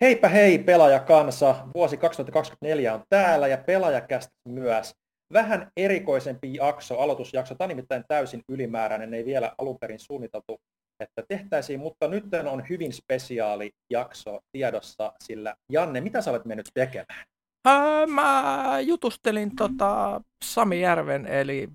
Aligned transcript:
Heipä 0.00 0.28
hei 0.28 0.58
pelaajakansa, 0.58 1.56
vuosi 1.74 1.96
2024 1.96 2.94
on 2.94 3.02
täällä 3.08 3.48
ja 3.48 3.58
pelaajakästä 3.66 4.32
myös. 4.48 4.94
Vähän 5.32 5.70
erikoisempi 5.76 6.54
jakso, 6.54 6.98
aloitusjakso, 6.98 7.54
tämä 7.54 7.66
on 7.66 7.68
nimittäin 7.68 8.04
täysin 8.08 8.42
ylimääräinen, 8.48 9.14
ei 9.14 9.24
vielä 9.24 9.54
alun 9.58 9.78
perin 9.80 9.98
suunniteltu, 9.98 10.60
että 11.00 11.22
tehtäisiin, 11.28 11.80
mutta 11.80 12.08
nyt 12.08 12.24
on 12.50 12.64
hyvin 12.68 12.92
spesiaali 12.92 13.70
jakso 13.90 14.40
tiedossa, 14.52 15.12
sillä 15.24 15.54
Janne, 15.72 16.00
mitä 16.00 16.20
sä 16.20 16.30
olet 16.30 16.44
mennyt 16.44 16.68
tekemään? 16.74 17.24
Öö, 17.68 18.06
mä 18.06 18.76
jutustelin 18.86 19.56
tota 19.56 20.20
Sami 20.44 20.80
Järven 20.80 21.26
eli 21.26 21.68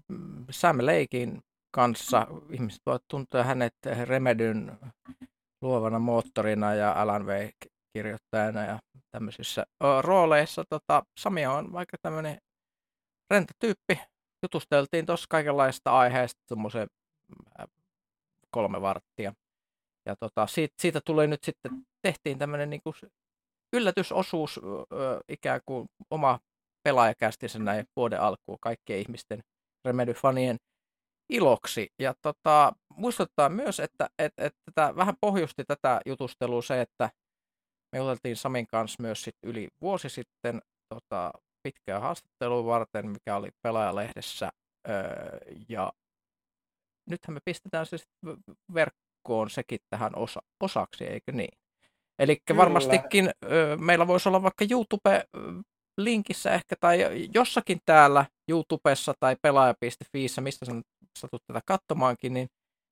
Sam 0.52 0.78
Leikin 0.82 1.40
kanssa. 1.72 2.28
Ihmiset 2.52 2.82
voivat 2.86 3.04
tuntea 3.08 3.44
hänet 3.44 3.74
Remedyn 4.04 4.72
luovana 5.62 6.00
moottorina 6.00 6.74
ja 6.74 6.92
Alan 6.92 7.26
Wake 7.26 7.75
kirjoittajana 7.96 8.66
ja 8.66 8.80
tämmöisissä 9.12 9.66
rooleissa. 10.02 10.64
Tota, 10.70 11.04
Sami 11.20 11.46
on 11.46 11.74
vaikka 11.74 11.98
tämmöinen 12.02 12.38
rentatyyppi. 13.34 14.00
Jutusteltiin 14.44 15.06
tuossa 15.06 15.26
kaikenlaista 15.30 15.92
aiheesta 15.92 16.42
semmoisen 16.48 16.88
kolme 18.52 18.82
varttia. 18.82 19.34
Ja 20.06 20.16
tota, 20.20 20.48
siitä, 20.48 20.76
siitä 20.82 21.02
tuli 21.06 21.28
nyt 21.28 21.44
sitten, 21.44 21.72
tehtiin 22.02 22.38
tämmöinen 22.38 22.70
niin 22.70 22.82
kuin 22.84 22.96
yllätysosuus, 23.76 24.58
ö, 24.58 25.20
ikään 25.30 25.62
kuin 25.66 25.88
oma 26.10 26.40
pelaajakästinsä 26.84 27.60
näin 27.60 27.86
vuoden 27.96 28.22
alkuun 28.22 28.58
kaikkien 28.62 29.00
ihmisten 29.00 29.40
Remedy-fanien 29.88 30.58
iloksi. 31.30 31.88
Ja 32.00 32.14
tota, 32.22 32.74
muistuttaa 32.94 33.50
myös, 33.50 33.80
että 33.80 34.10
et, 34.20 34.34
et, 34.38 34.54
tätä, 34.66 34.96
vähän 34.96 35.16
pohjusti 35.22 35.64
tätä 35.68 36.02
jutustelua 36.06 36.62
se, 36.62 36.82
että 36.82 37.10
me 37.96 38.00
juteltiin 38.00 38.36
Samin 38.36 38.68
kanssa 38.68 39.04
myös 39.04 39.22
sit 39.22 39.36
yli 39.44 39.68
vuosi 39.82 40.10
sitten 40.10 40.62
tota, 40.90 41.32
pitkää 41.64 42.00
haastattelua 42.00 42.66
varten, 42.66 43.10
mikä 43.10 43.36
oli 43.36 43.50
Pelaajalehdessä. 43.62 44.50
Öö, 44.90 45.38
ja 45.70 45.94
nythän 47.10 47.34
me 47.34 47.40
pistetään 47.46 47.86
se 47.86 47.98
verkkoon 48.74 49.50
sekin 49.50 49.80
tähän 49.90 50.16
osa, 50.16 50.42
osaksi, 50.64 51.04
eikö 51.04 51.32
niin? 51.32 51.58
Eli 52.20 52.38
varmastikin 52.58 53.32
öö, 53.44 53.78
meillä 53.78 54.08
voisi 54.08 54.30
olla 54.30 54.44
vaikka 54.44 54.66
YouTube-linkissä 54.72 56.52
ehkä 56.52 56.76
tai 56.80 57.00
jossakin 57.34 57.80
täällä 57.86 58.26
YouTubessa 58.48 59.14
tai 59.20 59.36
pelaaja.fiissä, 59.42 60.42
mistä 60.42 60.66
satut 61.20 61.44
tätä 61.48 61.62
katsomaankin, 61.66 62.34
niin 62.34 62.48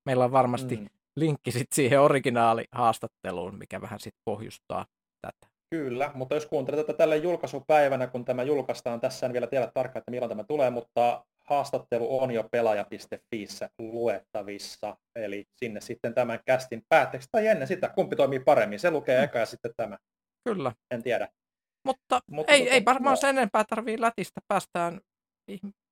meillä 0.05 0.25
on 0.25 0.31
varmasti 0.31 0.75
mm 0.75 0.87
linkki 1.15 1.51
sit 1.51 1.67
siihen 1.73 2.01
originaalihaastatteluun, 2.01 3.57
mikä 3.57 3.81
vähän 3.81 3.99
sitten 3.99 4.21
pohjustaa 4.25 4.85
tätä. 5.23 5.53
Kyllä, 5.69 6.11
mutta 6.13 6.35
jos 6.35 6.45
kuuntelet 6.45 6.85
tätä 6.85 6.97
tälle 6.97 7.17
julkaisupäivänä, 7.17 8.07
kun 8.07 8.25
tämä 8.25 8.43
julkaistaan, 8.43 9.01
tässä 9.01 9.25
en 9.25 9.33
vielä 9.33 9.47
tiedä 9.47 9.71
tarkkaan, 9.73 10.01
että 10.01 10.11
milloin 10.11 10.29
tämä 10.29 10.43
tulee, 10.43 10.69
mutta 10.69 11.25
haastattelu 11.43 12.19
on 12.19 12.31
jo 12.31 12.43
pelaaja.fiissä 12.51 13.69
luettavissa, 13.79 14.97
eli 15.15 15.45
sinne 15.55 15.81
sitten 15.81 16.13
tämän 16.13 16.39
kästin 16.45 16.83
päätteeksi, 16.89 17.29
tai 17.31 17.47
ennen 17.47 17.67
sitä, 17.67 17.89
kumpi 17.89 18.15
toimii 18.15 18.39
paremmin, 18.39 18.79
se 18.79 18.91
lukee 18.91 19.17
mm. 19.17 19.23
eka 19.23 19.39
ja 19.39 19.45
sitten 19.45 19.73
tämä. 19.77 19.97
Kyllä. 20.49 20.71
En 20.91 21.03
tiedä. 21.03 21.27
Mutta, 21.85 22.19
mutta 22.31 22.51
ei, 22.51 22.59
tota, 22.59 22.73
ei 22.73 22.85
varmaan 22.85 23.13
no. 23.13 23.15
sen 23.15 23.37
enempää 23.37 23.63
tarvii 23.63 24.01
lätistä, 24.01 24.41
päästään 24.47 25.01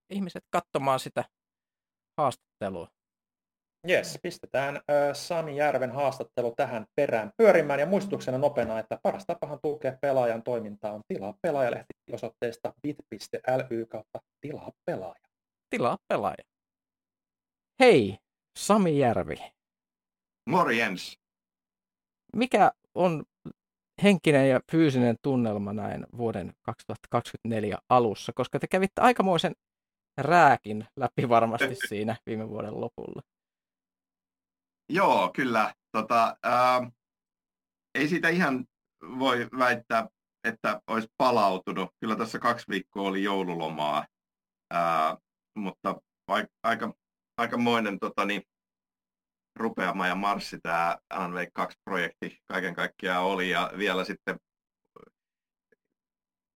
ihmiset 0.10 0.44
katsomaan 0.50 1.00
sitä 1.00 1.24
haastattelua. 2.18 2.88
Jes, 3.88 4.20
pistetään 4.24 4.76
äh, 4.76 4.84
Sami 5.14 5.56
Järven 5.56 5.92
haastattelu 5.92 6.54
tähän 6.56 6.86
perään 6.96 7.32
pyörimään 7.38 7.80
ja 7.80 7.86
muistutuksena 7.86 8.38
nopeana, 8.38 8.80
että 8.80 9.00
paras 9.04 9.26
tapahan 9.26 9.60
tukea 9.62 9.98
pelaajan 10.02 10.44
toimintaa 10.44 10.94
on 10.94 11.02
tilaa 11.08 11.34
pelaajalehti 11.42 11.94
osoitteesta 12.12 12.74
bit.ly 12.82 13.86
kautta 13.86 14.20
tilaa 14.42 14.72
pelaaja. 14.86 15.24
Tilaa 15.70 15.98
pelaaja. 16.08 16.44
Hei, 17.80 18.18
Sami 18.58 19.00
Järvi. 19.00 19.36
Morjens. 20.50 21.18
Mikä 22.36 22.72
on 22.96 23.24
henkinen 24.04 24.50
ja 24.50 24.60
fyysinen 24.72 25.16
tunnelma 25.22 25.74
näin 25.74 26.06
vuoden 26.18 26.54
2024 26.62 27.78
alussa, 27.90 28.32
koska 28.36 28.60
te 28.60 28.68
kävitte 28.68 29.02
aikamoisen 29.02 29.54
rääkin 30.18 30.88
läpi 30.96 31.30
varmasti 31.30 31.76
siinä 31.90 32.16
viime 32.26 32.50
vuoden 32.50 32.82
lopulla. 32.82 33.22
Joo, 34.92 35.32
kyllä. 35.36 35.74
Tota, 35.92 36.38
ää, 36.44 36.92
ei 37.96 38.08
siitä 38.08 38.30
ihan 38.30 38.66
voi 39.20 39.48
väittää, 39.58 40.08
että 40.44 40.82
olisi 40.88 41.08
palautunut. 41.18 41.90
Kyllä 42.00 42.16
tässä 42.16 42.40
kaksi 42.40 42.66
viikkoa 42.70 43.08
oli 43.08 43.24
joululomaa, 43.24 44.08
ää, 44.74 45.18
mutta 45.56 46.02
aika, 46.64 46.94
aikamoinen 47.38 48.00
tota, 48.00 48.26
niin, 48.26 48.42
rupeama 49.56 50.08
ja 50.08 50.16
marssi 50.16 50.60
tämä 50.64 50.98
Alan 51.10 51.34
Wake 51.34 51.52
2-projekti 51.60 52.38
kaiken 52.48 52.76
kaikkiaan 52.76 53.24
oli. 53.24 53.50
Ja 53.50 53.72
vielä 53.78 54.04
sitten 54.04 54.38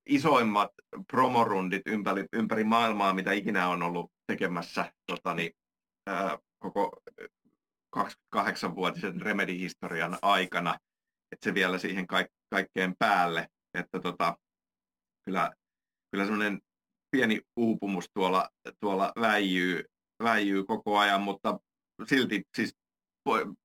isoimmat 0.09 0.71
promorundit 1.11 1.81
ympäri, 1.85 2.25
ympäri 2.33 2.63
maailmaa, 2.63 3.13
mitä 3.13 3.31
ikinä 3.31 3.69
on 3.69 3.83
ollut 3.83 4.11
tekemässä 4.27 4.93
tota, 5.07 5.33
niin, 5.33 5.51
ää, 6.07 6.37
koko 6.59 6.91
28-vuotisen 7.95 9.21
Remedy-historian 9.21 10.17
aikana, 10.21 10.79
että 11.31 11.49
se 11.49 11.53
vielä 11.53 11.77
siihen 11.77 12.07
kaik- 12.07 12.33
kaikkeen 12.49 12.95
päälle, 12.99 13.47
että 13.73 13.99
tota, 13.99 14.37
kyllä, 15.25 15.51
kyllä 16.11 16.25
semmoinen 16.25 16.61
pieni 17.11 17.41
uupumus 17.55 18.09
tuolla, 18.13 18.49
tuolla 18.79 19.13
väijyy, 19.21 19.83
väijyy 20.23 20.63
koko 20.63 20.97
ajan, 20.97 21.21
mutta 21.21 21.59
silti 22.07 22.43
siis 22.55 22.75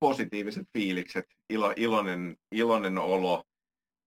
positiiviset 0.01 0.67
fiilikset, 0.73 1.25
ilo, 1.51 1.73
iloinen, 1.77 2.37
iloinen 2.53 2.99
olo, 2.99 3.45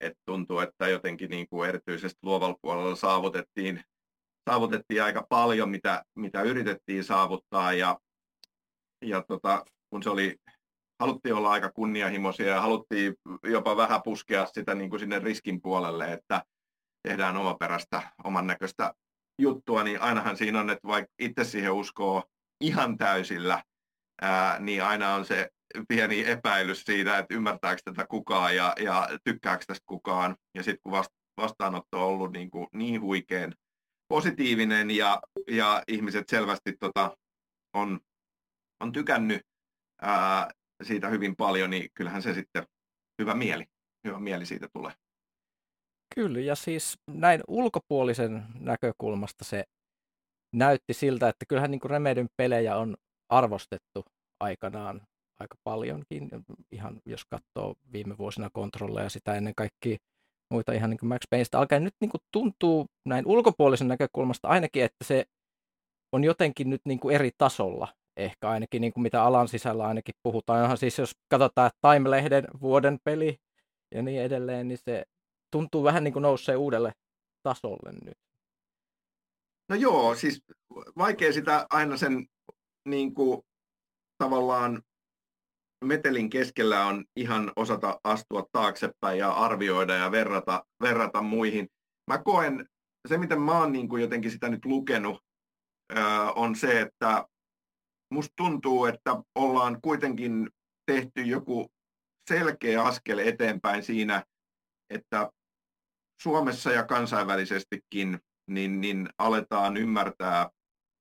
että 0.02 0.20
tuntuu, 0.26 0.60
että 0.60 0.88
jotenkin 0.88 1.30
niin 1.30 1.48
kuin 1.50 1.70
erityisesti 1.70 2.20
luovalla 2.24 2.58
puolella 2.62 2.96
saavutettiin, 2.96 3.84
saavutettiin 4.50 5.04
aika 5.04 5.26
paljon, 5.30 5.70
mitä, 5.70 6.04
mitä 6.16 6.42
yritettiin 6.42 7.04
saavuttaa. 7.04 7.74
Ja, 7.74 8.00
ja 9.06 9.24
tota, 9.28 9.66
kun 9.94 10.04
se 10.04 10.10
oli, 10.10 10.36
haluttiin 11.02 11.36
olla 11.36 11.52
aika 11.52 11.72
kunnianhimoisia 11.72 12.48
ja 12.48 12.62
haluttiin 12.62 13.16
jopa 13.44 13.78
vähän 13.78 14.02
puskea 14.04 14.46
sitä 14.46 14.76
niin 14.76 14.90
kuin 14.90 15.00
sinne 15.00 15.20
riskin 15.20 15.62
puolelle, 15.62 16.14
että 16.14 16.44
tehdään 17.08 17.38
omaperäistä, 17.38 18.12
oman 18.24 18.48
näköistä 18.48 18.94
juttua, 19.42 19.84
niin 19.84 20.02
ainahan 20.02 20.38
siinä 20.38 20.60
on, 20.60 20.70
että 20.70 20.88
vaikka 20.88 21.14
itse 21.20 21.44
siihen 21.44 21.72
uskoo 21.72 22.24
ihan 22.62 22.98
täysillä, 22.98 23.64
ää, 24.22 24.60
niin 24.60 24.84
aina 24.84 25.14
on 25.14 25.26
se 25.26 25.50
pieni 25.88 26.30
epäilys 26.30 26.82
siitä, 26.82 27.18
että 27.18 27.36
ymmärtääkö 27.36 27.82
tätä 27.86 28.06
kukaan 28.08 28.56
ja, 28.56 28.74
ja 28.80 29.10
tykkääkö 29.24 29.66
tästä 29.68 29.84
kukaan. 29.86 30.36
Ja 30.56 30.64
sitten 30.64 30.80
kun 30.84 30.92
vasta, 30.92 31.16
vastaanotto 31.38 32.00
on 32.00 32.08
ollut 32.08 32.32
niin, 32.32 32.52
kuin 32.52 32.68
niin 32.74 33.02
huikein 33.02 33.54
positiivinen 34.08 34.92
ja, 34.92 35.22
ja 35.48 35.84
ihmiset 35.88 36.30
selvästi 36.30 36.74
tota, 36.80 37.18
on, 37.74 38.00
on 38.80 38.92
tykännyt 38.92 39.42
ää, 40.04 40.52
siitä 40.84 41.10
hyvin 41.10 41.36
paljon, 41.36 41.70
niin 41.70 41.90
kyllähän 41.94 42.22
se 42.22 42.34
sitten 42.34 42.64
hyvä 43.22 43.34
mieli, 43.34 43.66
hyvä 44.08 44.20
mieli 44.20 44.46
siitä 44.46 44.68
tulee. 44.74 44.92
Kyllä, 46.16 46.40
ja 46.40 46.56
siis 46.56 46.98
näin 47.08 47.42
ulkopuolisen 47.48 48.44
näkökulmasta 48.60 49.44
se 49.44 49.64
näytti 50.56 50.94
siltä, 50.94 51.30
että 51.30 51.46
kyllähän 51.50 51.72
niin 51.72 51.82
Remedyn 51.86 52.28
pelejä 52.38 52.78
on 52.78 52.96
arvostettu 53.30 54.06
aikanaan 54.40 55.02
aika 55.40 55.56
paljonkin, 55.64 56.30
ihan 56.72 57.02
jos 57.06 57.26
katsoo 57.26 57.76
viime 57.92 58.18
vuosina 58.18 58.50
kontrolleja 58.54 59.10
sitä 59.10 59.36
ennen 59.36 59.56
kaikkea 59.56 59.98
muita 60.52 60.74
ihan 60.74 60.90
niin 60.90 60.98
kuin 60.98 61.10
Max 61.10 61.22
Payneista 61.30 61.60
alkaen 61.60 61.84
nyt 61.84 61.96
niin 62.02 62.12
kuin 62.12 62.22
tuntuu 62.32 62.86
näin 63.06 63.28
ulkopuolisen 63.28 63.88
näkökulmasta 63.88 64.48
ainakin, 64.48 64.84
että 64.84 65.04
se 65.04 65.26
on 66.12 66.24
jotenkin 66.24 66.70
nyt 66.70 66.82
niin 66.86 67.00
kuin 67.00 67.16
eri 67.16 67.32
tasolla 67.38 67.88
ehkä 68.18 68.50
ainakin 68.50 68.82
niin 68.82 68.94
kuin 68.94 69.02
mitä 69.02 69.24
alan 69.24 69.48
sisällä 69.48 69.86
ainakin 69.86 70.16
puhutaan. 70.24 70.62
Onhan 70.62 70.78
siis 70.78 70.98
jos 70.98 71.16
katsotaan 71.30 71.72
Time-lehden 71.82 72.48
vuoden 72.62 73.00
peli 73.04 73.38
ja 73.96 74.02
niin 74.02 74.22
edelleen, 74.22 74.68
niin 74.68 74.78
se 74.78 75.04
tuntuu 75.52 75.84
vähän 75.84 76.04
niin 76.04 76.14
kuin 76.14 76.24
nousee 76.24 76.56
uudelle 76.56 76.94
tasolle 77.44 77.92
nyt. 77.92 78.18
No 79.70 79.76
joo, 79.76 80.16
siis 80.16 80.44
vaikea 80.98 81.34
sitä 81.34 81.68
aina 81.70 81.98
sen 81.98 82.26
niin 82.90 83.14
kuin, 83.14 83.42
tavallaan 84.18 84.82
metelin 85.86 86.30
keskellä 86.30 86.86
on 86.86 87.06
ihan 87.16 87.52
osata 87.56 88.00
astua 88.04 88.44
taaksepäin 88.52 89.20
ja 89.20 89.32
arvioida 89.32 89.96
ja 89.96 90.12
verrata, 90.12 90.66
verrata 90.82 91.22
muihin. 91.22 91.70
Mä 92.12 92.18
koen, 92.18 92.70
se 93.08 93.18
miten 93.18 93.42
mä 93.42 93.60
oon 93.60 93.72
niin 93.72 93.90
kuin 93.90 94.02
jotenkin 94.02 94.32
sitä 94.32 94.50
nyt 94.50 94.66
lukenut, 94.66 95.24
on 96.36 96.56
se, 96.56 96.82
että 96.82 97.28
musta 98.14 98.34
tuntuu, 98.36 98.86
että 98.86 99.24
ollaan 99.36 99.82
kuitenkin 99.82 100.50
tehty 100.86 101.22
joku 101.22 101.72
selkeä 102.30 102.84
askel 102.84 103.18
eteenpäin 103.18 103.84
siinä, 103.84 104.24
että 104.90 105.32
Suomessa 106.22 106.72
ja 106.72 106.84
kansainvälisestikin 106.84 108.20
niin, 108.50 108.82
niin 108.82 109.10
aletaan 109.18 109.78
ymmärtää 109.78 110.50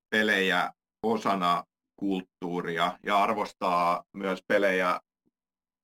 pelejä 0.09 0.71
osana 1.03 1.63
kulttuuria 1.99 2.99
ja 3.05 3.23
arvostaa 3.23 4.03
myös 4.13 4.43
pelejä 4.47 4.99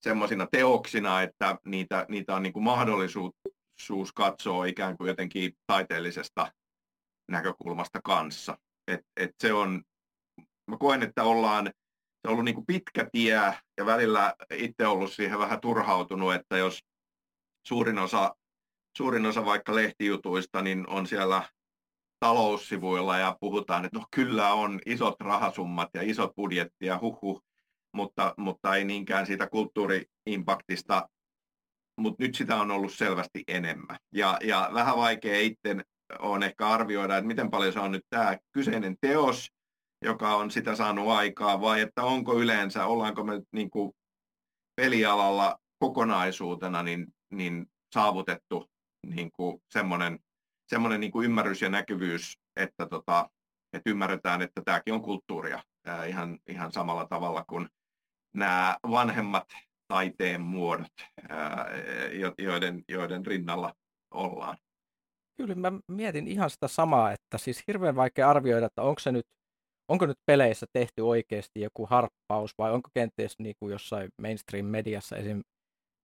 semmoisina 0.02 0.48
teoksina, 0.52 1.22
että 1.22 1.58
niitä, 1.66 2.06
niitä 2.10 2.36
on 2.36 2.44
niin 2.44 2.54
kuin 2.54 2.64
mahdollisuus 2.64 4.14
katsoa 4.16 4.66
ikään 4.66 4.98
kuin 4.98 5.08
jotenkin 5.08 5.54
taiteellisesta 5.68 6.52
näkökulmasta 7.32 8.00
kanssa. 8.04 8.58
Et, 8.88 9.02
et 9.18 9.32
se 9.40 9.54
on, 9.54 9.84
mä 10.70 10.78
koen, 10.78 11.04
että 11.04 11.24
ollaan, 11.24 11.66
se 11.66 12.28
on 12.28 12.32
ollut 12.32 12.46
niin 12.46 12.56
kuin 12.56 12.66
pitkä 12.66 13.10
tie 13.12 13.34
ja 13.78 13.86
välillä 13.86 14.34
itse 14.54 14.88
ollut 14.88 15.14
siihen 15.14 15.40
vähän 15.40 15.62
turhautunut, 15.62 16.34
että 16.34 16.58
jos 16.58 16.80
suurin 17.68 18.00
osa, 18.00 18.36
suurin 18.98 19.26
osa 19.26 19.46
vaikka 19.46 19.76
lehtijutuista 19.76 20.62
niin 20.62 20.90
on 20.90 21.08
siellä 21.08 21.44
taloussivuilla 22.20 23.18
ja 23.18 23.38
puhutaan, 23.40 23.86
että 23.86 24.00
no 24.00 24.06
kyllä 24.16 24.54
on 24.54 24.80
isot 24.86 25.16
rahasummat 25.20 25.90
ja 25.94 26.02
isot 26.02 26.36
budjetti 26.36 26.86
ja 26.86 27.00
huhu, 27.02 27.42
mutta, 27.94 28.34
mutta 28.38 28.76
ei 28.76 28.86
niinkään 28.86 29.26
siitä 29.26 29.48
kulttuuriimpaktista, 29.48 31.10
mutta 32.00 32.24
nyt 32.24 32.36
sitä 32.36 32.56
on 32.56 32.72
ollut 32.72 32.94
selvästi 32.94 33.44
enemmän. 33.48 33.98
Ja, 34.14 34.38
ja 34.44 34.70
vähän 34.74 34.98
vaikea 34.98 35.40
itse 35.40 35.76
on 36.20 36.44
ehkä 36.44 36.68
arvioida, 36.68 37.18
että 37.18 37.28
miten 37.28 37.50
paljon 37.50 37.74
se 37.74 37.80
on 37.80 37.92
nyt 37.92 38.06
tämä 38.10 38.38
kyseinen 38.52 38.96
teos, 39.02 39.48
joka 40.02 40.36
on 40.36 40.52
sitä 40.52 40.76
saanut 40.76 41.10
aikaa, 41.10 41.62
vai 41.62 41.82
että 41.82 42.04
onko 42.04 42.40
yleensä, 42.40 42.86
ollaanko 42.86 43.24
me 43.24 43.42
niin 43.52 43.70
kuin 43.70 43.92
pelialalla 44.76 45.60
kokonaisuutena 45.80 46.84
niin, 46.84 47.08
niin 47.34 47.66
saavutettu 47.94 48.70
niin 49.06 49.32
kuin 49.32 49.62
semmoinen, 49.70 50.20
semmoinen 50.68 51.00
niin 51.00 51.12
kuin 51.12 51.26
ymmärrys 51.26 51.62
ja 51.62 51.70
näkyvyys, 51.70 52.38
että, 52.56 52.86
tota, 52.86 53.30
että 53.74 53.90
ymmärretään, 53.90 54.42
että 54.42 54.62
tämäkin 54.66 54.94
on 54.94 55.02
kulttuuria 55.02 55.64
ihan, 56.08 56.40
ihan 56.50 56.72
samalla 56.72 57.06
tavalla 57.06 57.44
kuin 57.44 57.70
nämä 58.34 58.78
vanhemmat 58.92 59.48
taiteen 59.88 60.42
muodot, 60.42 60.94
joiden, 62.38 62.84
joiden 62.90 63.26
rinnalla 63.26 63.74
ollaan. 64.12 64.58
Kyllä 65.38 65.56
mä 65.56 65.72
mietin 65.88 66.28
ihan 66.28 66.50
sitä 66.50 66.68
samaa, 66.68 67.12
että 67.12 67.38
siis 67.38 67.64
hirveän 67.68 67.96
vaikea 67.96 68.30
arvioida, 68.30 68.66
että 68.66 68.82
onko 68.82 69.00
se 69.00 69.12
nyt, 69.12 69.26
onko 69.90 70.06
nyt 70.06 70.18
peleissä 70.26 70.66
tehty 70.74 71.02
oikeasti 71.02 71.62
joku 71.62 71.86
harppaus 71.86 72.52
vai 72.58 72.72
onko 72.72 72.90
kenties 72.94 73.36
niin 73.40 73.56
kuin 73.60 73.72
jossain 73.72 74.10
mainstream-mediassa 74.22 75.16
esim. 75.18 75.42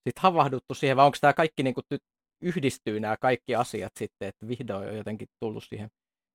Sit 0.10 0.20
havahduttu 0.20 0.74
siihen, 0.74 0.98
vai 0.98 1.06
onko 1.06 1.18
tämä 1.22 1.34
kaikki 1.34 1.64
niin 1.64 1.74
kuin 1.74 2.00
yhdistyy 2.44 3.00
nämä 3.00 3.16
kaikki 3.22 3.56
asiat 3.56 3.92
sitten, 4.00 4.28
että 4.28 4.48
vihdoin 4.48 4.90
on 4.90 4.98
jotenkin 4.98 5.28
tullut 5.44 5.64
siihen 5.64 5.90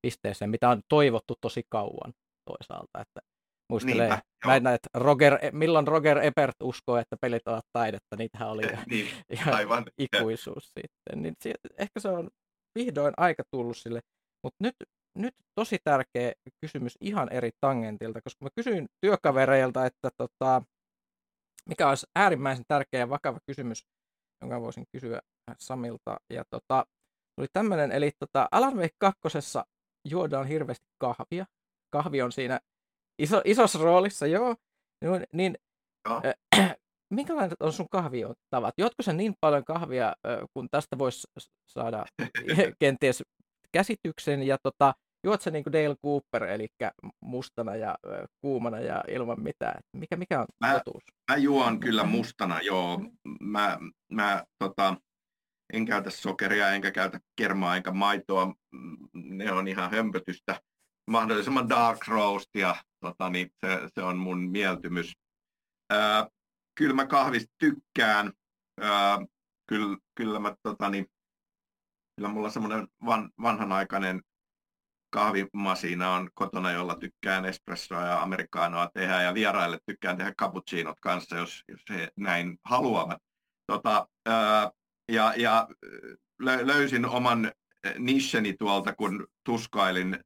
pisteeseen, 0.06 0.50
mitä 0.50 0.69
on 0.69 0.81
toivottu 0.88 1.35
tosi 1.41 1.62
kauan 1.70 2.12
toisaalta, 2.50 3.00
että 3.00 3.20
muistelee 3.70 4.08
Niinpä, 4.08 4.61
näin, 4.61 4.75
että 4.75 4.88
Roger, 4.94 5.38
milloin 5.52 5.88
Roger 5.88 6.19
Ebert 6.19 6.56
uskoo, 6.62 6.97
että 6.97 7.17
pelit 7.20 7.49
ovat 7.49 7.64
taidetta, 7.73 8.17
niitähän 8.19 8.50
oli 8.50 8.62
niin, 8.91 9.06
ihan 9.37 9.55
aivan. 9.55 9.85
ikuisuus 9.99 10.64
sitten. 10.64 11.23
Niin 11.23 11.35
ehkä 11.79 12.00
se 12.00 12.08
on 12.08 12.29
vihdoin 12.79 13.14
aika 13.17 13.43
tullut 13.50 13.76
sille. 13.76 14.00
Mutta 14.44 14.56
nyt, 14.61 14.75
nyt 15.15 15.35
tosi 15.55 15.79
tärkeä 15.85 16.33
kysymys 16.61 16.99
ihan 17.01 17.33
eri 17.33 17.51
tangentilta, 17.61 18.23
koska 18.23 18.45
mä 18.45 18.49
kysyin 18.57 18.89
työkavereilta, 19.01 19.87
että 19.87 20.11
tota, 20.17 20.62
mikä 21.69 21.89
olisi 21.89 22.07
äärimmäisen 22.17 22.65
tärkeä 22.69 23.01
ja 23.01 23.09
vakava 23.09 23.39
kysymys, 23.47 23.87
jonka 24.43 24.61
voisin 24.61 24.85
kysyä 24.93 25.21
Samilta. 25.59 26.21
Ja 26.31 26.45
tota, 26.51 26.87
oli 27.37 27.47
tämmöinen, 27.53 27.93
eli 27.93 28.11
tota, 28.19 28.49
Alan 28.51 28.77
Wake 28.77 28.95
2. 28.99 29.21
juodaan 30.09 30.47
hirveästi 30.47 30.87
kahvia. 30.99 31.47
Kahvi 31.93 32.23
on 32.23 32.33
siinä 32.33 32.61
iso, 33.19 33.43
isossa 33.45 33.79
roolissa, 33.79 34.27
joo. 34.27 34.57
Niin, 35.33 35.57
joo. 36.09 36.23
Äh, 36.59 36.77
minkälaiset 37.17 37.62
on 37.62 37.73
sun 37.73 37.87
kahviotavat? 37.91 38.75
Jotko 38.79 39.03
sen 39.03 39.17
niin 39.17 39.35
paljon 39.41 39.65
kahvia, 39.65 40.15
kun 40.55 40.69
tästä 40.71 40.99
voisi 40.99 41.27
saada 41.67 42.05
kenties 42.81 43.23
käsityksen, 43.72 44.43
ja 44.43 44.58
tota, 44.62 44.94
juot 45.25 45.40
se 45.43 45.50
niin 45.50 45.64
kuin 45.64 45.72
Dale 45.72 45.96
Cooper, 46.05 46.44
eli 46.44 46.69
mustana 47.20 47.76
ja 47.76 47.99
kuumana 48.40 48.81
ja 48.81 49.05
ilman 49.08 49.43
mitään. 49.43 49.81
Mikä, 49.96 50.17
mikä 50.17 50.40
on 50.40 50.46
mä, 50.61 50.72
totuus? 50.72 51.02
Mä 51.31 51.37
juon 51.37 51.81
kyllä 51.81 52.05
mustana, 52.05 52.61
joo. 52.61 53.00
Mä, 53.40 53.78
mä 54.12 54.44
tota, 54.58 54.96
en 55.72 55.87
käytä 55.87 56.11
sokeria, 56.11 56.70
enkä 56.70 56.90
käytä 56.90 57.20
kermaa, 57.37 57.76
enkä 57.76 57.90
maitoa. 57.90 58.55
Ne 59.14 59.52
on 59.52 59.69
ihan 59.69 59.90
hömpötystä. 59.90 60.61
Mahdollisimman 61.11 61.69
dark 61.69 62.08
roast, 62.08 62.49
ja 62.55 62.76
tota, 63.00 63.31
niin 63.31 63.50
se, 63.66 63.81
se 63.94 64.02
on 64.02 64.16
mun 64.16 64.50
mieltymys. 64.50 65.12
Ää, 65.90 66.28
kyllä 66.78 66.94
mä 66.94 67.06
kahvista 67.06 67.55
tykkään. 67.58 68.32
Ää, 68.81 69.19
kyllä, 69.66 69.96
kyllä 70.14 70.38
mä 70.38 70.55
tota, 70.62 70.90
niin, 70.90 71.06
kyllä 72.20 72.32
mulla 72.32 72.50
semmoinen 72.50 72.88
van, 73.06 73.31
vanhanaikainen 73.43 74.22
kahvimasiina 75.11 76.14
on 76.14 76.31
kotona, 76.34 76.72
jolla 76.72 76.94
tykkään 76.94 77.44
espressoa 77.44 78.06
ja 78.06 78.22
amerikaanoa 78.22 78.90
tehdä 78.94 79.22
ja 79.22 79.34
vieraille 79.34 79.78
tykkään 79.87 80.17
tehdä 80.17 80.34
cappuccinot 80.40 81.00
kanssa, 81.00 81.37
jos, 81.37 81.64
jos 81.69 81.81
he 81.90 82.08
näin 82.17 82.58
haluavat. 82.64 83.19
Tota, 83.67 84.08
ää, 84.26 84.70
ja, 85.12 85.34
ja 85.37 85.69
löysin 86.40 87.06
oman 87.06 87.52
nisheni 87.99 88.55
tuolta, 88.58 88.94
kun 88.94 89.26
tuskailin 89.44 90.19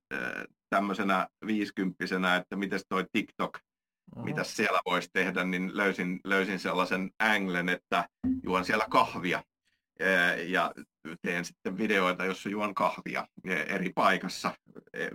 tämmöisenä 0.71 1.29
viisikymppisenä, 1.47 2.37
että 2.37 2.57
miten 2.57 2.81
toi 2.89 3.07
TikTok 3.13 3.53
mm-hmm. 3.55 4.25
mitä 4.25 4.45
siellä 4.45 4.81
voisi 4.87 5.11
tehdä, 5.13 5.45
niin 5.45 5.77
löysin, 5.77 6.21
löysin 6.25 6.59
sellaisen 6.59 7.11
anglen, 7.19 7.69
että 7.69 8.09
juon 8.43 8.65
siellä 8.65 8.87
kahvia. 8.91 9.43
Ja 10.47 10.73
teen 11.23 11.45
sitten 11.45 11.79
videoita, 11.79 12.25
jossa 12.25 12.49
juon 12.49 12.75
kahvia 12.75 13.27
eri 13.45 13.93
paikassa. 13.95 14.55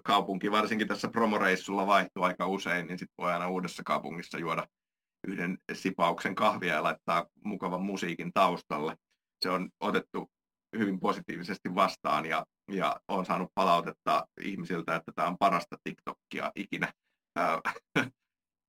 Kaupunki 0.03 0.51
varsinkin 0.51 0.87
tässä 0.87 1.07
promoreissulla 1.07 1.87
vaihtuu 1.87 2.23
aika 2.23 2.47
usein, 2.47 2.87
niin 2.87 2.99
sitten 2.99 3.15
voi 3.17 3.33
aina 3.33 3.49
uudessa 3.49 3.83
kaupungissa 3.83 4.37
juoda 4.37 4.67
yhden 5.27 5.57
sipauksen 5.73 6.35
kahvia 6.35 6.73
ja 6.73 6.83
laittaa 6.83 7.25
mukavan 7.43 7.81
musiikin 7.81 8.33
taustalle. 8.33 8.95
Se 9.43 9.49
on 9.49 9.69
otettu 9.79 10.31
hyvin 10.77 10.99
positiivisesti 10.99 11.75
vastaan 11.75 12.25
ja, 12.25 12.45
ja 12.71 12.99
on 13.07 13.25
saanut 13.25 13.51
palautetta 13.55 14.27
ihmisiltä, 14.41 14.95
että 14.95 15.11
tämä 15.15 15.27
on 15.27 15.37
parasta 15.39 15.77
TikTokia 15.83 16.51
ikinä. 16.55 16.93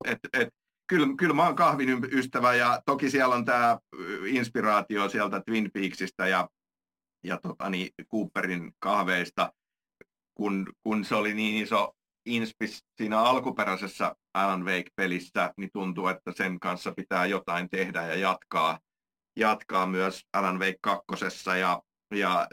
Et, 0.04 0.18
et, 0.32 0.48
kyllä, 0.90 1.06
kyllä 1.18 1.34
mä 1.34 1.46
oon 1.46 1.56
kahvin 1.56 2.08
ystävä 2.12 2.54
ja 2.54 2.82
toki 2.86 3.10
siellä 3.10 3.34
on 3.34 3.44
tämä 3.44 3.78
inspiraatio 4.26 5.08
sieltä 5.08 5.42
Twin 5.46 5.70
Peaksista 5.74 6.26
ja, 6.26 6.48
ja 7.24 7.38
tota, 7.42 7.70
niin, 7.70 7.90
Cooperin 8.12 8.72
kahveista, 8.78 9.52
kun, 10.34 10.72
kun 10.82 11.04
se 11.04 11.14
oli 11.14 11.34
niin 11.34 11.62
iso 11.62 11.92
inspis 12.26 12.84
siinä 12.96 13.20
alkuperäisessä 13.20 14.16
Alan 14.34 14.64
Wake-pelissä, 14.64 15.54
niin 15.56 15.70
tuntuu, 15.72 16.08
että 16.08 16.32
sen 16.32 16.60
kanssa 16.60 16.92
pitää 16.92 17.26
jotain 17.26 17.70
tehdä 17.70 18.06
ja 18.06 18.14
jatkaa, 18.14 18.78
jatkaa 19.36 19.86
myös 19.86 20.24
Alan 20.32 20.58
Wake 20.58 20.78
2. 20.80 21.06
Ja, 21.60 21.82
ja 22.14 22.48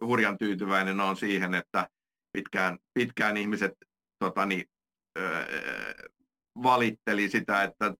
hurjan 0.00 0.38
tyytyväinen 0.38 1.00
on 1.00 1.16
siihen, 1.16 1.54
että 1.54 1.88
pitkään, 2.32 2.78
pitkään 2.94 3.36
ihmiset 3.36 3.72
tota, 4.18 4.46
niin, 4.46 4.64
valitteli 6.62 7.28
sitä, 7.28 7.62
että 7.62 7.94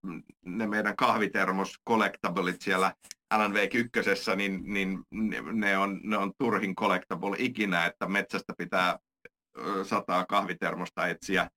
ne 0.45 0.67
meidän 0.67 0.97
kahvitermos 0.97 1.75
collectablet 1.89 2.61
siellä 2.61 2.93
Alan 3.31 3.55
Wake 3.55 3.79
1, 3.79 4.01
niin, 4.37 4.63
niin 4.67 4.99
ne, 5.53 5.79
on, 5.79 6.01
ne 6.03 6.17
on 6.17 6.33
turhin 6.39 6.75
collectable 6.75 7.37
ikinä, 7.39 7.87
että 7.87 8.09
metsästä 8.09 8.53
pitää 8.59 8.99
sataa 9.83 10.27
kahvitermosta 10.27 11.09
etsiä, 11.09 11.51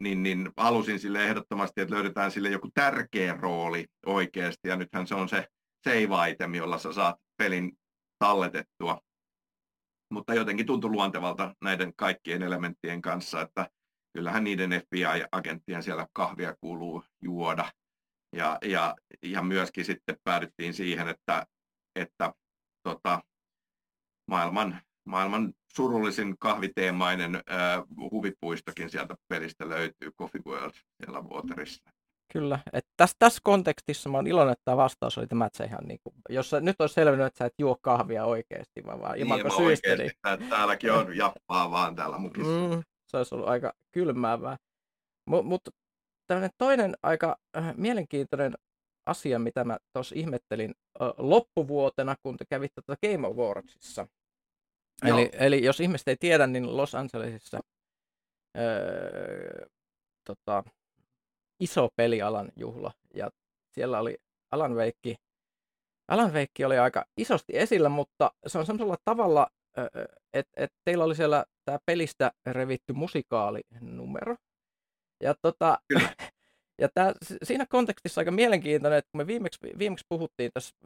niin, 0.00 0.22
niin 0.22 0.50
halusin 0.56 1.00
sille 1.00 1.24
ehdottomasti, 1.24 1.80
että 1.80 1.94
löydetään 1.94 2.30
sille 2.30 2.48
joku 2.48 2.68
tärkeä 2.74 3.36
rooli 3.40 3.86
oikeasti, 4.06 4.68
ja 4.68 4.76
nythän 4.76 5.06
se 5.06 5.14
on 5.14 5.28
se 5.28 5.46
save 5.84 6.30
item, 6.30 6.54
jolla 6.54 6.78
sä 6.78 6.92
saat 6.92 7.16
pelin 7.36 7.72
talletettua. 8.18 9.00
Mutta 10.10 10.34
jotenkin 10.34 10.66
tuntui 10.66 10.90
luontevalta 10.90 11.54
näiden 11.62 11.92
kaikkien 11.96 12.42
elementtien 12.42 13.02
kanssa, 13.02 13.40
että 13.40 13.70
kyllähän 14.16 14.44
niiden 14.44 14.70
FBI-agenttien 14.70 15.82
siellä 15.82 16.06
kahvia 16.12 16.54
kuuluu 16.60 17.04
juoda. 17.22 17.72
Ja, 18.36 18.58
ja, 18.64 18.94
ja 19.22 19.42
myöskin 19.42 19.84
sitten 19.84 20.16
päädyttiin 20.24 20.74
siihen, 20.74 21.08
että, 21.08 21.46
että 21.96 22.32
tota, 22.82 23.22
maailman, 24.30 24.80
maailman 25.04 25.52
surullisin 25.68 26.34
kahviteemainen 26.38 27.34
äh, 27.34 27.82
huvipuistokin 28.10 28.90
sieltä 28.90 29.14
pelistä 29.28 29.68
löytyy, 29.68 30.10
Coffee 30.18 30.42
World 30.46 30.72
siellä 30.72 31.22
Waterissa. 31.22 31.90
Kyllä. 32.32 32.58
Että 32.72 32.90
tässä, 32.96 33.16
tässä 33.18 33.40
kontekstissa 33.44 34.08
mä 34.08 34.18
oon 34.18 34.26
iloinen, 34.26 34.52
että 34.52 34.64
tämä 34.64 34.76
vastaus 34.76 35.18
oli 35.18 35.26
tämä, 35.26 35.46
että 35.46 35.64
ihan 35.64 35.84
niin 35.84 36.00
kuin, 36.02 36.14
jos 36.28 36.50
sä, 36.50 36.60
nyt 36.60 36.80
olisi 36.80 36.94
selvinnyt, 36.94 37.26
että 37.26 37.38
sä 37.38 37.44
et 37.44 37.54
juo 37.58 37.76
kahvia 37.82 38.24
oikeasti, 38.24 38.84
vaan 38.86 39.00
vaan 39.00 39.18
imanko 39.18 39.48
niin, 39.48 39.56
syistä. 39.56 39.96
Niin... 39.96 40.48
Täälläkin 40.50 40.92
on 40.92 41.16
jappaa 41.16 41.70
vaan 41.70 41.96
täällä 41.96 42.18
mukissa. 42.18 42.52
Mm, 42.52 42.82
se 43.06 43.16
olisi 43.16 43.34
ollut 43.34 43.48
aika 43.48 43.72
kylmäävää. 43.92 44.56
Mutta 45.26 45.48
mut, 45.48 45.68
tämmöinen 46.26 46.50
toinen 46.58 46.96
aika 47.02 47.36
äh, 47.56 47.76
mielenkiintoinen 47.76 48.54
asia, 49.06 49.38
mitä 49.38 49.64
mä 49.64 49.78
tuossa 49.92 50.14
ihmettelin 50.18 50.74
loppuvuotena, 51.18 52.16
kun 52.22 52.36
te 52.36 52.44
kävitte 52.48 52.82
tuota 52.86 53.06
Game 53.06 53.26
Awardsissa. 53.26 54.06
Eli, 55.06 55.30
eli 55.32 55.64
jos 55.64 55.80
ihmiset 55.80 56.08
ei 56.08 56.16
tiedä, 56.16 56.46
niin 56.46 56.76
Los 56.76 56.94
Angelesissa 56.94 57.60
öö, 58.58 59.66
tota, 60.24 60.64
iso 61.60 61.88
pelialan 61.96 62.52
juhla. 62.56 62.92
Ja 63.14 63.30
siellä 63.72 63.98
oli 63.98 64.18
Alan 64.50 64.76
Veikki. 64.76 65.16
Alan 66.08 66.32
Veikki 66.32 66.64
oli 66.64 66.78
aika 66.78 67.04
isosti 67.16 67.58
esillä, 67.58 67.88
mutta 67.88 68.32
se 68.46 68.58
on 68.58 68.66
semmoisella 68.66 68.96
tavalla, 69.04 69.46
että 70.34 70.52
et 70.56 70.72
teillä 70.84 71.04
oli 71.04 71.14
siellä 71.14 71.44
tämä 71.66 71.78
pelistä 71.86 72.32
revitty 72.46 72.92
musikaalinumero. 72.92 74.36
Ja, 75.22 75.34
tota, 75.42 75.78
ja 76.82 76.88
tää, 76.94 77.12
siinä 77.42 77.66
kontekstissa 77.66 78.20
aika 78.20 78.30
mielenkiintoinen, 78.30 78.98
että 78.98 79.08
kun 79.12 79.20
me 79.20 79.26
viimeksi, 79.26 79.58
viimeksi 79.78 80.04
puhuttiin 80.08 80.50
tässä 80.54 80.76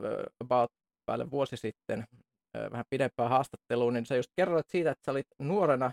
about 0.40 0.72
päälle 1.06 1.30
vuosi 1.30 1.56
sitten 1.56 2.04
vähän 2.70 2.84
pidempään 2.90 3.30
haastatteluun, 3.30 3.94
niin 3.94 4.06
sä 4.06 4.16
just 4.16 4.30
kerroit 4.36 4.68
siitä, 4.68 4.90
että 4.90 5.04
sä 5.04 5.10
olit 5.10 5.26
nuorena 5.38 5.92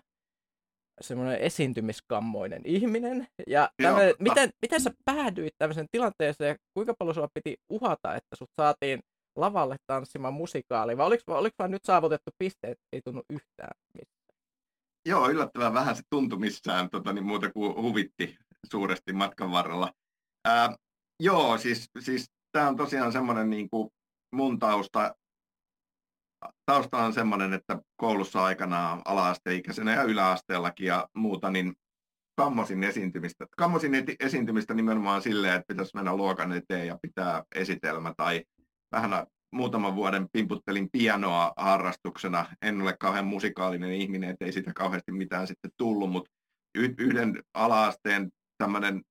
semmoinen 1.02 1.38
esiintymiskammoinen 1.38 2.62
ihminen. 2.66 3.28
Ja 3.48 3.70
tämmönen, 3.84 4.16
miten, 4.20 4.50
miten 4.62 4.82
sä 4.82 4.92
päädyit 5.06 5.54
tämmöisen 5.58 5.88
tilanteeseen 5.92 6.50
ja 6.50 6.56
kuinka 6.74 6.94
paljon 7.00 7.16
sulla 7.16 7.30
piti 7.34 7.58
uhata, 7.70 8.16
että 8.16 8.36
sut 8.36 8.50
saatiin 8.56 9.00
lavalle 9.36 9.76
tanssimaan 9.88 10.34
musikaali, 10.34 10.98
vai 10.98 11.08
oliko, 11.08 11.38
oliko 11.38 11.56
vaan 11.60 11.72
nyt 11.72 11.86
saavutettu 11.86 12.32
pisteet, 12.38 12.78
ei 12.94 13.02
tunnu 13.02 13.24
yhtään 13.30 13.72
missään? 13.94 14.17
Joo, 15.08 15.30
yllättävän 15.30 15.74
vähän 15.74 15.96
se 15.96 16.02
tuntui 16.10 16.40
missään 16.40 16.90
tota, 16.90 17.14
niin 17.14 17.26
muuta 17.26 17.52
kuin 17.52 17.76
huvitti 17.76 18.38
suuresti 18.72 19.14
matkan 19.14 19.52
varrella. 19.52 19.92
Ää, 20.46 20.76
joo, 21.20 21.58
siis, 21.58 21.90
siis 22.00 22.32
tämä 22.52 22.68
on 22.68 22.76
tosiaan 22.76 23.12
semmoinen 23.12 23.50
niin 23.50 23.70
kuin 23.70 23.90
mun 24.32 24.60
tausta 24.60 25.16
tausta 26.66 26.98
on 26.98 27.14
semmoinen, 27.14 27.54
että 27.54 27.82
koulussa 27.96 28.44
aikanaan 28.44 29.02
ala-asteikäisenä 29.06 29.94
ja 29.94 30.04
yläasteellakin 30.04 30.88
ja 30.88 31.08
muuta, 31.14 31.52
niin 31.52 31.74
kammosin 32.36 32.84
esiintymistä. 32.84 33.46
Kammosin 33.58 33.92
esiintymistä 34.20 34.74
nimenomaan 34.74 35.22
silleen, 35.22 35.54
että 35.54 35.68
pitäisi 35.68 35.96
mennä 35.96 36.16
luokan 36.16 36.52
eteen 36.52 36.88
ja 36.88 36.98
pitää 37.02 37.44
esitelmä 37.56 38.14
tai 38.18 38.44
vähän 38.92 39.28
muutaman 39.52 39.96
vuoden 39.96 40.28
pimputtelin 40.32 40.90
pianoa 40.92 41.54
harrastuksena. 41.58 42.46
En 42.62 42.82
ole 42.82 42.98
kauhean 43.00 43.28
musikaalinen 43.28 43.92
ihminen, 43.92 44.30
ettei 44.30 44.52
siitä 44.52 44.74
kauheasti 44.74 45.12
mitään 45.12 45.48
sitten 45.48 45.72
tullut, 45.78 46.12
mutta 46.12 46.32
yhden 46.78 47.44
ala-asteen 47.54 48.30
tämmöinen 48.58 49.02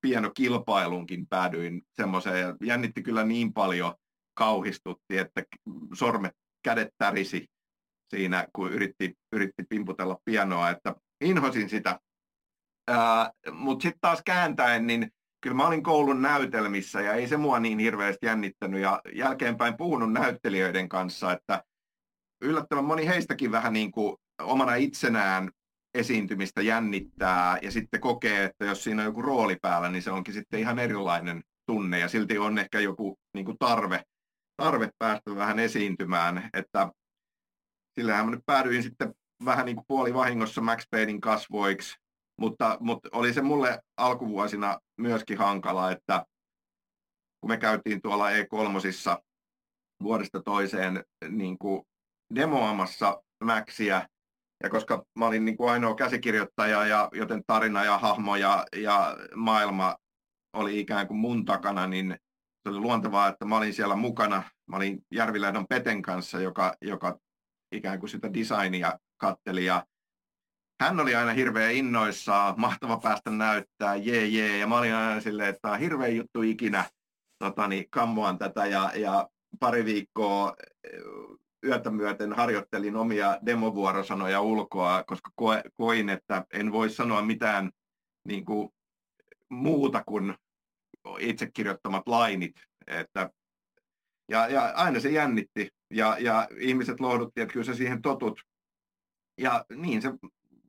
pianokilpailunkin 0.00 1.26
päädyin 1.26 1.82
semmoiseen 1.92 2.40
ja 2.40 2.56
jännitti 2.62 3.02
kyllä 3.02 3.24
niin 3.24 3.52
paljon 3.52 3.94
kauhistutti, 4.38 5.18
että 5.18 5.42
sormet 5.94 6.32
kädet 6.64 6.88
tärisi 6.98 7.46
siinä, 8.10 8.46
kun 8.52 8.72
yritti, 8.72 9.14
yritti 9.32 9.64
pimputella 9.68 10.18
pianoa, 10.24 10.70
että 10.70 10.94
inhosin 11.20 11.68
sitä. 11.68 12.00
Mutta 13.52 13.82
sitten 13.82 14.00
taas 14.00 14.22
kääntäen, 14.24 14.86
niin 14.86 15.10
kyllä 15.46 15.56
mä 15.56 15.66
olin 15.66 15.82
koulun 15.82 16.22
näytelmissä 16.22 17.00
ja 17.00 17.12
ei 17.12 17.28
se 17.28 17.36
mua 17.36 17.60
niin 17.60 17.78
hirveästi 17.78 18.26
jännittänyt 18.26 18.80
ja 18.80 19.00
jälkeenpäin 19.14 19.76
puhunut 19.76 20.12
näyttelijöiden 20.12 20.88
kanssa, 20.88 21.32
että 21.32 21.62
yllättävän 22.42 22.84
moni 22.84 23.06
heistäkin 23.06 23.52
vähän 23.52 23.72
niin 23.72 23.90
kuin 23.90 24.16
omana 24.42 24.74
itsenään 24.74 25.50
esiintymistä 25.94 26.62
jännittää 26.62 27.58
ja 27.62 27.70
sitten 27.70 28.00
kokee, 28.00 28.44
että 28.44 28.64
jos 28.64 28.84
siinä 28.84 29.02
on 29.02 29.06
joku 29.06 29.22
rooli 29.22 29.56
päällä, 29.62 29.88
niin 29.90 30.02
se 30.02 30.10
onkin 30.10 30.34
sitten 30.34 30.60
ihan 30.60 30.78
erilainen 30.78 31.42
tunne 31.66 31.98
ja 31.98 32.08
silti 32.08 32.38
on 32.38 32.58
ehkä 32.58 32.80
joku 32.80 33.18
niin 33.34 33.44
kuin 33.44 33.58
tarve 33.58 34.02
tarve 34.56 34.90
päästä 34.98 35.36
vähän 35.36 35.58
esiintymään, 35.58 36.50
että 36.52 36.90
sillähän 37.94 38.24
mä 38.24 38.30
nyt 38.30 38.46
päädyin 38.46 38.82
sitten 38.82 39.14
vähän 39.44 39.66
niin 39.66 39.76
kuin 39.76 39.84
puolivahingossa 39.88 40.60
Max 40.60 40.86
Paynein 40.90 41.20
kasvoiksi, 41.20 41.96
mutta, 42.40 42.76
mutta 42.80 43.08
oli 43.12 43.32
se 43.32 43.42
mulle 43.42 43.80
alkuvuosina 43.96 44.78
myöskin 45.00 45.38
hankala, 45.38 45.90
että 45.90 46.24
kun 47.40 47.50
me 47.50 47.56
käytiin 47.56 48.02
tuolla 48.02 48.30
E3 48.30 49.22
vuodesta 50.02 50.42
toiseen 50.42 51.04
niin 51.28 51.58
kuin 51.58 51.82
demoamassa 52.34 53.22
Maxia, 53.44 54.08
ja 54.62 54.70
koska 54.70 55.04
mä 55.18 55.26
olin 55.26 55.44
niin 55.44 55.56
kuin 55.56 55.70
ainoa 55.70 55.94
käsikirjoittaja, 55.94 56.86
ja 56.86 57.08
joten 57.12 57.42
tarina 57.46 57.84
ja 57.84 57.98
hahmo 57.98 58.36
ja, 58.36 58.66
ja 58.76 59.16
maailma 59.34 59.96
oli 60.56 60.80
ikään 60.80 61.06
kuin 61.06 61.18
mun 61.18 61.44
takana, 61.44 61.86
niin 61.86 62.16
se 62.62 62.70
oli 62.70 62.78
luontevaa, 62.78 63.28
että 63.28 63.44
mä 63.44 63.56
olin 63.56 63.74
siellä 63.74 63.96
mukana. 63.96 64.42
Mä 64.70 64.76
olin 64.76 65.02
Järvilähdon 65.12 65.66
Peten 65.68 66.02
kanssa, 66.02 66.40
joka, 66.40 66.74
joka 66.80 67.18
ikään 67.72 68.00
kuin 68.00 68.10
sitä 68.10 68.34
designia 68.34 68.98
katteli 69.20 69.64
ja 69.64 69.86
hän 70.80 71.00
oli 71.00 71.14
aina 71.14 71.32
hirveän 71.32 71.74
innoissaan, 71.74 72.54
mahtava 72.56 73.00
päästä 73.00 73.30
näyttää, 73.30 73.96
jee 73.96 74.26
jee, 74.26 74.58
ja 74.58 74.66
mä 74.66 74.78
olin 74.78 74.94
aina 74.94 75.20
silleen, 75.20 75.48
että 75.48 75.60
tämä 75.62 75.74
on 75.74 75.80
hirveä 75.80 76.08
juttu 76.08 76.42
ikinä, 76.42 76.84
totani, 77.38 77.86
kammoan 77.90 78.38
tätä, 78.38 78.66
ja, 78.66 78.92
ja 78.94 79.28
pari 79.60 79.84
viikkoa 79.84 80.56
eh, 80.84 81.00
yötä 81.64 81.90
myöten 81.90 82.32
harjoittelin 82.32 82.96
omia 82.96 83.38
demovuorosanoja 83.46 84.40
ulkoa, 84.40 85.04
koska 85.06 85.30
koin, 85.76 86.08
että 86.08 86.44
en 86.52 86.72
voi 86.72 86.90
sanoa 86.90 87.22
mitään 87.22 87.70
niin 88.28 88.44
kuin, 88.44 88.68
muuta 89.50 90.04
kuin 90.04 90.34
itse 91.18 91.50
kirjoittamat 91.54 92.08
lainit. 92.08 92.52
Että, 92.86 93.30
ja, 94.28 94.48
ja 94.48 94.72
aina 94.74 95.00
se 95.00 95.10
jännitti 95.10 95.68
ja, 95.90 96.16
ja 96.20 96.48
ihmiset 96.58 97.00
lohdutti, 97.00 97.40
että 97.40 97.52
kyllä 97.52 97.64
se 97.64 97.74
siihen 97.74 98.02
totut. 98.02 98.40
Ja 99.40 99.64
niin 99.76 100.02
se 100.02 100.08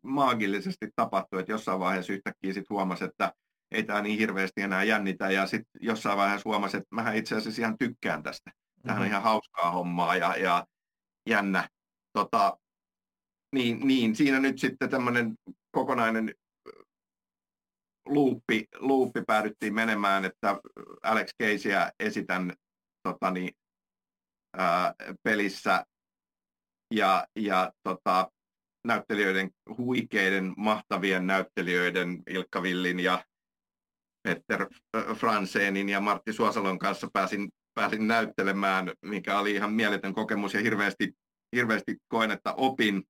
maagillisesti 0.04 0.90
tapahtui, 0.96 1.40
että 1.40 1.52
jossain 1.52 1.80
vaiheessa 1.80 2.14
yhtäkkiä 2.14 2.54
sitten 2.54 2.76
huomasi, 2.76 3.04
että 3.04 3.34
ei 3.72 3.84
tämä 3.84 4.02
niin 4.02 4.20
hirveästi 4.20 4.62
enää 4.62 4.84
jännitä. 4.84 5.32
Ja 5.32 5.48
sitten 5.48 5.82
jossain 5.82 6.18
vaiheessa 6.18 6.50
huomasi, 6.50 6.78
että 6.78 6.96
mä 6.96 7.14
itse 7.14 7.36
asiassa 7.36 7.62
ihan 7.62 7.78
tykkään 7.78 8.24
tästä. 8.24 8.52
Tämähän 8.82 9.02
on 9.02 9.06
mm-hmm. 9.06 9.12
ihan 9.12 9.24
hauskaa 9.24 9.72
hommaa 9.72 10.16
ja, 10.16 10.36
ja 10.38 10.66
jännä. 11.30 11.70
Tota, 12.14 12.58
niin, 13.56 13.88
niin, 13.88 14.16
siinä 14.16 14.40
nyt 14.40 14.60
sitten 14.60 14.90
tämmöinen 14.90 15.36
kokonainen 15.72 16.34
luuppi, 18.06 18.66
luuppi 18.80 19.22
päädyttiin 19.28 19.74
menemään, 19.74 20.26
että 20.26 20.60
Alex 21.04 21.30
Caseyä 21.42 21.92
esitän 22.00 22.54
totani, 23.04 23.52
ää, 24.58 24.94
pelissä 25.24 25.86
ja, 26.94 27.28
ja 27.36 27.72
tota, 27.84 28.32
näyttelijöiden, 28.86 29.52
huikeiden, 29.78 30.54
mahtavien 30.58 31.28
näyttelijöiden 31.28 32.24
Ilkka 32.30 32.62
Villin 32.62 33.00
ja 33.00 33.26
Peter 34.24 34.68
Fransenin 35.16 35.90
ja 35.90 36.02
Martti 36.02 36.34
Suosalon 36.34 36.80
kanssa 36.80 37.08
pääsin, 37.14 37.50
pääsin 37.74 38.08
näyttelemään, 38.08 38.92
mikä 39.02 39.40
oli 39.40 39.52
ihan 39.52 39.74
mieletön 39.74 40.14
kokemus 40.14 40.54
ja 40.54 40.60
hirveästi, 40.60 41.14
hirveästi 41.56 41.98
koen, 42.08 42.32
että 42.32 42.54
opin 42.54 43.04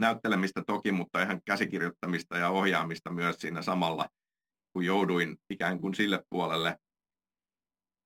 näyttelemistä 0.00 0.62
toki, 0.66 0.92
mutta 0.92 1.22
ihan 1.22 1.40
käsikirjoittamista 1.44 2.38
ja 2.38 2.50
ohjaamista 2.50 3.10
myös 3.10 3.36
siinä 3.38 3.62
samalla, 3.62 4.08
kun 4.72 4.84
jouduin 4.84 5.36
ikään 5.50 5.80
kuin 5.80 5.94
sille 5.94 6.22
puolelle. 6.30 6.76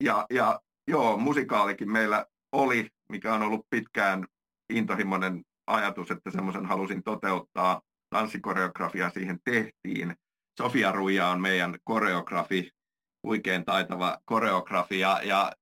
Ja, 0.04 0.26
ja 0.30 0.60
joo, 0.88 1.16
musikaalikin 1.16 1.92
meillä 1.92 2.26
oli, 2.52 2.88
mikä 3.12 3.34
on 3.34 3.42
ollut 3.42 3.66
pitkään 3.70 4.26
intohimoinen 4.72 5.42
ajatus, 5.72 6.10
että 6.10 6.30
semmoisen 6.30 6.66
halusin 6.66 7.02
toteuttaa. 7.02 7.80
Tanssikoreografia 8.14 9.10
siihen 9.10 9.38
tehtiin. 9.44 10.14
Sofia 10.60 10.92
Ruija 10.92 11.28
on 11.28 11.40
meidän 11.40 11.78
koreografi, 11.84 12.70
huikein 13.26 13.64
taitava 13.64 14.18
koreografia, 14.24 15.20
ja 15.22 15.52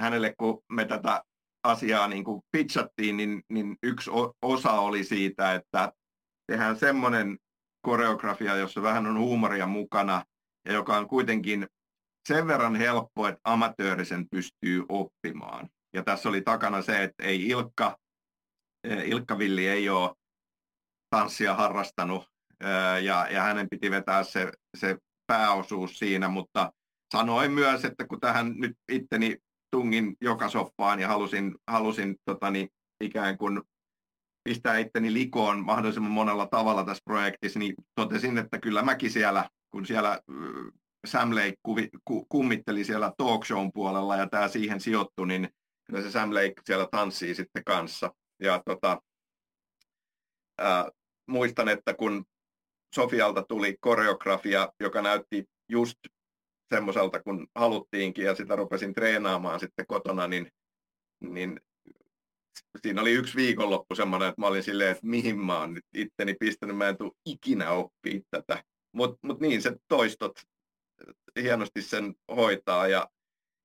hänelle 0.00 0.34
kun 0.38 0.62
me 0.72 0.84
tätä 0.84 1.22
asiaa 1.64 2.08
niin 2.08 2.24
kuin 2.24 2.42
pitchattiin, 2.50 3.16
niin, 3.16 3.42
niin 3.52 3.76
yksi 3.82 4.10
osa 4.42 4.72
oli 4.72 5.04
siitä, 5.04 5.54
että 5.54 5.92
tehdään 6.46 6.76
semmoinen 6.76 7.38
koreografia, 7.82 8.56
jossa 8.56 8.82
vähän 8.82 9.06
on 9.06 9.18
huumoria 9.18 9.66
mukana 9.66 10.24
ja 10.64 10.72
joka 10.72 10.96
on 10.96 11.08
kuitenkin 11.08 11.66
sen 12.28 12.46
verran 12.46 12.76
helppo, 12.76 13.28
että 13.28 13.40
amatöörisen 13.44 14.26
pystyy 14.30 14.84
oppimaan. 14.88 15.68
Ja 15.94 16.02
tässä 16.02 16.28
oli 16.28 16.42
takana 16.42 16.82
se, 16.82 17.02
että 17.02 17.24
ei 17.24 17.48
Ilkka, 17.48 17.96
Ilkka 19.04 19.38
Villi 19.38 19.68
ei 19.68 19.88
ole 19.88 20.14
tanssia 21.10 21.54
harrastanut 21.54 22.28
eh, 22.60 23.04
ja, 23.04 23.28
ja 23.30 23.42
hänen 23.42 23.68
piti 23.68 23.90
vetää 23.90 24.24
se, 24.24 24.52
se 24.76 24.98
pääosuus 25.26 25.98
siinä, 25.98 26.28
mutta 26.28 26.72
sanoin 27.12 27.52
myös, 27.52 27.84
että 27.84 28.06
kun 28.06 28.20
tähän 28.20 28.54
nyt 28.56 28.76
itteni 28.92 29.36
tungin 29.70 30.16
joka 30.20 30.48
soppaan 30.48 31.00
ja 31.00 31.08
halusin, 31.08 31.54
halusin 31.66 32.16
totani, 32.24 32.68
ikään 33.00 33.38
kuin 33.38 33.62
pistää 34.44 34.78
itteni 34.78 35.12
likoon 35.12 35.64
mahdollisimman 35.64 36.12
monella 36.12 36.46
tavalla 36.46 36.84
tässä 36.84 37.02
projektissa, 37.04 37.58
niin 37.58 37.74
totesin, 37.94 38.38
että 38.38 38.58
kyllä 38.58 38.82
mäkin 38.82 39.10
siellä, 39.10 39.50
kun 39.70 39.86
siellä 39.86 40.20
Sam 41.06 41.30
Lake 41.30 41.54
kuvi, 41.62 41.88
ku, 42.04 42.26
kummitteli 42.28 42.84
siellä 42.84 43.12
talk 43.18 43.44
shown 43.44 43.72
puolella 43.72 44.16
ja 44.16 44.28
tämä 44.28 44.48
siihen 44.48 44.80
sijoittui, 44.80 45.26
niin 45.26 45.48
kyllä 45.84 46.02
se 46.02 46.10
Sam 46.10 46.34
Lake 46.34 46.54
siellä 46.64 46.88
tanssii 46.90 47.34
sitten 47.34 47.64
kanssa. 47.64 48.10
Ja 48.40 48.62
tota, 48.66 49.02
ää, 50.58 50.90
muistan, 51.26 51.68
että 51.68 51.94
kun 51.94 52.24
Sofialta 52.94 53.42
tuli 53.42 53.76
koreografia, 53.80 54.72
joka 54.80 55.02
näytti 55.02 55.44
just 55.68 55.98
semmoiselta, 56.74 57.22
kun 57.22 57.46
haluttiinkin, 57.54 58.24
ja 58.24 58.34
sitä 58.34 58.56
rupesin 58.56 58.94
treenaamaan 58.94 59.60
sitten 59.60 59.86
kotona, 59.86 60.26
niin, 60.26 60.50
niin 61.20 61.60
siinä 62.82 63.00
oli 63.00 63.12
yksi 63.12 63.36
viikonloppu 63.36 63.94
semmoinen, 63.94 64.28
että 64.28 64.40
mä 64.40 64.46
olin 64.46 64.62
silleen, 64.62 64.90
että 64.90 65.06
mihin 65.06 65.38
mä 65.38 65.58
oon 65.58 65.74
nyt 65.74 65.84
itteni 65.94 66.34
pistänyt, 66.40 66.76
mä 66.76 66.88
en 66.88 66.96
tule 66.96 67.12
ikinä 67.26 67.70
oppia 67.70 68.20
tätä. 68.30 68.64
Mutta 68.92 69.18
mut 69.22 69.40
niin, 69.40 69.62
se 69.62 69.76
toistot 69.88 70.32
hienosti 71.40 71.82
sen 71.82 72.14
hoitaa, 72.36 72.88
ja 72.88 73.08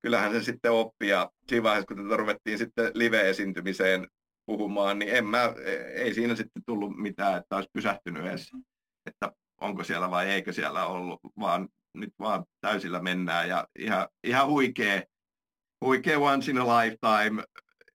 kyllähän 0.02 0.32
se 0.32 0.44
sitten 0.44 0.72
oppii, 0.72 1.10
ja 1.10 1.32
siinä 1.48 1.64
vaiheessa, 1.64 1.88
kun 1.88 2.04
tätä 2.04 2.18
ruvettiin 2.18 2.58
sitten 2.58 2.92
live-esiintymiseen 2.94 4.08
puhumaan, 4.46 5.00
niin 5.00 5.16
en 5.16 5.26
mä, 5.26 5.54
ei 5.94 6.14
siinä 6.14 6.36
sitten 6.36 6.64
tullut 6.66 6.98
mitään, 6.98 7.38
että 7.38 7.56
olisi 7.56 7.70
pysähtynyt 7.74 8.26
edes, 8.26 8.52
että 9.06 9.32
onko 9.62 9.84
siellä 9.84 10.12
vai 10.12 10.30
eikö 10.30 10.54
siellä 10.54 10.86
ollut, 10.86 11.20
vaan 11.40 11.68
nyt 11.94 12.14
vaan 12.20 12.46
täysillä 12.62 13.02
mennään 13.02 13.50
ja 13.50 13.68
ihan, 13.80 14.08
ihan 14.24 14.48
huikea, 14.48 15.02
huikea 15.86 16.20
once 16.20 16.52
in 16.52 16.58
a 16.58 16.66
lifetime. 16.66 17.44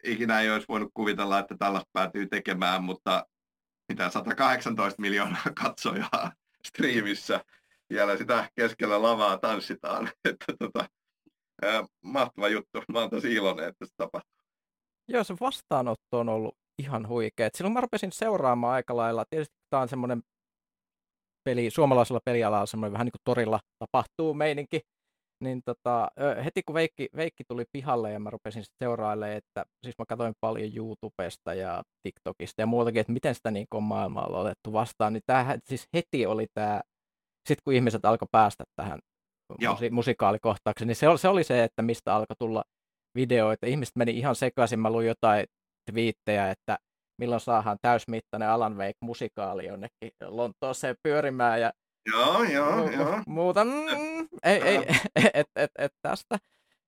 Ikinä 0.04 0.40
ei 0.40 0.50
olisi 0.50 0.68
voinut 0.68 0.90
kuvitella, 0.94 1.38
että 1.38 1.56
tällaista 1.58 1.90
päätyy 1.92 2.26
tekemään, 2.26 2.84
mutta 2.84 3.26
mitä 3.88 4.10
118 4.10 5.02
miljoonaa 5.02 5.52
katsojaa 5.62 6.32
striimissä. 6.66 7.40
Vielä 7.90 8.16
sitä 8.16 8.50
keskellä 8.54 9.02
lavaa 9.02 9.38
tanssitaan. 9.38 10.10
Että 10.30 10.52
tota, 10.58 10.88
mahtava 12.04 12.48
juttu. 12.48 12.82
Mä 12.92 12.98
oon 12.98 13.10
tosi 13.10 13.34
iloinen, 13.34 13.68
että 13.68 13.86
se 13.86 13.92
tapahtuu. 13.96 14.35
Joo, 15.08 15.24
se 15.24 15.34
vastaanotto 15.40 16.18
on 16.18 16.28
ollut 16.28 16.54
ihan 16.82 17.08
huikea. 17.08 17.48
Silloin 17.54 17.72
mä 17.72 17.80
rupesin 17.80 18.12
seuraamaan 18.12 18.74
aika 18.74 18.96
lailla. 18.96 19.24
Tietysti 19.30 19.54
tämä 19.70 19.80
on 19.82 19.88
semmoinen 19.88 20.22
peli, 21.44 21.70
suomalaisella 21.70 22.20
pelialalla 22.24 22.66
semmoinen 22.66 22.92
vähän 22.92 23.04
niin 23.04 23.12
kuin 23.12 23.22
torilla 23.24 23.60
tapahtuu 23.78 24.34
meininki. 24.34 24.80
Niin 25.44 25.60
tota, 25.64 26.08
heti 26.44 26.62
kun 26.62 26.74
Veikki, 26.74 27.08
Veikki 27.16 27.44
tuli 27.48 27.64
pihalle 27.72 28.12
ja 28.12 28.20
mä 28.20 28.30
rupesin 28.30 28.64
seurailemaan, 28.84 29.36
että 29.36 29.64
siis 29.82 29.94
mä 29.98 30.04
katsoin 30.08 30.34
paljon 30.40 30.70
YouTubesta 30.76 31.54
ja 31.54 31.82
TikTokista 32.02 32.62
ja 32.62 32.66
muutakin, 32.66 33.00
että 33.00 33.12
miten 33.12 33.34
sitä 33.34 33.50
niin 33.50 33.66
on 33.74 33.82
maailmalla 33.82 34.38
otettu 34.38 34.72
vastaan, 34.72 35.12
niin 35.12 35.22
tämähän 35.26 35.58
siis 35.64 35.88
heti 35.94 36.26
oli 36.26 36.46
tämä, 36.54 36.80
sitten 37.48 37.62
kun 37.64 37.74
ihmiset 37.74 38.04
alkoi 38.04 38.28
päästä 38.32 38.64
tähän 38.76 38.98
musi- 39.52 39.90
musikaalikohtaukseen, 39.90 40.88
niin 40.88 40.96
se 40.96 41.08
oli, 41.08 41.18
se 41.18 41.28
oli 41.28 41.44
se, 41.44 41.64
että 41.64 41.82
mistä 41.82 42.14
alkoi 42.14 42.36
tulla 42.38 42.64
videoita. 43.16 43.66
Ihmiset 43.66 43.96
meni 43.96 44.18
ihan 44.18 44.34
sekaisin, 44.34 44.80
mä 44.80 44.90
luin 44.90 45.06
jotain 45.06 45.46
twiittejä, 45.90 46.50
että 46.50 46.78
milloin 47.18 47.40
saadaan 47.40 47.78
täysmittainen 47.82 48.48
Alan 48.48 48.76
Wake 48.76 48.98
musikaali 49.00 49.66
jonnekin 49.66 50.10
Lontooseen 50.26 50.96
pyörimään 51.02 51.60
ja 51.60 51.72
joo, 52.06 52.42
joo, 52.44 52.86
mu- 52.86 52.92
joo. 52.92 53.22
muuta. 53.26 53.64
Mm, 53.64 54.28
ei, 54.42 54.62
ei, 54.62 54.86
et, 55.34 55.46
et, 55.56 55.70
et, 55.78 55.92
tästä. 56.02 56.38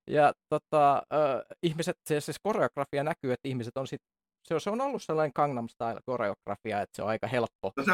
Ja 0.06 0.32
tota, 0.48 0.96
äh, 0.96 1.56
ihmiset, 1.62 1.96
siis, 2.06 2.24
siis 2.24 2.38
koreografia 2.42 3.04
näkyy, 3.04 3.32
että 3.32 3.48
ihmiset 3.48 3.76
on 3.76 3.86
sit, 3.86 4.00
se, 4.44 4.60
se 4.60 4.70
on 4.70 4.80
ollut 4.80 5.02
sellainen 5.02 5.32
Gangnam 5.34 5.68
Style 5.68 6.00
koreografia, 6.06 6.80
että 6.80 6.96
se 6.96 7.02
on 7.02 7.08
aika 7.08 7.26
helppo. 7.26 7.72
No 7.76 7.84
se, 7.84 7.92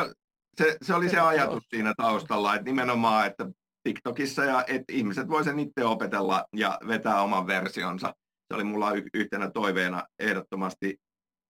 se, 0.57 0.77
se 0.83 0.95
oli 0.95 1.09
se 1.09 1.21
ajatus 1.21 1.65
siinä 1.71 1.95
taustalla, 1.97 2.55
että 2.55 2.65
nimenomaan, 2.65 3.27
että 3.27 3.47
TikTokissa 3.83 4.45
ja 4.45 4.65
että 4.67 4.93
ihmiset 4.93 5.29
voi 5.29 5.45
sen 5.45 5.59
itse 5.59 5.85
opetella 5.85 6.45
ja 6.57 6.79
vetää 6.89 7.23
oman 7.23 7.47
versionsa. 7.47 8.15
Se 8.49 8.55
oli 8.55 8.65
mulla 8.65 8.93
y- 8.93 9.09
yhtenä 9.15 9.51
toiveena 9.51 10.05
ehdottomasti 10.19 11.01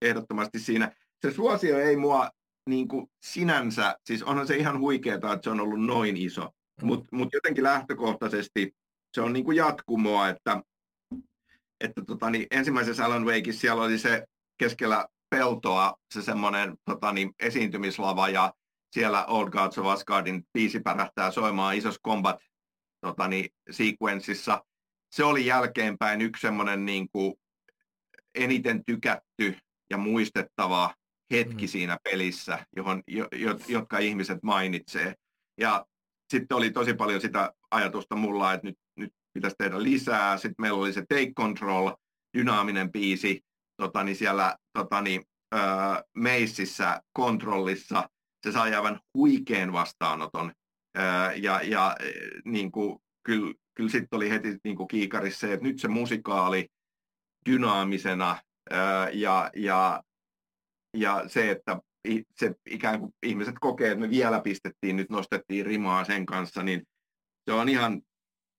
ehdottomasti 0.02 0.58
siinä. 0.58 0.92
Se 1.26 1.30
suosio 1.30 1.78
ei 1.78 1.96
mua 1.96 2.30
niin 2.68 2.88
kuin 2.88 3.06
sinänsä, 3.24 3.96
siis 4.04 4.22
onhan 4.22 4.46
se 4.46 4.56
ihan 4.56 4.78
huikeaa, 4.78 5.16
että 5.16 5.38
se 5.42 5.50
on 5.50 5.60
ollut 5.60 5.86
noin 5.86 6.16
iso, 6.16 6.50
mm. 6.82 6.86
mutta 6.86 7.08
mut 7.12 7.28
jotenkin 7.32 7.64
lähtökohtaisesti 7.64 8.76
se 9.14 9.20
on 9.20 9.32
niin 9.32 9.44
kuin 9.44 9.56
jatkumoa, 9.56 10.28
että, 10.28 10.62
että 11.80 12.04
tota, 12.06 12.30
niin 12.30 12.46
ensimmäisessä 12.50 13.04
Alan 13.04 13.26
Wakeissa 13.26 13.60
siellä 13.60 13.82
oli 13.82 13.98
se 13.98 14.24
keskellä 14.58 15.06
peltoa 15.30 15.94
se 16.14 16.22
semmoinen 16.22 16.76
tota, 16.84 17.12
niin, 17.12 17.30
esiintymislava 17.40 18.28
ja 18.28 18.52
siellä 18.92 19.26
Old 19.26 19.50
Gods 19.50 19.78
of 19.78 19.86
Asgardin 19.86 20.46
biisi 20.52 20.80
pärähtää 20.80 21.30
soimaan 21.30 21.76
isossa 21.76 22.00
combat 22.06 22.36
tota, 23.00 23.28
niin, 23.28 23.50
sequenceissa. 23.70 24.64
Se 25.14 25.24
oli 25.24 25.46
jälkeenpäin 25.46 26.20
yksi 26.20 26.40
semmoinen 26.40 26.84
niin 26.84 27.08
kuin, 27.12 27.34
eniten 28.34 28.84
tykätty 28.84 29.58
ja 29.90 29.98
muistettava 29.98 30.94
hetki 31.32 31.66
mm. 31.66 31.68
siinä 31.68 31.96
pelissä, 32.04 32.66
johon, 32.76 33.02
jo, 33.08 33.28
jo, 33.32 33.58
jotka 33.68 33.98
ihmiset 33.98 34.42
mainitsee. 34.42 35.14
Ja 35.60 35.86
sitten 36.32 36.56
oli 36.56 36.70
tosi 36.70 36.94
paljon 36.94 37.20
sitä 37.20 37.52
ajatusta 37.70 38.16
mulla, 38.16 38.52
että 38.52 38.66
nyt, 38.66 38.76
nyt 38.96 39.12
pitäisi 39.34 39.56
tehdä 39.58 39.82
lisää. 39.82 40.36
Sitten 40.36 40.54
meillä 40.58 40.78
oli 40.78 40.92
se 40.92 41.00
Take 41.08 41.32
Control, 41.36 41.92
dynaaminen 42.38 42.92
biisi, 42.92 43.40
totani, 43.76 44.14
siellä 44.14 44.56
totani, 44.72 45.20
öö, 45.54 45.62
meississä, 46.16 47.00
kontrollissa. 47.12 48.08
Se 48.46 48.52
sai 48.52 48.74
aivan 48.74 49.00
huikean 49.14 49.72
vastaanoton. 49.72 50.52
Öö, 50.98 51.32
ja 51.34 51.62
ja 51.62 51.96
niin 52.44 52.72
kuin, 52.72 52.98
kyllä, 53.26 53.54
kyllä 53.74 53.90
sitten 53.90 54.16
oli 54.16 54.30
heti 54.30 54.56
niin 54.64 54.76
kuin 54.76 54.88
kiikarissa 54.88 55.46
se, 55.46 55.52
että 55.52 55.66
nyt 55.66 55.78
se 55.78 55.88
musikaali 55.88 56.68
dynaamisena 57.50 58.38
ja, 59.12 59.50
ja, 59.56 60.02
ja 60.96 61.24
se, 61.26 61.50
että 61.50 61.80
se 62.36 62.54
ikään 62.70 63.00
kuin 63.00 63.12
ihmiset 63.22 63.54
kokee, 63.60 63.90
että 63.90 64.00
me 64.00 64.10
vielä 64.10 64.40
pistettiin, 64.40 64.96
nyt 64.96 65.10
nostettiin 65.10 65.66
rimaa 65.66 66.04
sen 66.04 66.26
kanssa, 66.26 66.62
niin 66.62 66.82
se 67.50 67.52
on 67.52 67.68
ihan 67.68 68.00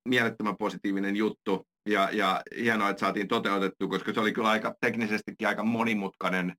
mielettömän 0.10 0.58
positiivinen 0.58 1.15
juttu. 1.15 1.67
Ja, 1.89 2.10
ja 2.12 2.41
hienoa, 2.58 2.89
että 2.89 2.99
saatiin 2.99 3.28
toteutettu, 3.28 3.88
koska 3.89 4.13
se 4.13 4.19
oli 4.19 4.34
kyllä 4.34 4.49
aika 4.49 4.75
teknisestikin 4.82 5.47
aika 5.47 5.63
monimutkainen 5.63 6.56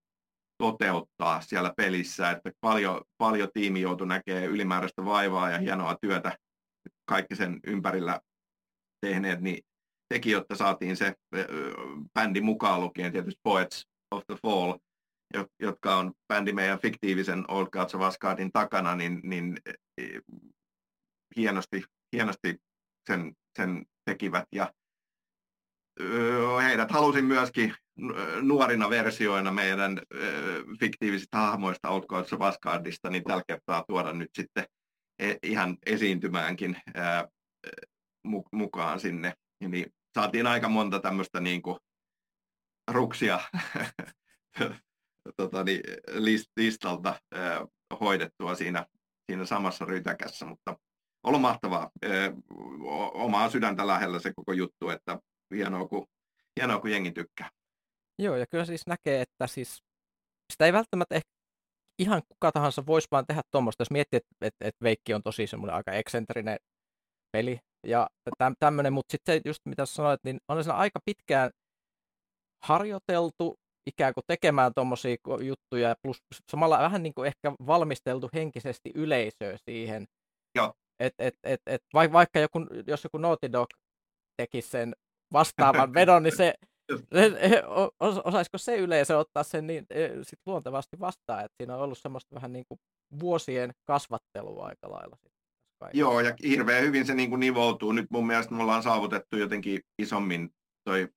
toteuttaa 0.59 1.41
siellä 1.41 1.73
pelissä, 1.77 2.31
että 2.31 2.51
paljon, 2.61 3.01
paljon 3.19 3.49
tiimi 3.55 3.81
joutui 3.81 4.07
näkemään 4.07 4.45
ylimääräistä 4.45 5.05
vaivaa 5.05 5.51
ja 5.51 5.59
hienoa 5.59 5.97
työtä 6.01 6.37
kaikki 7.05 7.37
sen 7.37 7.61
ympärillä 7.67 8.21
tehneet, 9.01 9.41
niin 9.41 9.59
teki, 10.09 10.31
jotta 10.31 10.57
saatiin 10.57 10.97
se 10.97 11.15
bändi 12.15 12.41
mukaan 12.41 12.81
lukien 12.81 13.13
tietysti 13.13 13.41
Poets 13.43 13.87
of 14.11 14.25
the 14.27 14.37
Fall, 14.43 14.79
jotka 15.61 15.97
on 15.97 16.13
bändi 16.29 16.53
meidän 16.53 16.81
fiktiivisen 16.81 17.45
Old 17.49 17.67
Gods 17.73 17.95
of 17.95 18.03
Asgardin 18.03 18.53
takana, 18.53 18.97
niin, 18.97 19.21
niin 19.23 19.57
hienosti, 21.37 21.85
hienosti 22.13 22.57
sen, 23.07 23.33
sen 23.57 23.87
tekivät. 24.05 24.45
Ja 24.53 24.73
heidät 26.63 26.91
halusin 26.91 27.25
myöskin 27.25 27.75
nuorina 28.43 28.91
versioina 28.91 29.53
meidän 29.53 30.01
fiktiivisistä 30.81 31.39
hahmoista 31.39 31.89
Old 31.89 32.05
Gods 32.07 32.33
of 32.33 32.43
Asgardista, 32.43 33.11
niin 33.11 33.25
tällä 33.25 33.43
kertaa 33.49 33.85
tuoda 33.89 34.13
nyt 34.13 34.31
sitten 34.35 34.65
e, 35.19 35.35
ihan 35.43 35.77
esiintymäänkin 35.87 36.77
mukaan 38.53 39.01
sinne. 39.01 39.33
Niin 39.69 39.87
saatiin 40.15 40.47
aika 40.47 40.69
monta 40.69 41.01
tämmöistä 41.01 41.41
niin 41.41 41.63
kuin 41.63 41.79
ruksia 42.91 43.41
tota, 45.37 45.65
niin, 45.65 45.81
list, 46.09 46.47
listalta 46.57 47.21
hoidettua 48.01 48.55
siinä, 48.55 48.87
siinä 49.27 49.45
samassa 49.45 49.85
rytäkässä, 49.85 50.47
mutta 50.47 50.77
ollut 51.27 51.41
mahtavaa. 51.41 51.91
Omaa 53.15 53.51
sydäntä 53.51 53.87
lähellä 53.87 54.19
se 54.19 54.33
koko 54.37 54.53
juttu, 54.53 54.89
että 54.91 55.19
hienoa 55.55 55.89
kun, 55.89 56.07
hienoa, 56.61 56.81
kun 56.81 56.91
jengi 56.91 57.13
tykkää. 57.13 57.51
Joo, 58.19 58.37
ja 58.37 58.47
kyllä 58.47 58.65
siis 58.65 58.87
näkee, 58.87 59.21
että 59.21 59.47
siis 59.47 59.83
sitä 60.53 60.67
ei 60.67 60.73
välttämättä 60.73 61.15
ehkä 61.15 61.31
ihan 61.99 62.23
kuka 62.29 62.53
tahansa 62.53 62.87
voisi 62.87 63.09
vaan 63.11 63.27
tehdä 63.27 63.43
tuommoista, 63.51 63.81
jos 63.81 63.91
miettii, 63.91 64.17
että, 64.17 64.37
että, 64.41 64.65
että 64.69 64.83
Veikki 64.83 65.15
on 65.15 65.23
tosi 65.23 65.47
semmoinen 65.47 65.77
aika 65.77 65.93
eksentrinen 65.93 66.57
peli, 67.33 67.59
ja 67.87 68.09
tämmöinen, 68.59 68.93
mutta 68.93 69.13
sitten 69.13 69.41
just 69.45 69.61
mitä 69.65 69.87
sanoit, 69.87 70.21
niin 70.25 70.39
on 70.49 70.65
se 70.65 70.71
aika 70.71 71.01
pitkään 71.05 71.51
harjoiteltu 72.65 73.55
ikään 73.87 74.15
kuin 74.15 74.25
tekemään 74.27 74.73
tuommoisia 74.75 75.17
juttuja, 75.41 75.97
plus 76.03 76.19
samalla 76.51 76.79
vähän 76.79 77.03
niin 77.03 77.15
kuin 77.15 77.27
ehkä 77.27 77.53
valmisteltu 77.67 78.31
henkisesti 78.35 78.91
yleisöä 78.95 79.57
siihen. 79.71 80.07
Joo. 80.55 80.73
Et, 81.01 81.15
et, 81.19 81.35
et, 81.43 81.61
et, 81.67 81.83
vaikka 82.13 82.39
joku, 82.39 82.59
jos 82.87 83.05
joku 83.05 83.19
Naughty 83.19 83.53
Dog 83.53 83.69
tekisi 84.37 84.69
sen 84.69 84.95
vastaavan 85.33 85.95
vedon, 85.99 86.23
niin 86.23 86.37
se, 86.37 86.55
se 87.13 87.63
osaisiko 88.25 88.59
se 88.59 88.77
yleisö 88.77 89.19
ottaa 89.19 89.43
sen 89.43 89.67
niin 89.67 89.87
e, 89.91 90.09
sit 90.23 90.39
luontevasti 90.47 91.01
vastaan, 91.01 91.45
että 91.45 91.55
siinä 91.61 91.75
on 91.75 91.81
ollut 91.81 91.99
semmoista 91.99 92.35
vähän 92.35 92.53
niin 92.53 92.65
kuin 92.69 92.81
vuosien 93.21 93.73
kasvattelua 93.85 94.67
aika 94.67 94.91
lailla. 94.91 95.17
Joo, 95.93 96.21
ja 96.21 96.35
hirveän 96.43 96.85
hyvin 96.85 97.07
se 97.07 97.15
niin 97.15 97.31
kuin 97.31 97.41
nivoutuu. 97.41 97.93
Nyt 97.93 98.07
mun 98.11 98.27
mielestä 98.27 98.55
me 98.55 98.63
ollaan 98.63 98.83
saavutettu 98.83 99.37
jotenkin 99.37 99.81
isommin 99.99 100.51
toi 100.85 101.09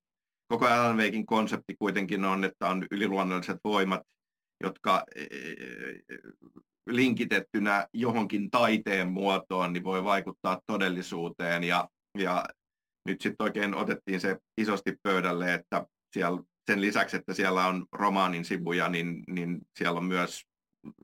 koko 0.51 0.65
Alan 0.67 0.97
Wakein 0.97 1.25
konsepti 1.25 1.75
kuitenkin 1.79 2.25
on, 2.25 2.43
että 2.43 2.67
on 2.67 2.85
yliluonnolliset 2.91 3.57
voimat, 3.63 4.01
jotka 4.63 5.03
e, 5.15 5.21
e, 5.21 5.27
linkitettynä 6.89 7.87
johonkin 7.93 8.49
taiteen 8.51 9.11
muotoon, 9.11 9.73
niin 9.73 9.83
voi 9.83 10.03
vaikuttaa 10.03 10.61
todellisuuteen. 10.67 11.63
Ja, 11.63 11.89
ja 12.17 12.45
nyt 13.05 13.21
sitten 13.21 13.43
oikein 13.43 13.75
otettiin 13.75 14.21
se 14.21 14.37
isosti 14.57 14.95
pöydälle, 15.03 15.53
että 15.53 15.85
siellä, 16.13 16.43
sen 16.71 16.81
lisäksi, 16.81 17.17
että 17.17 17.33
siellä 17.33 17.67
on 17.67 17.85
romaanin 17.91 18.45
sivuja, 18.45 18.89
niin, 18.89 19.23
niin 19.27 19.59
siellä 19.77 19.97
on 19.97 20.05
myös 20.05 20.43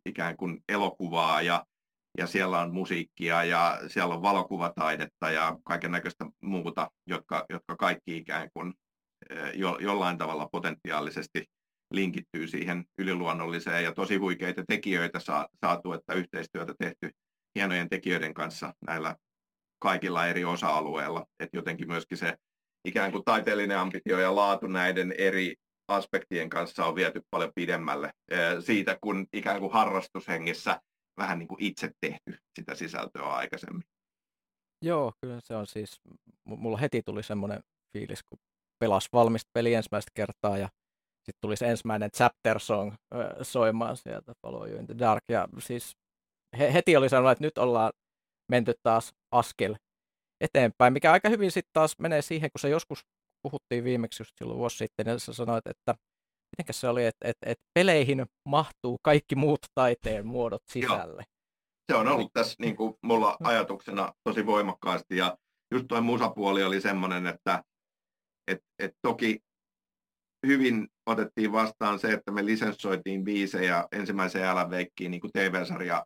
ikään 0.05 0.37
kuin 0.37 0.63
elokuvaa 0.69 1.41
ja, 1.41 1.65
ja 2.17 2.27
siellä 2.27 2.59
on 2.59 2.73
musiikkia 2.73 3.43
ja 3.43 3.79
siellä 3.87 4.15
on 4.15 4.21
valokuvataidetta 4.21 5.31
ja 5.31 5.57
kaiken 5.63 5.91
näköistä 5.91 6.25
muuta, 6.41 6.91
jotka, 7.07 7.45
jotka 7.49 7.75
kaikki 7.75 8.17
ikään 8.17 8.49
kuin 8.53 8.73
eh, 9.29 9.51
jo, 9.53 9.77
jollain 9.81 10.17
tavalla 10.17 10.49
potentiaalisesti 10.51 11.45
linkittyy 11.93 12.47
siihen 12.47 12.85
yliluonnolliseen 12.97 13.83
ja 13.83 13.93
tosi 13.93 14.15
huikeita 14.15 14.63
tekijöitä 14.67 15.19
saa, 15.19 15.47
saatu, 15.65 15.93
että 15.93 16.13
yhteistyötä 16.13 16.73
tehty 16.79 17.09
hienojen 17.55 17.89
tekijöiden 17.89 18.33
kanssa 18.33 18.73
näillä 18.87 19.15
kaikilla 19.79 20.27
eri 20.27 20.45
osa-alueilla. 20.45 21.25
Että 21.39 21.57
jotenkin 21.57 21.87
myöskin 21.87 22.17
se 22.17 22.37
ikään 22.85 23.11
kuin 23.11 23.23
taiteellinen 23.23 23.79
ambitio 23.79 24.19
ja 24.19 24.35
laatu 24.35 24.67
näiden 24.67 25.13
eri 25.17 25.55
aspektien 25.87 26.49
kanssa 26.49 26.85
on 26.85 26.95
viety 26.95 27.21
paljon 27.29 27.51
pidemmälle 27.55 28.11
siitä, 28.59 28.97
kun 29.01 29.27
ikään 29.33 29.59
kuin 29.59 29.73
harrastushengissä 29.73 30.81
vähän 31.17 31.39
niin 31.39 31.47
kuin 31.47 31.63
itse 31.63 31.91
tehty 32.01 32.39
sitä 32.55 32.75
sisältöä 32.75 33.23
aikaisemmin. 33.23 33.83
Joo, 34.81 35.13
kyllä 35.21 35.39
se 35.41 35.55
on 35.55 35.67
siis, 35.67 36.01
mulla 36.45 36.77
heti 36.77 37.01
tuli 37.03 37.23
semmoinen 37.23 37.63
fiilis, 37.93 38.23
kun 38.23 38.39
pelas 38.79 39.07
valmista 39.13 39.49
peli 39.53 39.73
ensimmäistä 39.73 40.11
kertaa 40.13 40.57
ja 40.57 40.69
sitten 41.17 41.41
tuli 41.41 41.57
se 41.57 41.69
ensimmäinen 41.69 42.11
chapter 42.11 42.59
song 42.59 42.93
soimaan 43.41 43.97
sieltä 43.97 44.33
Follow 44.41 44.69
You 44.69 44.79
in 44.79 44.87
the 44.87 44.95
Dark 44.99 45.23
ja 45.29 45.47
siis 45.59 45.95
he, 46.59 46.73
heti 46.73 46.97
oli 46.97 47.09
sanonut, 47.09 47.31
että 47.31 47.43
nyt 47.43 47.57
ollaan 47.57 47.93
menty 48.51 48.73
taas 48.83 49.13
askel 49.31 49.75
eteenpäin, 50.41 50.93
mikä 50.93 51.11
aika 51.11 51.29
hyvin 51.29 51.51
sitten 51.51 51.73
taas 51.73 51.95
menee 51.99 52.21
siihen, 52.21 52.49
kun 52.51 52.59
se 52.59 52.69
joskus 52.69 53.05
puhuttiin 53.41 53.83
viimeksi 53.83 54.21
just 54.21 54.31
silloin 54.37 54.59
vuosi 54.59 54.77
sitten, 54.77 55.07
ja 55.07 55.19
sä 55.19 55.33
sanoit, 55.33 55.67
että 55.67 55.95
miten 56.57 56.73
se 56.73 56.87
oli, 56.87 57.05
että, 57.05 57.27
että, 57.27 57.49
että 57.49 57.63
peleihin 57.73 58.25
mahtuu 58.45 58.97
kaikki 59.03 59.35
muut 59.35 59.59
taiteen 59.75 60.27
muodot 60.27 60.63
sisälle. 60.71 61.23
Joo. 61.23 61.35
Se 61.91 61.95
on 61.95 62.07
ollut 62.07 62.33
tässä 62.33 62.55
niin 62.59 62.75
kuin 62.75 62.93
mulla 63.03 63.37
ajatuksena 63.43 64.13
tosi 64.23 64.45
voimakkaasti, 64.45 65.17
ja 65.17 65.37
just 65.71 65.85
tuo 65.87 66.01
musapuoli 66.01 66.63
oli 66.63 66.81
semmoinen, 66.81 67.27
että 67.27 67.63
et, 68.47 68.59
et 68.79 68.91
toki 69.01 69.39
hyvin 70.47 70.87
otettiin 71.05 71.51
vastaan 71.51 71.99
se, 71.99 72.11
että 72.11 72.31
me 72.31 72.45
lisenssoitiin 72.45 73.23
biisejä 73.23 73.87
ensimmäiseen 73.91 74.49
Alan 74.49 74.69
niin 74.99 75.21
kuin 75.21 75.31
TV-sarja 75.31 76.05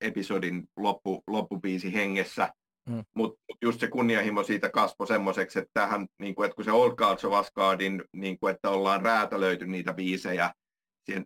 episodin 0.00 0.68
loppu, 0.76 1.22
loppubiisi 1.26 1.94
hengessä. 1.94 2.52
Mm. 2.88 3.04
Mutta 3.14 3.40
just 3.62 3.80
se 3.80 3.88
kunnianhimo 3.88 4.42
siitä 4.42 4.70
kasvoi 4.70 5.06
semmoiseksi, 5.06 5.58
että, 5.58 5.70
tähän, 5.74 6.06
niin 6.18 6.34
kuin, 6.34 6.44
että 6.46 6.56
kun 6.56 6.64
se 6.64 6.72
Old 6.72 7.24
of 7.24 7.32
Asgardin, 7.32 8.04
niin 8.12 8.38
kuin, 8.38 8.54
että 8.54 8.70
ollaan 8.70 9.02
räätälöity 9.02 9.66
niitä 9.66 9.92
biisejä 9.92 10.50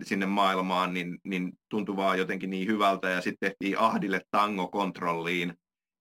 sinne 0.03 0.27
maailmaan, 0.27 0.95
niin, 0.95 1.19
niin 1.25 1.53
tuntui 1.69 1.97
vaan 1.97 2.19
jotenkin 2.19 2.51
niin 2.51 2.69
hyvältä. 2.69 3.09
Ja 3.09 3.21
sitten 3.21 3.51
tehtiin 3.51 3.79
Ahdille 3.79 4.21
tango-kontrolliin 4.31 5.55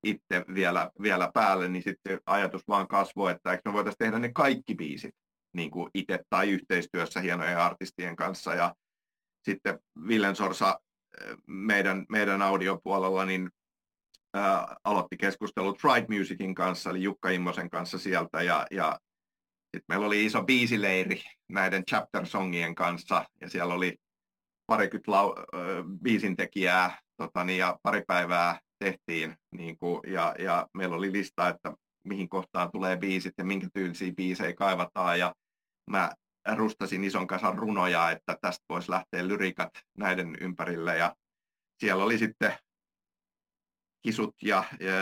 itse 0.03 0.45
vielä, 0.53 0.91
vielä 1.01 1.31
päälle, 1.33 1.69
niin 1.69 1.83
sitten 1.83 2.19
ajatus 2.25 2.67
vaan 2.67 2.87
kasvoi, 2.87 3.31
että 3.31 3.51
eikö 3.51 3.61
me 3.65 3.73
voitaisiin 3.73 3.97
tehdä 3.97 4.19
ne 4.19 4.31
kaikki 4.33 4.75
biisit 4.75 5.15
niin 5.55 5.71
kuin 5.71 5.89
itse 5.93 6.19
tai 6.29 6.49
yhteistyössä 6.49 7.19
hienojen 7.19 7.59
artistien 7.59 8.15
kanssa. 8.15 8.53
Ja 8.53 8.75
sitten 9.43 9.79
Villen 10.07 10.35
Sorsa 10.35 10.79
meidän, 11.47 12.05
meidän 12.09 12.41
audiopuolella 12.41 13.25
niin 13.25 13.49
ää, 14.33 14.75
aloitti 14.83 15.17
keskustelut 15.17 15.77
Tribe 15.77 16.17
Musicin 16.17 16.55
kanssa, 16.55 16.89
eli 16.89 17.03
Jukka 17.03 17.29
Immosen 17.29 17.69
kanssa 17.69 17.97
sieltä, 17.97 18.41
ja, 18.41 18.67
ja 18.71 18.99
sitten 19.75 19.85
meillä 19.87 20.05
oli 20.05 20.25
iso 20.25 20.43
biisileiri 20.43 21.21
näiden 21.49 21.83
chapter-songien 21.91 22.75
kanssa, 22.75 23.25
ja 23.41 23.49
siellä 23.49 23.73
oli 23.73 23.97
parikymmentä 24.67 25.11
lau- 25.11 25.45
biisintekijää, 26.03 26.99
tota, 27.17 27.43
niin, 27.43 27.59
ja 27.59 27.79
pari 27.83 28.03
päivää 28.07 28.59
tehtiin, 28.79 29.35
niin 29.51 29.77
kuin, 29.77 30.01
ja, 30.07 30.35
ja 30.39 30.67
meillä 30.73 30.95
oli 30.95 31.11
lista, 31.11 31.47
että 31.47 31.73
mihin 32.03 32.29
kohtaan 32.29 32.71
tulee 32.71 32.97
biisit 32.97 33.33
ja 33.37 33.45
minkä 33.45 33.67
tyylisiä 33.73 34.13
biisejä 34.13 34.53
kaivataan, 34.53 35.19
ja 35.19 35.35
mä 35.91 36.11
rustasin 36.55 37.03
ison 37.03 37.27
kasan 37.27 37.57
runoja, 37.57 38.11
että 38.11 38.37
tästä 38.41 38.65
voisi 38.69 38.91
lähteä 38.91 39.27
lyrikat 39.27 39.69
näiden 39.97 40.37
ympärille. 40.41 40.97
Ja 40.97 41.15
siellä 41.79 42.03
oli 42.03 42.17
sitten 42.17 42.53
kisut 44.01 44.35
ja, 44.41 44.63
ja 44.79 44.95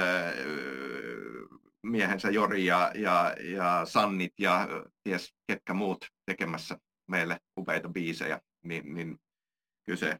miehensä 1.83 2.29
Jori 2.29 2.65
ja, 2.65 2.91
ja, 2.95 3.35
ja 3.39 3.85
Sannit 3.85 4.33
ja 4.39 4.67
ties 5.03 5.33
ketkä 5.47 5.73
muut 5.73 6.05
tekemässä 6.25 6.77
meille 7.07 7.39
upeita 7.57 7.89
biisejä, 7.89 8.41
niin, 8.63 8.93
niin 8.93 9.19
kyllä 9.85 9.99
se 9.99 10.17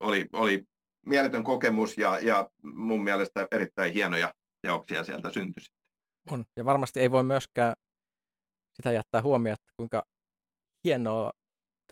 oli, 0.00 0.26
oli 0.32 0.64
mieletön 1.06 1.44
kokemus 1.44 1.98
ja, 1.98 2.18
ja 2.18 2.50
mun 2.62 3.04
mielestä 3.04 3.48
erittäin 3.50 3.92
hienoja 3.92 4.34
teoksia 4.62 5.04
sieltä 5.04 5.30
syntyi. 5.30 5.64
On, 6.30 6.44
ja 6.56 6.64
varmasti 6.64 7.00
ei 7.00 7.10
voi 7.10 7.24
myöskään 7.24 7.74
sitä 8.74 8.92
jättää 8.92 9.22
huomioon, 9.22 9.56
kuinka 9.76 10.02
hienoa 10.84 11.32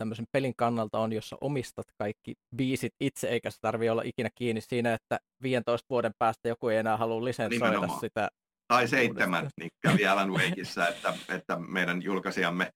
tämmöisen 0.01 0.25
pelin 0.31 0.53
kannalta 0.57 0.99
on, 0.99 1.13
jossa 1.13 1.37
omistat 1.41 1.85
kaikki 1.97 2.33
biisit 2.55 2.93
itse, 2.99 3.27
eikä 3.27 3.51
se 3.51 3.57
tarvi 3.61 3.89
olla 3.89 4.01
ikinä 4.05 4.29
kiinni 4.35 4.61
siinä, 4.61 4.93
että 4.93 5.19
15 5.41 5.85
vuoden 5.89 6.11
päästä 6.19 6.47
joku 6.47 6.69
ei 6.69 6.77
enää 6.77 6.97
halua 6.97 7.25
lisensoida 7.25 7.65
Nimenomaan. 7.65 7.99
sitä. 7.99 8.29
Tai 8.67 8.87
seitsemän, 8.87 9.49
niin 9.59 9.71
kävi 9.81 10.07
Alan 10.07 10.31
Wakeissa, 10.31 10.87
että, 10.87 11.13
että 11.29 11.59
meidän 11.59 12.03
julkaisijamme 12.03 12.71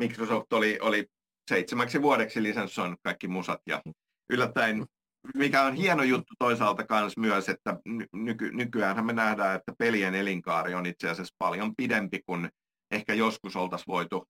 Microsoft 0.00 0.52
oli, 0.52 0.78
oli 0.80 1.06
seitsemäksi 1.50 2.02
vuodeksi 2.02 2.42
lisensoinut 2.42 2.98
kaikki 3.02 3.28
musat 3.28 3.60
ja 3.66 3.82
yllättäen 4.30 4.86
mikä 5.34 5.62
on 5.62 5.74
hieno 5.74 6.02
juttu 6.02 6.34
toisaalta 6.38 6.86
kans 6.86 7.16
myös, 7.16 7.48
että 7.48 7.76
nyky, 8.12 8.50
nykyään 8.52 9.06
me 9.06 9.12
nähdään, 9.12 9.56
että 9.56 9.72
pelien 9.78 10.14
elinkaari 10.14 10.74
on 10.74 10.86
itse 10.86 11.10
asiassa 11.10 11.34
paljon 11.38 11.76
pidempi 11.76 12.20
kuin 12.26 12.48
ehkä 12.90 13.14
joskus 13.14 13.56
oltaisiin 13.56 13.86
voitu 13.92 14.24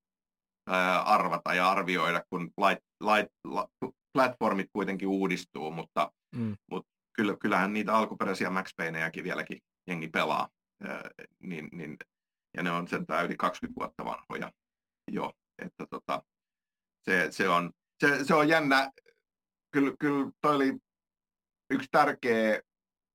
ää, 0.68 1.02
arvata 1.02 1.54
ja 1.54 1.70
arvioida, 1.70 2.22
kun 2.30 2.50
lait, 2.56 2.78
lait, 3.00 3.26
la, 3.44 3.68
platformit 4.12 4.66
kuitenkin 4.72 5.08
uudistuu, 5.08 5.70
mutta, 5.70 6.12
mm. 6.36 6.56
mutta 6.70 6.90
kyllä, 7.12 7.36
kyllähän 7.40 7.72
niitä 7.72 7.94
alkuperäisiä 7.94 8.50
Max 8.50 8.70
Paynejäkin 8.76 9.24
vieläkin 9.24 9.58
jengi 9.86 10.08
pelaa, 10.08 10.48
ää, 10.82 11.10
niin, 11.42 11.68
niin, 11.72 11.96
ja 12.56 12.62
ne 12.62 12.70
on 12.70 12.88
sen 12.88 13.06
yli 13.24 13.36
20 13.36 13.80
vuotta 13.80 14.04
vanhoja 14.04 14.52
jo, 15.10 15.32
että 15.58 15.86
tota, 15.90 16.22
se, 17.04 17.28
se, 17.30 17.48
on, 17.48 17.70
se, 18.00 18.24
se 18.24 18.34
on 18.34 18.48
jännä, 18.48 18.90
kyllä, 19.72 19.92
kyllä 20.00 20.30
toi 20.40 20.56
oli 20.56 20.78
yksi 21.70 21.88
tärkeä 21.90 22.60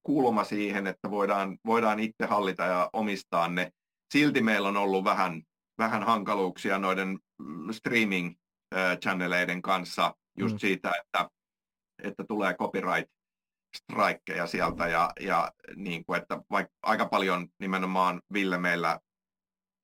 kulma 0.03 0.43
siihen, 0.43 0.87
että 0.87 1.11
voidaan, 1.11 1.57
voidaan 1.65 1.99
itse 1.99 2.25
hallita 2.25 2.63
ja 2.63 2.89
omistaa 2.93 3.47
ne. 3.47 3.71
Silti 4.13 4.41
meillä 4.41 4.67
on 4.67 4.77
ollut 4.77 5.03
vähän, 5.03 5.41
vähän 5.77 6.03
hankaluuksia 6.03 6.77
noiden 6.77 7.19
mm, 7.39 7.69
streaming-channeleiden 7.71 9.61
kanssa 9.61 10.15
just 10.37 10.53
mm. 10.53 10.59
siitä, 10.59 10.91
että, 11.01 11.29
että 12.03 12.23
tulee 12.27 12.53
copyright 12.53 13.11
strikeja 13.77 14.47
sieltä 14.47 14.87
ja, 14.87 15.09
ja 15.19 15.51
niin 15.75 16.05
kuin, 16.05 16.21
että 16.21 16.41
vaikka 16.51 16.73
aika 16.83 17.05
paljon 17.05 17.47
nimenomaan 17.59 18.21
Ville 18.33 18.57
meillä 18.57 18.99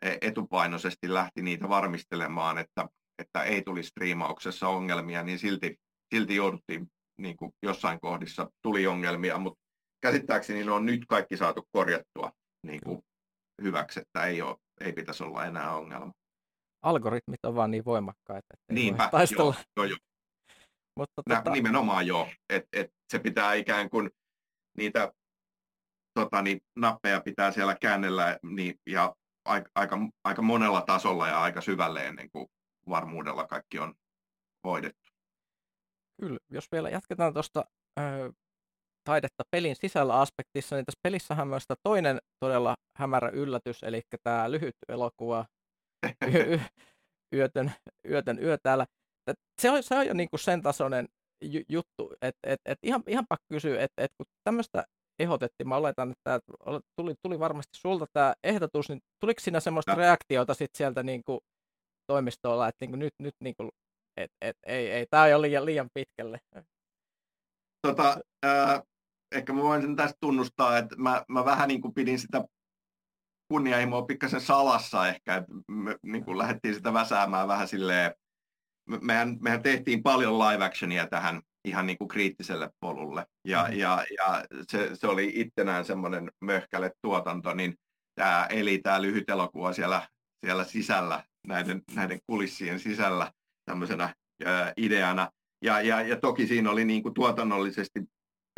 e, 0.01 0.17
etupainoisesti 0.21 1.13
lähti 1.13 1.41
niitä 1.41 1.69
varmistelemaan, 1.69 2.57
että, 2.57 2.87
että 3.19 3.43
ei 3.43 3.61
tuli 3.61 3.83
striimauksessa 3.83 4.67
ongelmia, 4.67 5.23
niin 5.23 5.39
silti, 5.39 5.75
silti 6.13 6.35
jouduttiin 6.35 6.87
niin 7.17 7.37
kuin 7.37 7.51
jossain 7.63 7.99
kohdissa 7.99 8.51
tuli 8.61 8.87
ongelmia, 8.87 9.37
mutta 9.37 9.59
käsittääkseni 10.01 10.63
ne 10.63 10.71
on 10.71 10.85
nyt 10.85 11.05
kaikki 11.07 11.37
saatu 11.37 11.67
korjattua 11.71 12.31
niin 12.65 12.79
kuin 12.85 13.01
hyväksi, 13.61 13.99
että 13.99 14.25
ei, 14.25 14.41
ole, 14.41 14.55
ei 14.79 14.93
pitäisi 14.93 15.23
olla 15.23 15.45
enää 15.45 15.75
ongelma. 15.75 16.11
Algoritmit 16.81 17.45
on 17.45 17.55
vaan 17.55 17.71
niin 17.71 17.85
voimakkaita, 17.85 18.47
että 18.53 18.73
Niinpä, 18.73 19.09
taistella. 19.11 19.55
Joo, 19.77 19.85
joo, 19.85 19.85
joo. 19.85 19.97
Mutta 20.95 21.23
tota... 21.29 21.51
Nimenomaan 21.51 22.07
joo, 22.07 22.29
että 22.49 22.69
et 22.73 22.91
se 23.11 23.19
pitää 23.19 23.53
ikään 23.53 23.89
kuin 23.89 24.09
niitä 24.77 25.11
tota, 26.13 26.41
niin 26.41 26.59
nappeja 26.75 27.21
pitää 27.21 27.51
siellä 27.51 27.75
käännellä 27.75 28.39
niin, 28.43 28.75
ja 28.87 29.15
aika, 29.45 29.69
aika, 29.75 29.97
aika 30.23 30.41
monella 30.41 30.81
tasolla 30.81 31.27
ja 31.27 31.41
aika 31.41 31.61
syvälle 31.61 32.07
ennen 32.07 32.29
kuin 32.31 32.47
varmuudella 32.89 33.47
kaikki 33.47 33.79
on 33.79 33.93
hoidettu. 34.63 35.11
Kyllä, 36.21 36.39
jos 36.49 36.71
vielä 36.71 36.89
jatketaan 36.89 37.33
tuosta 37.33 37.65
taidetta 39.09 39.43
pelin 39.51 39.75
sisällä 39.75 40.19
aspektissa, 40.19 40.75
niin 40.75 40.85
tässä 40.85 40.99
pelissä 41.03 41.35
on 41.41 41.47
myös 41.47 41.63
toinen 41.83 42.19
todella 42.39 42.75
hämärä 42.97 43.29
yllätys, 43.29 43.83
eli 43.83 44.01
tämä 44.23 44.51
lyhyt 44.51 44.75
elokuva 44.89 45.45
y- 46.27 46.59
yötön, 47.35 47.71
yötön 48.09 48.39
yö 48.43 48.57
täällä. 48.63 48.85
Se 49.61 49.71
on, 49.71 49.83
se 49.83 49.95
on 49.95 50.07
jo 50.07 50.13
niin 50.13 50.29
kuin 50.29 50.39
sen 50.39 50.61
tasoinen 50.61 51.07
ju- 51.41 51.65
juttu, 51.69 52.13
että 52.21 52.39
et, 52.43 52.59
et 52.65 52.79
ihan, 52.83 53.03
ihan 53.07 53.25
pakko 53.29 53.45
kysyä, 53.49 53.81
että 53.83 54.03
et 54.03 54.11
kun 54.17 54.25
tämmöistä 54.43 54.83
ehdotettiin, 55.19 55.67
mä 55.67 55.75
oletan, 55.75 56.11
että 56.11 56.39
tuli, 56.95 57.15
tuli 57.21 57.39
varmasti 57.39 57.77
sulta 57.77 58.05
tämä 58.13 58.33
ehdotus, 58.43 58.89
niin 58.89 58.99
tuliko 59.19 59.39
siinä 59.39 59.59
semmoista 59.59 59.91
no. 59.91 59.97
reaktiota 59.97 60.53
sit 60.53 60.71
sieltä 60.77 61.03
niin 61.03 61.21
kuin 61.23 61.39
toimistolla, 62.11 62.67
että 62.67 62.85
niin 62.85 62.91
kuin 62.91 62.99
nyt, 62.99 63.13
nyt 63.19 63.35
niin 63.43 63.55
kuin, 63.57 63.69
et, 64.17 64.31
et, 64.41 64.57
ei, 64.65 64.91
ei, 64.91 65.05
tämä 65.09 65.35
on 65.35 65.41
liian, 65.41 65.65
liian 65.65 65.89
pitkälle? 65.93 66.39
Tota, 67.87 68.17
äh, 68.45 68.81
ehkä 69.31 69.53
mä 69.53 69.61
voin 69.61 69.81
sen 69.81 69.95
tästä 69.95 70.17
tunnustaa, 70.21 70.77
että 70.77 70.95
mä, 70.95 71.23
mä 71.27 71.45
vähän 71.45 71.67
niin 71.67 71.81
kuin 71.81 71.93
pidin 71.93 72.19
sitä 72.19 72.43
kunnianhimoa 73.51 74.01
pikkasen 74.01 74.41
salassa 74.41 75.07
ehkä, 75.07 75.35
että 75.35 75.51
me 75.71 75.95
niin 76.03 76.25
kuin 76.25 76.37
lähdettiin 76.37 76.75
sitä 76.75 76.93
väsäämään 76.93 77.47
vähän 77.47 77.67
silleen, 77.67 78.13
mehän, 79.01 79.37
mehän 79.41 79.63
tehtiin 79.63 80.03
paljon 80.03 80.39
live 80.39 80.65
actionia 80.65 81.07
tähän 81.07 81.41
ihan 81.65 81.85
niin 81.85 81.97
kuin 81.97 82.07
kriittiselle 82.07 82.69
polulle. 82.79 83.25
Ja, 83.47 83.67
mm. 83.69 83.77
ja, 83.77 84.05
ja 84.17 84.45
se, 84.67 84.89
se, 84.93 85.07
oli 85.07 85.31
ittenään 85.35 85.85
semmoinen 85.85 86.31
möhkäle 86.41 86.91
tuotanto, 87.01 87.53
niin 87.53 87.75
tämä 88.15 88.47
eli 88.49 88.77
tämä 88.77 89.01
lyhyt 89.01 89.29
elokuva 89.29 89.73
siellä, 89.73 90.07
siellä 90.45 90.63
sisällä, 90.63 91.23
näiden, 91.47 91.81
näiden 91.95 92.19
kulissien 92.27 92.79
sisällä 92.79 93.31
tämmöisenä 93.65 94.13
ideana. 94.77 95.31
Ja, 95.61 95.81
ja, 95.81 96.01
ja 96.01 96.19
toki 96.19 96.47
siinä 96.47 96.71
oli 96.71 96.85
niin 96.85 97.03
kuin 97.03 97.13
tuotannollisesti 97.13 97.99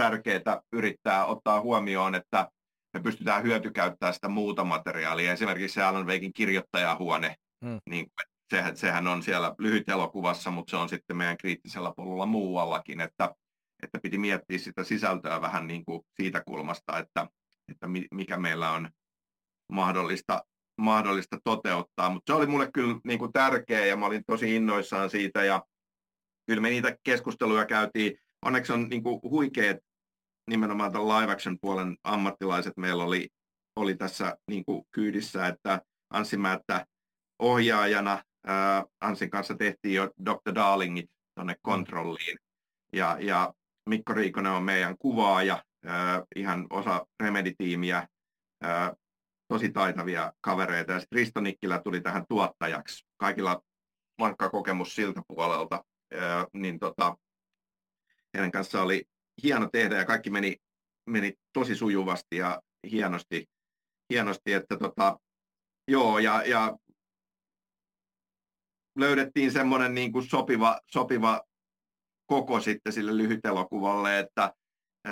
tärkeää 0.01 0.61
yrittää 0.71 1.25
ottaa 1.25 1.61
huomioon, 1.61 2.15
että 2.15 2.51
me 2.93 2.99
pystytään 2.99 3.43
hyötykäyttämään 3.43 4.13
sitä 4.13 4.27
muuta 4.27 4.63
materiaalia. 4.63 5.33
Esimerkiksi 5.33 5.73
se 5.73 5.83
Alan 5.83 6.07
Wakein 6.07 6.33
kirjoittajahuone, 6.33 7.35
mm. 7.63 7.79
niin 7.89 8.07
sehän, 8.49 8.77
sehän 8.77 9.07
on 9.07 9.23
siellä 9.23 9.55
lyhyt 9.59 9.89
elokuvassa, 9.89 10.51
mutta 10.51 10.71
se 10.71 10.77
on 10.77 10.89
sitten 10.89 11.17
meidän 11.17 11.37
kriittisellä 11.37 11.93
polulla 11.97 12.25
muuallakin, 12.25 13.01
että, 13.01 13.35
että 13.83 13.99
piti 14.03 14.17
miettiä 14.17 14.57
sitä 14.57 14.83
sisältöä 14.83 15.41
vähän 15.41 15.67
niin 15.67 15.85
kuin 15.85 16.01
siitä 16.21 16.43
kulmasta, 16.45 16.99
että, 16.99 17.27
että 17.71 17.87
mikä 18.11 18.37
meillä 18.37 18.71
on 18.71 18.89
mahdollista, 19.71 20.43
mahdollista 20.77 21.37
toteuttaa. 21.43 22.09
Mutta 22.09 22.33
se 22.33 22.37
oli 22.37 22.47
mulle 22.47 22.69
kyllä 22.73 22.95
niin 23.03 23.19
kuin 23.19 23.33
tärkeä 23.33 23.85
ja 23.85 23.97
mä 23.97 24.05
olin 24.05 24.23
tosi 24.27 24.55
innoissaan 24.55 25.09
siitä 25.09 25.43
ja 25.43 25.63
kyllä 26.47 26.61
me 26.61 26.69
niitä 26.69 26.97
keskusteluja 27.03 27.65
käytiin. 27.65 28.17
Onneksi 28.45 28.73
on 28.73 28.89
niin 28.89 29.03
kuin 29.03 29.19
huikeat 29.23 29.77
nimenomaan 30.51 30.91
tämän 30.91 31.07
live 31.07 31.31
action 31.31 31.57
puolen 31.61 31.97
ammattilaiset 32.03 32.73
meillä 32.77 33.03
oli, 33.03 33.29
oli 33.75 33.95
tässä 33.95 34.37
niin 34.47 34.65
kuin 34.65 34.83
kyydissä, 34.91 35.47
että 35.47 35.81
Anssi 36.09 36.37
Määttä 36.37 36.85
ohjaajana, 37.39 38.23
ää, 38.45 38.85
Ansin 39.01 39.29
kanssa 39.29 39.55
tehtiin 39.55 39.95
jo 39.95 40.11
Dr. 40.25 40.55
Darlingit 40.55 41.09
tuonne 41.35 41.55
kontrolliin, 41.61 42.37
ja, 42.93 43.17
ja 43.19 43.53
Mikko 43.89 44.13
Riikonen 44.13 44.51
on 44.51 44.63
meidän 44.63 44.95
kuvaaja, 44.99 45.63
ää, 45.85 46.23
ihan 46.35 46.67
osa 46.69 47.05
Remedy-tiimiä, 47.23 48.07
ää, 48.61 48.93
tosi 49.47 49.71
taitavia 49.71 50.33
kavereita, 50.41 50.91
ja 50.91 50.99
sitten 50.99 51.17
Risto 51.17 51.41
Nikkilä 51.41 51.81
tuli 51.83 52.01
tähän 52.01 52.25
tuottajaksi. 52.29 53.05
Kaikilla 53.17 53.61
vankka 54.19 54.49
kokemus 54.49 54.95
siltä 54.95 55.21
puolelta, 55.27 55.83
ää, 56.13 56.47
niin 56.53 56.79
tota, 56.79 57.17
heidän 58.33 58.51
kanssa 58.51 58.81
oli 58.81 59.10
hieno 59.43 59.69
tehdä 59.71 59.97
ja 59.97 60.05
kaikki 60.05 60.29
meni, 60.29 60.57
meni 61.09 61.33
tosi 61.53 61.75
sujuvasti 61.75 62.37
ja 62.37 62.61
hienosti, 62.91 63.45
hienosti 64.13 64.53
että 64.53 64.77
tota, 64.77 65.19
joo, 65.87 66.19
ja, 66.19 66.43
ja 66.43 66.77
löydettiin 68.97 69.51
semmoinen 69.51 69.95
niin 69.95 70.11
kuin 70.11 70.25
sopiva, 70.25 70.79
sopiva 70.87 71.41
koko 72.25 72.61
sitten 72.61 72.93
sille 72.93 73.17
lyhytelokuvalle, 73.17 74.19
että 74.19 74.53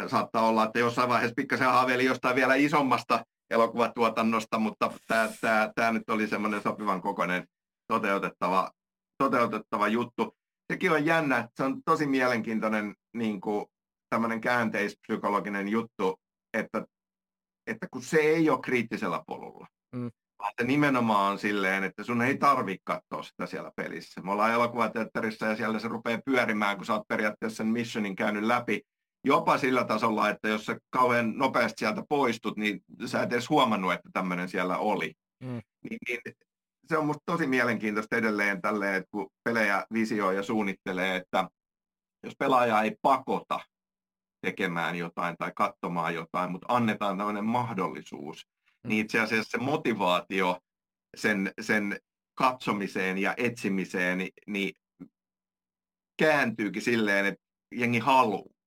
saattaa 0.07 0.47
olla, 0.47 0.63
että 0.63 0.79
jossain 0.79 1.09
vaiheessa 1.09 1.35
pikkasen 1.35 1.67
haaveili 1.67 2.05
jostain 2.05 2.35
vielä 2.35 2.55
isommasta 2.55 3.25
elokuvatuotannosta, 3.49 4.59
mutta 4.59 4.91
tämä, 5.07 5.29
tämä, 5.41 5.71
tämä 5.75 5.91
nyt 5.91 6.09
oli 6.09 6.27
semmoinen 6.27 6.61
sopivan 6.61 7.01
kokoinen 7.01 7.47
toteutettava, 7.87 8.71
toteutettava 9.17 9.87
juttu. 9.87 10.35
Sekin 10.71 10.91
on 10.91 11.05
jännä, 11.05 11.49
se 11.55 11.63
on 11.63 11.83
tosi 11.85 12.07
mielenkiintoinen 12.07 12.95
niin 13.13 13.41
kuin 13.41 13.65
tämmöinen 14.09 14.41
käänteispsykologinen 14.41 15.67
juttu, 15.67 16.19
että, 16.53 16.85
että 17.67 17.87
kun 17.91 18.01
se 18.01 18.17
ei 18.17 18.49
ole 18.49 18.59
kriittisellä 18.61 19.23
polulla, 19.27 19.67
mm. 19.95 20.11
vaan 20.39 20.53
se 20.61 20.67
nimenomaan 20.67 21.31
on 21.31 21.39
silleen, 21.39 21.83
että 21.83 22.03
sun 22.03 22.21
ei 22.21 22.37
tarvitse 22.37 22.81
katsoa 22.83 23.23
sitä 23.23 23.45
siellä 23.45 23.71
pelissä. 23.75 24.21
Me 24.21 24.31
ollaan 24.31 24.51
elokuvateatterissa 24.51 25.45
ja 25.45 25.55
siellä 25.55 25.79
se 25.79 25.87
rupeaa 25.87 26.21
pyörimään, 26.25 26.77
kun 26.77 26.85
sä 26.85 26.93
oot 26.93 27.07
periaatteessa 27.07 27.57
sen 27.57 27.67
missionin 27.67 28.15
käynyt 28.15 28.43
läpi, 28.43 28.81
jopa 29.23 29.57
sillä 29.57 29.83
tasolla, 29.83 30.29
että 30.29 30.47
jos 30.47 30.65
sä 30.65 30.77
kauhean 30.89 31.37
nopeasti 31.37 31.79
sieltä 31.79 32.03
poistut, 32.09 32.57
niin 32.57 32.81
sä 33.05 33.23
et 33.23 33.33
edes 33.33 33.49
huomannut, 33.49 33.93
että 33.93 34.09
tämmöinen 34.13 34.49
siellä 34.49 34.77
oli. 34.77 35.13
Mm. 35.43 35.61
Niin, 35.89 35.97
niin, 36.07 36.19
se 36.89 36.97
on 36.97 37.05
musta 37.05 37.23
tosi 37.25 37.47
mielenkiintoista 37.47 38.15
edelleen 38.15 38.61
tälleen, 38.61 38.95
että 38.95 39.07
kun 39.11 39.29
pelejä 39.43 39.85
visioi 39.93 40.35
ja 40.35 40.43
suunnittelee, 40.43 41.15
että 41.15 41.49
jos 42.23 42.33
pelaaja 42.39 42.81
ei 42.81 42.95
pakota 43.01 43.59
tekemään 44.41 44.95
jotain 44.95 45.35
tai 45.37 45.51
katsomaan 45.55 46.15
jotain, 46.15 46.51
mutta 46.51 46.73
annetaan 46.73 47.17
tämmöinen 47.17 47.45
mahdollisuus, 47.45 48.47
mm. 48.83 48.87
niin 48.87 49.05
itse 49.05 49.19
asiassa 49.19 49.51
se 49.51 49.57
motivaatio 49.57 50.59
sen, 51.17 51.51
sen 51.61 51.99
katsomiseen 52.35 53.17
ja 53.17 53.33
etsimiseen, 53.37 54.17
niin, 54.17 54.31
niin 54.47 54.73
kääntyykin 56.19 56.81
silleen, 56.81 57.25
että 57.25 57.45
jengi 57.75 57.99
haluaa 57.99 58.59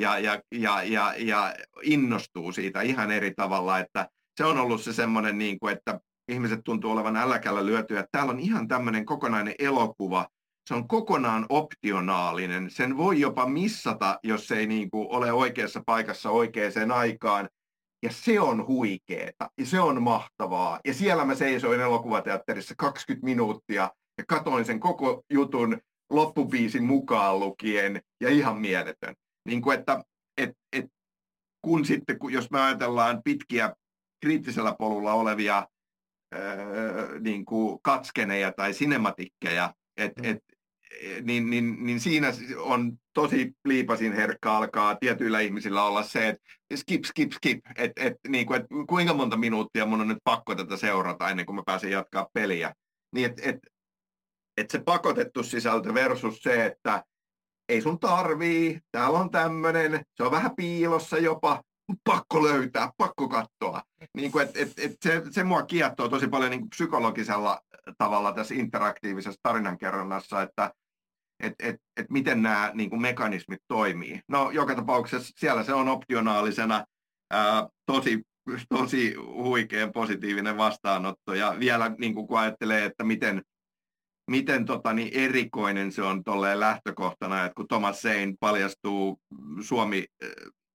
ja, 0.00 0.18
ja, 0.18 0.42
ja, 0.52 0.82
ja, 0.82 1.14
ja 1.18 1.54
innostuu 1.82 2.52
siitä 2.52 2.80
ihan 2.80 3.10
eri 3.10 3.34
tavalla, 3.34 3.78
että 3.78 4.08
se 4.36 4.44
on 4.44 4.58
ollut 4.58 4.82
se 4.82 4.92
semmoinen, 4.92 5.38
niin 5.38 5.58
kuin, 5.58 5.76
että 5.76 6.00
ihmiset 6.28 6.60
tuntuu 6.64 6.90
olevan 6.90 7.16
älläkällä 7.16 7.66
lyötyä, 7.66 8.00
että 8.00 8.08
täällä 8.12 8.32
on 8.32 8.40
ihan 8.40 8.68
tämmöinen 8.68 9.06
kokonainen 9.06 9.54
elokuva, 9.58 10.28
se 10.68 10.74
on 10.74 10.88
kokonaan 10.88 11.46
optionaalinen. 11.48 12.70
Sen 12.70 12.96
voi 12.96 13.20
jopa 13.20 13.46
missata, 13.46 14.18
jos 14.22 14.50
ei 14.50 14.66
niin 14.66 14.90
kuin 14.90 15.08
ole 15.10 15.32
oikeassa 15.32 15.82
paikassa 15.86 16.30
oikeaan 16.30 16.92
aikaan. 16.94 17.48
Ja 18.02 18.12
se 18.12 18.40
on 18.40 18.66
huikeeta 18.66 19.50
ja 19.58 19.66
se 19.66 19.80
on 19.80 20.02
mahtavaa. 20.02 20.80
Ja 20.84 20.94
siellä 20.94 21.24
mä 21.24 21.34
seisoin 21.34 21.80
elokuvateatterissa 21.80 22.74
20 22.78 23.24
minuuttia 23.24 23.90
ja 24.18 24.24
katoin 24.28 24.64
sen 24.64 24.80
koko 24.80 25.22
jutun 25.32 25.78
loppubiisin 26.10 26.84
mukaan 26.84 27.40
lukien 27.40 28.00
ja 28.20 28.28
ihan 28.28 28.58
mieletön. 28.58 29.14
Niin 29.48 29.62
kuin 29.62 29.78
että, 29.78 30.04
et, 30.38 30.50
et, 30.72 30.86
kun 31.62 31.84
sitten, 31.84 32.18
kun, 32.18 32.32
jos 32.32 32.50
me 32.50 32.60
ajatellaan 32.60 33.22
pitkiä 33.24 33.74
kriittisellä 34.24 34.74
polulla 34.78 35.12
olevia 35.12 35.66
öö, 36.34 37.20
niin 37.20 37.44
kuin 37.44 37.78
katskeneja 37.82 38.52
tai 38.52 38.74
sinematikkeja, 38.74 39.74
että 39.96 40.22
et, 40.24 40.38
niin, 41.22 41.50
niin, 41.50 41.86
niin 41.86 42.00
siinä 42.00 42.32
on 42.58 42.92
tosi 43.12 43.52
liipasin 43.64 44.12
herkka 44.12 44.56
alkaa 44.56 44.96
tietyillä 44.96 45.40
ihmisillä 45.40 45.84
olla 45.84 46.02
se, 46.02 46.28
että 46.28 46.42
skip, 46.76 47.04
skip, 47.04 47.32
skip, 47.32 47.60
että 47.76 48.02
et, 48.02 48.14
niin 48.28 48.46
kuin, 48.46 48.60
et 48.60 48.66
kuinka 48.88 49.14
monta 49.14 49.36
minuuttia 49.36 49.86
mun 49.86 50.00
on 50.00 50.08
nyt 50.08 50.18
pakko 50.24 50.54
tätä 50.54 50.76
seurata 50.76 51.30
ennen 51.30 51.46
kuin 51.46 51.56
mä 51.56 51.62
pääsen 51.66 51.90
jatkaa 51.90 52.28
peliä. 52.32 52.74
Niin 53.14 53.30
että 53.30 53.42
et, 53.44 53.58
et 54.56 54.70
se 54.70 54.78
pakotettu 54.78 55.42
sisältö 55.42 55.94
versus 55.94 56.38
se, 56.42 56.66
että 56.66 57.04
ei 57.68 57.82
sun 57.82 57.98
tarvii, 57.98 58.80
täällä 58.92 59.18
on 59.18 59.30
tämmöinen, 59.30 60.00
se 60.14 60.22
on 60.22 60.30
vähän 60.30 60.56
piilossa 60.56 61.18
jopa, 61.18 61.62
pakko 62.04 62.42
löytää, 62.42 62.90
pakko 62.96 63.28
katsoa. 63.28 63.82
Niin 64.14 64.32
kuin, 64.32 64.44
et, 64.44 64.56
et, 64.56 64.72
et 64.78 64.96
se, 65.02 65.22
se 65.30 65.44
mua 65.44 65.62
kiehtoo 65.62 66.08
tosi 66.08 66.28
paljon 66.28 66.50
niin 66.50 66.60
kuin 66.60 66.70
psykologisella 66.70 67.60
tavalla 67.98 68.32
tässä 68.32 68.54
interaktiivisessa 68.54 69.40
tarinankerronnassa, 69.42 70.42
että 70.42 70.72
et, 71.40 71.52
et, 71.58 71.76
et 71.96 72.10
miten 72.10 72.42
nämä 72.42 72.70
niin 72.74 72.90
kuin 72.90 73.02
mekanismit 73.02 73.60
toimii. 73.68 74.20
No 74.28 74.50
joka 74.50 74.74
tapauksessa 74.74 75.34
siellä 75.36 75.64
se 75.64 75.74
on 75.74 75.88
optionaalisena 75.88 76.84
ää, 77.30 77.68
tosi, 77.86 78.22
tosi 78.68 79.14
huikean 79.14 79.92
positiivinen 79.92 80.56
vastaanotto 80.56 81.34
ja 81.34 81.56
vielä 81.58 81.94
niin 81.98 82.14
kuin, 82.14 82.26
kun 82.26 82.38
ajattelee, 82.38 82.84
että 82.84 83.04
miten, 83.04 83.42
miten 84.30 84.64
tota, 84.64 84.92
niin 84.92 85.10
erikoinen 85.12 85.92
se 85.92 86.02
on 86.02 86.24
tolleen 86.24 86.60
lähtökohtana, 86.60 87.44
että 87.44 87.54
kun 87.56 87.68
Thomas 87.68 88.02
Sein 88.02 88.36
paljastuu 88.40 89.20
Suomi 89.60 90.04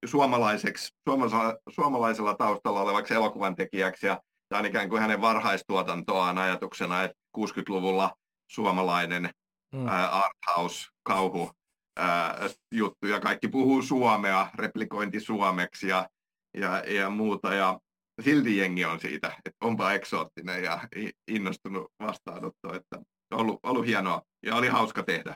suomalaiseksi, 0.06 0.90
suomalaisella, 1.10 1.58
suomalaisella 1.70 2.36
taustalla 2.36 2.82
olevaksi 2.82 3.14
elokuvan 3.14 3.56
tekijäksi 3.56 4.08
ja 4.08 4.22
tämä 4.50 4.60
on 4.60 4.66
ikään 4.66 4.90
kuin 4.90 5.02
hänen 5.02 5.22
varhaistuotantoaan 5.22 6.38
ajatuksena, 6.38 7.04
että 7.04 7.18
60-luvulla 7.38 8.16
suomalainen 8.52 9.30
mm. 9.74 9.88
arthouse, 10.12 10.88
kauhu 11.04 11.52
ää, 11.98 12.50
juttu 12.72 13.08
ja 13.08 13.20
kaikki 13.20 13.48
puhuu 13.48 13.82
suomea, 13.82 14.48
replikointi 14.56 15.20
suomeksi 15.20 15.88
ja, 15.88 16.10
ja, 16.58 16.78
ja 16.78 17.10
muuta 17.10 17.54
ja 17.54 17.80
silti 18.24 18.58
jengi 18.58 18.86
on 18.86 19.00
siitä, 19.00 19.28
että 19.28 19.66
onpa 19.66 19.94
eksoottinen 19.94 20.64
ja 20.64 20.88
innostunut 21.28 21.92
vastaanotto, 22.00 22.74
että 22.74 22.98
on 23.32 23.40
ollut, 23.40 23.60
ollut 23.64 23.86
hienoa 23.86 24.22
ja 24.46 24.56
oli 24.56 24.68
hauska 24.68 25.04
tehdä. 25.04 25.36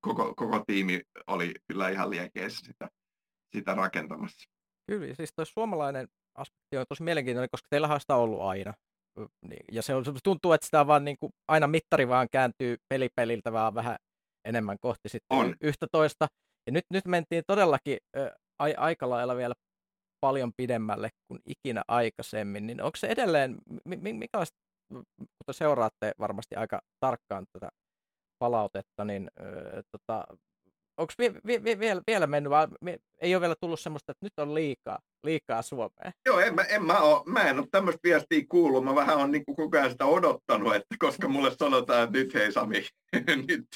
Koko, 0.00 0.34
koko 0.34 0.64
tiimi 0.66 1.00
oli 1.26 1.54
kyllä 1.68 1.88
ihan 1.88 2.10
liekeissä 2.10 2.66
sitä, 2.66 2.88
sitä 3.56 3.74
rakentamassa. 3.74 4.50
Kyllä, 4.86 5.14
siis 5.14 5.32
tuo 5.36 5.44
suomalainen 5.44 6.08
aspekti 6.34 6.76
on 6.76 6.84
tosi 6.88 7.02
mielenkiintoinen, 7.02 7.48
koska 7.50 7.66
teillä 7.70 7.88
on 7.88 8.00
sitä 8.00 8.16
ollut 8.16 8.40
aina. 8.40 8.74
Niin, 9.48 9.64
ja 9.72 9.82
se 9.82 9.94
on, 9.94 10.04
tuntuu, 10.24 10.52
että 10.52 10.64
sitä 10.64 10.86
vaan 10.86 11.04
niin 11.04 11.16
kuin, 11.20 11.32
aina 11.48 11.66
mittari 11.66 12.08
vaan 12.08 12.28
kääntyy 12.32 12.76
pelipeliltä 12.88 13.52
vaan 13.52 13.74
vähän 13.74 13.96
enemmän 14.48 14.76
kohti 14.80 15.08
sitten 15.08 15.38
on. 15.38 15.54
yhtä 15.60 15.86
toista. 15.92 16.26
Ja 16.66 16.72
nyt, 16.72 16.84
nyt 16.90 17.04
mentiin 17.06 17.42
todellakin 17.46 17.98
ä, 18.16 18.30
aika 18.76 19.10
lailla 19.10 19.36
vielä 19.36 19.54
paljon 20.20 20.52
pidemmälle 20.56 21.08
kuin 21.28 21.40
ikinä 21.46 21.82
aikaisemmin, 21.88 22.66
niin 22.66 22.82
onko 22.82 22.96
se 22.96 23.06
edelleen, 23.06 23.58
mikä 23.84 24.38
on, 24.38 24.46
kun 25.46 25.54
seuraatte 25.54 26.12
varmasti 26.18 26.54
aika 26.56 26.80
tarkkaan 27.00 27.46
tätä 27.52 27.68
palautetta, 28.38 29.04
niin 29.04 29.30
ö, 29.40 29.82
tota, 29.92 30.24
onko 30.96 31.12
vi, 31.18 31.34
vi, 31.46 31.64
vi, 31.64 31.78
vielä, 31.78 32.02
vielä 32.06 32.26
mennyt, 32.26 32.52
ei 33.18 33.34
ole 33.34 33.40
vielä 33.40 33.54
tullut 33.60 33.80
semmoista, 33.80 34.12
että 34.12 34.26
nyt 34.26 34.38
on 34.38 34.54
liikaa, 34.54 34.98
liikaa 35.24 35.62
Suomeen? 35.62 36.12
Joo, 36.26 36.40
en 36.40 36.54
mä, 36.54 36.62
en 36.62 36.84
mä, 36.84 37.00
oo, 37.00 37.22
mä 37.26 37.48
en 37.48 37.58
ole 37.58 37.66
tämmöistä 37.70 38.00
viestiä 38.04 38.42
kuullut, 38.48 38.84
mä 38.84 38.94
vähän 38.94 39.18
on 39.18 39.30
niin 39.30 39.44
koko 39.46 39.78
ajan 39.78 39.90
sitä 39.90 40.04
odottanut, 40.04 40.74
että 40.74 40.96
koska 40.98 41.28
mulle 41.28 41.50
sanotaan, 41.58 42.04
että 42.04 42.18
nyt 42.18 42.34
hei 42.34 42.52
Sami, 42.52 42.86
nyt, 43.48 43.66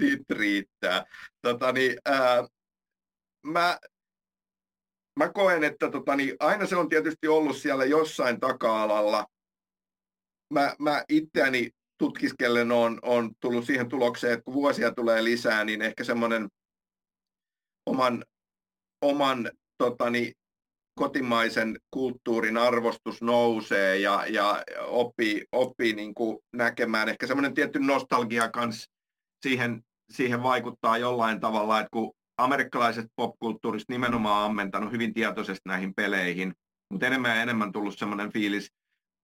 nyt 0.00 0.22
riittää. 0.30 1.04
Tota, 1.42 1.72
niin, 1.72 1.98
ää, 2.04 2.46
mä, 3.46 3.78
mä 5.18 5.28
koen, 5.32 5.64
että 5.64 5.90
tota, 5.90 6.16
niin 6.16 6.36
aina 6.40 6.66
se 6.66 6.76
on 6.76 6.88
tietysti 6.88 7.28
ollut 7.28 7.56
siellä 7.56 7.84
jossain 7.84 8.40
taka-alalla. 8.40 9.26
Mä, 10.54 10.74
mä 10.78 11.04
itseäni 11.08 11.70
tutkiskellen 11.98 12.72
on, 12.72 12.98
on 13.02 13.30
tullut 13.40 13.64
siihen 13.64 13.88
tulokseen, 13.88 14.32
että 14.32 14.44
kun 14.44 14.54
vuosia 14.54 14.94
tulee 14.94 15.24
lisää, 15.24 15.64
niin 15.64 15.82
ehkä 15.82 16.04
semmoinen 16.04 16.48
oman, 17.86 18.24
oman 19.02 19.50
totani, 19.78 20.32
kotimaisen 20.98 21.78
kulttuurin 21.90 22.56
arvostus 22.56 23.22
nousee 23.22 23.98
ja, 23.98 24.24
ja 24.28 24.64
oppii, 24.86 25.44
oppii 25.52 25.92
niin 25.92 26.14
kuin 26.14 26.38
näkemään. 26.52 27.08
Ehkä 27.08 27.26
semmoinen 27.26 27.54
tietty 27.54 27.78
nostalgia 27.78 28.50
kanssa 28.50 28.90
siihen, 29.46 29.82
siihen 30.10 30.42
vaikuttaa 30.42 30.98
jollain 30.98 31.40
tavalla, 31.40 31.80
että 31.80 31.90
kun 31.92 32.12
amerikkalaiset 32.38 33.06
popkulttuurista 33.16 33.92
nimenomaan 33.92 34.44
ammentanut 34.44 34.92
hyvin 34.92 35.14
tietoisesti 35.14 35.62
näihin 35.64 35.94
peleihin, 35.94 36.54
mutta 36.90 37.06
enemmän 37.06 37.36
ja 37.36 37.42
enemmän 37.42 37.72
tullut 37.72 37.98
semmoinen 37.98 38.32
fiilis, 38.32 38.70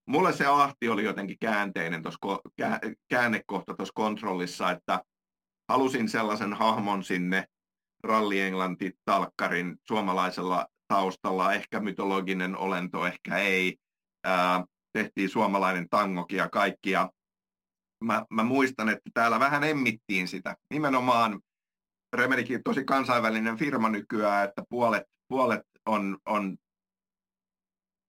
mulle 0.05 0.33
se 0.33 0.45
ahti 0.45 0.89
oli 0.89 1.03
jotenkin 1.03 1.37
käänteinen 1.39 2.01
tossa, 2.01 2.19
käännekohta 3.09 3.73
tuossa 3.73 3.93
kontrollissa, 3.95 4.71
että 4.71 5.03
halusin 5.69 6.09
sellaisen 6.09 6.53
hahmon 6.53 7.03
sinne 7.03 7.47
Ralli 8.03 8.41
Englanti 8.41 8.91
talkkarin 9.05 9.77
suomalaisella 9.87 10.67
taustalla, 10.87 11.53
ehkä 11.53 11.79
mytologinen 11.79 12.57
olento, 12.57 13.05
ehkä 13.05 13.37
ei. 13.37 13.77
Ää, 14.23 14.65
tehtiin 14.93 15.29
suomalainen 15.29 15.89
tangokin 15.89 16.37
ja 16.37 16.49
kaikki. 16.49 16.91
Ja 16.91 17.09
mä, 18.03 18.25
mä 18.29 18.43
muistan, 18.43 18.89
että 18.89 19.09
täällä 19.13 19.39
vähän 19.39 19.63
emmittiin 19.63 20.27
sitä. 20.27 20.55
Nimenomaan 20.69 21.39
Remedikin 22.15 22.63
tosi 22.63 22.83
kansainvälinen 22.83 23.57
firma 23.57 23.89
nykyään, 23.89 24.49
että 24.49 24.63
puolet, 24.69 25.03
puolet 25.27 25.61
on, 25.85 26.17
on 26.25 26.57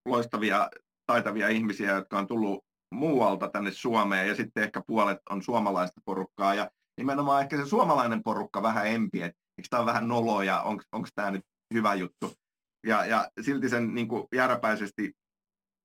loistavia, 0.08 0.68
taitavia 1.06 1.48
ihmisiä, 1.48 1.92
jotka 1.92 2.18
on 2.18 2.26
tullut 2.26 2.64
muualta 2.94 3.48
tänne 3.48 3.70
Suomeen 3.72 4.28
ja 4.28 4.34
sitten 4.34 4.62
ehkä 4.62 4.82
puolet 4.86 5.18
on 5.30 5.42
suomalaista 5.42 6.00
porukkaa 6.04 6.54
ja 6.54 6.70
nimenomaan 6.96 7.42
ehkä 7.42 7.56
se 7.56 7.66
suomalainen 7.66 8.22
porukka 8.22 8.62
vähän 8.62 8.86
empi, 8.86 9.22
että 9.22 9.38
eikö 9.58 9.68
tämä 9.70 9.86
vähän 9.86 10.08
noloja, 10.08 10.62
onko 10.62 11.08
tämä 11.14 11.30
nyt 11.30 11.44
hyvä 11.74 11.94
juttu. 11.94 12.32
Ja, 12.86 13.04
ja 13.04 13.30
silti 13.40 13.68
sen 13.68 13.94
niin 13.94 14.08
kuin 14.08 14.24
järpäisesti 14.34 15.12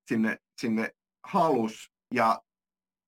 sinne, 0.10 0.38
sinne 0.62 0.92
halus 1.28 1.92
ja 2.14 2.42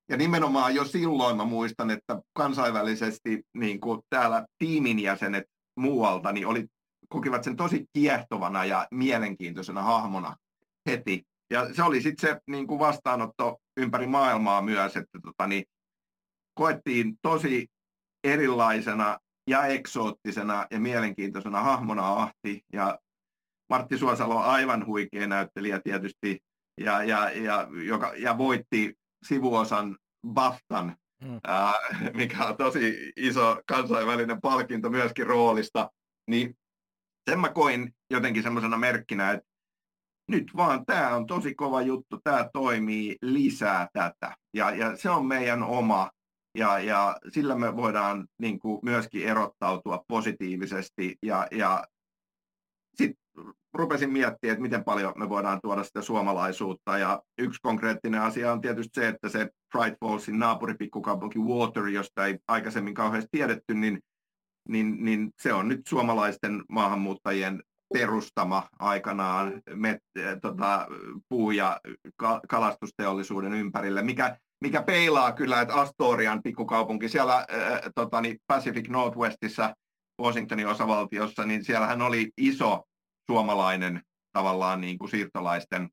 ja 0.10 0.18
nimenomaan 0.18 0.76
jo 0.76 0.86
silloin 0.86 1.38
mä 1.38 1.46
muistan, 1.46 1.90
että 1.90 2.22
kansainvälisesti 2.38 3.44
niin 3.58 3.80
kuin 3.80 4.02
täällä 4.10 4.46
tiimin 4.58 5.00
jäsenet 5.00 5.44
muualta 5.80 6.32
niin 6.32 6.48
oli, 6.48 6.68
kokivat 7.10 7.44
sen 7.44 7.56
tosi 7.56 7.86
kiehtovana 7.94 8.66
ja 8.66 8.88
mielenkiintoisena 8.92 9.82
hahmona 9.82 10.36
heti. 10.90 11.24
Ja 11.52 11.74
se 11.74 11.84
oli 11.84 12.02
sitten 12.02 12.30
se 12.30 12.42
niin 12.48 12.68
kuin 12.68 12.80
vastaanotto 12.80 13.58
ympäri 13.78 14.08
maailmaa 14.08 14.62
myös, 14.62 14.98
että 14.98 15.20
tota, 15.24 15.48
niin, 15.48 15.64
koettiin 16.54 17.18
tosi 17.22 17.68
erilaisena 18.24 19.20
ja 19.48 19.66
eksoottisena 19.66 20.68
ja 20.72 20.80
mielenkiintoisena 20.80 21.62
hahmona 21.62 22.14
Ahti. 22.14 22.62
Ja 22.74 23.00
Martti 23.70 23.98
Suosalo 23.98 24.36
on 24.36 24.46
aivan 24.46 24.86
huikea 24.86 25.28
näyttelijä 25.28 25.80
tietysti 25.84 26.40
ja, 26.80 27.04
ja, 27.04 27.30
ja, 27.30 27.68
joka, 27.88 28.14
ja 28.18 28.38
voitti 28.38 28.96
sivuosan 29.26 29.98
BAFTan, 30.28 30.96
mm. 31.24 31.40
ää, 31.44 31.74
mikä 32.20 32.46
on 32.46 32.58
tosi 32.58 33.14
iso 33.16 33.62
kansainvälinen 33.68 34.42
palkinto 34.42 34.90
myöskin 34.90 35.28
roolista, 35.28 35.90
niin 36.30 36.58
sen 37.30 37.40
mä 37.40 37.50
koin 37.50 37.96
jotenkin 38.10 38.44
semmoisena 38.44 38.78
merkkinä, 38.78 39.32
että 39.32 39.53
nyt 40.28 40.52
vaan 40.56 40.86
tämä 40.86 41.16
on 41.16 41.28
tosi 41.28 41.56
kova 41.56 41.82
juttu, 41.82 42.20
tämä 42.24 42.50
toimii 42.54 43.16
lisää 43.22 43.88
tätä. 43.94 44.36
Ja, 44.54 44.72
ja 44.72 44.98
se 44.98 45.10
on 45.10 45.26
meidän 45.26 45.64
oma, 45.64 46.12
ja, 46.58 46.80
ja 46.80 47.18
sillä 47.32 47.56
me 47.56 47.76
voidaan 47.76 48.28
niin 48.38 48.60
kuin, 48.60 48.80
myöskin 48.84 49.28
erottautua 49.28 50.04
positiivisesti. 50.08 51.16
Ja, 51.22 51.48
ja 51.52 51.84
sitten 52.96 53.24
rupesin 53.74 54.10
miettimään, 54.10 54.54
että 54.54 54.62
miten 54.62 54.84
paljon 54.84 55.14
me 55.16 55.30
voidaan 55.30 55.60
tuoda 55.62 55.84
sitä 55.84 56.02
suomalaisuutta. 56.02 56.98
Ja 56.98 57.22
yksi 57.38 57.60
konkreettinen 57.62 58.22
asia 58.22 58.52
on 58.52 58.62
tietysti 58.62 59.02
se, 59.02 59.08
että 59.08 59.30
se 59.30 59.50
Pride 59.72 59.98
Fallsin 60.00 60.40
naapuripikkukaupunki 60.40 61.40
Water, 61.40 61.88
josta 61.88 62.26
ei 62.26 62.38
aikaisemmin 62.48 62.94
kauheasti 62.94 63.30
tiedetty, 63.32 63.74
niin, 63.74 64.00
niin, 64.70 64.98
niin 65.06 65.32
se 65.42 65.54
on 65.54 65.68
nyt 65.68 65.82
suomalaisten 65.88 66.64
maahanmuuttajien 66.70 67.64
perustama 67.94 68.68
aikanaan 68.80 69.62
met, 69.76 69.98
tota, 70.42 70.88
puu- 71.30 71.52
ja 71.52 71.80
kalastusteollisuuden 72.50 73.54
ympärille, 73.54 74.02
mikä, 74.02 74.38
mikä 74.62 74.82
peilaa 74.82 75.32
kyllä, 75.32 75.62
että 75.62 75.74
Astorian 75.74 76.44
pikkukaupunki 76.44 77.10
siellä 77.10 77.36
äh, 77.36 77.46
tota, 77.96 78.22
niin 78.22 78.38
Pacific 78.48 78.90
Northwestissa 78.90 79.74
Washingtonin 80.22 80.68
osavaltiossa, 80.68 81.46
niin 81.46 81.66
siellähän 81.66 82.02
oli 82.02 82.32
iso 82.38 82.84
suomalainen 83.32 84.02
tavallaan 84.32 84.82
niin 84.82 84.98
kuin 84.98 85.10
siirtolaisten 85.10 85.90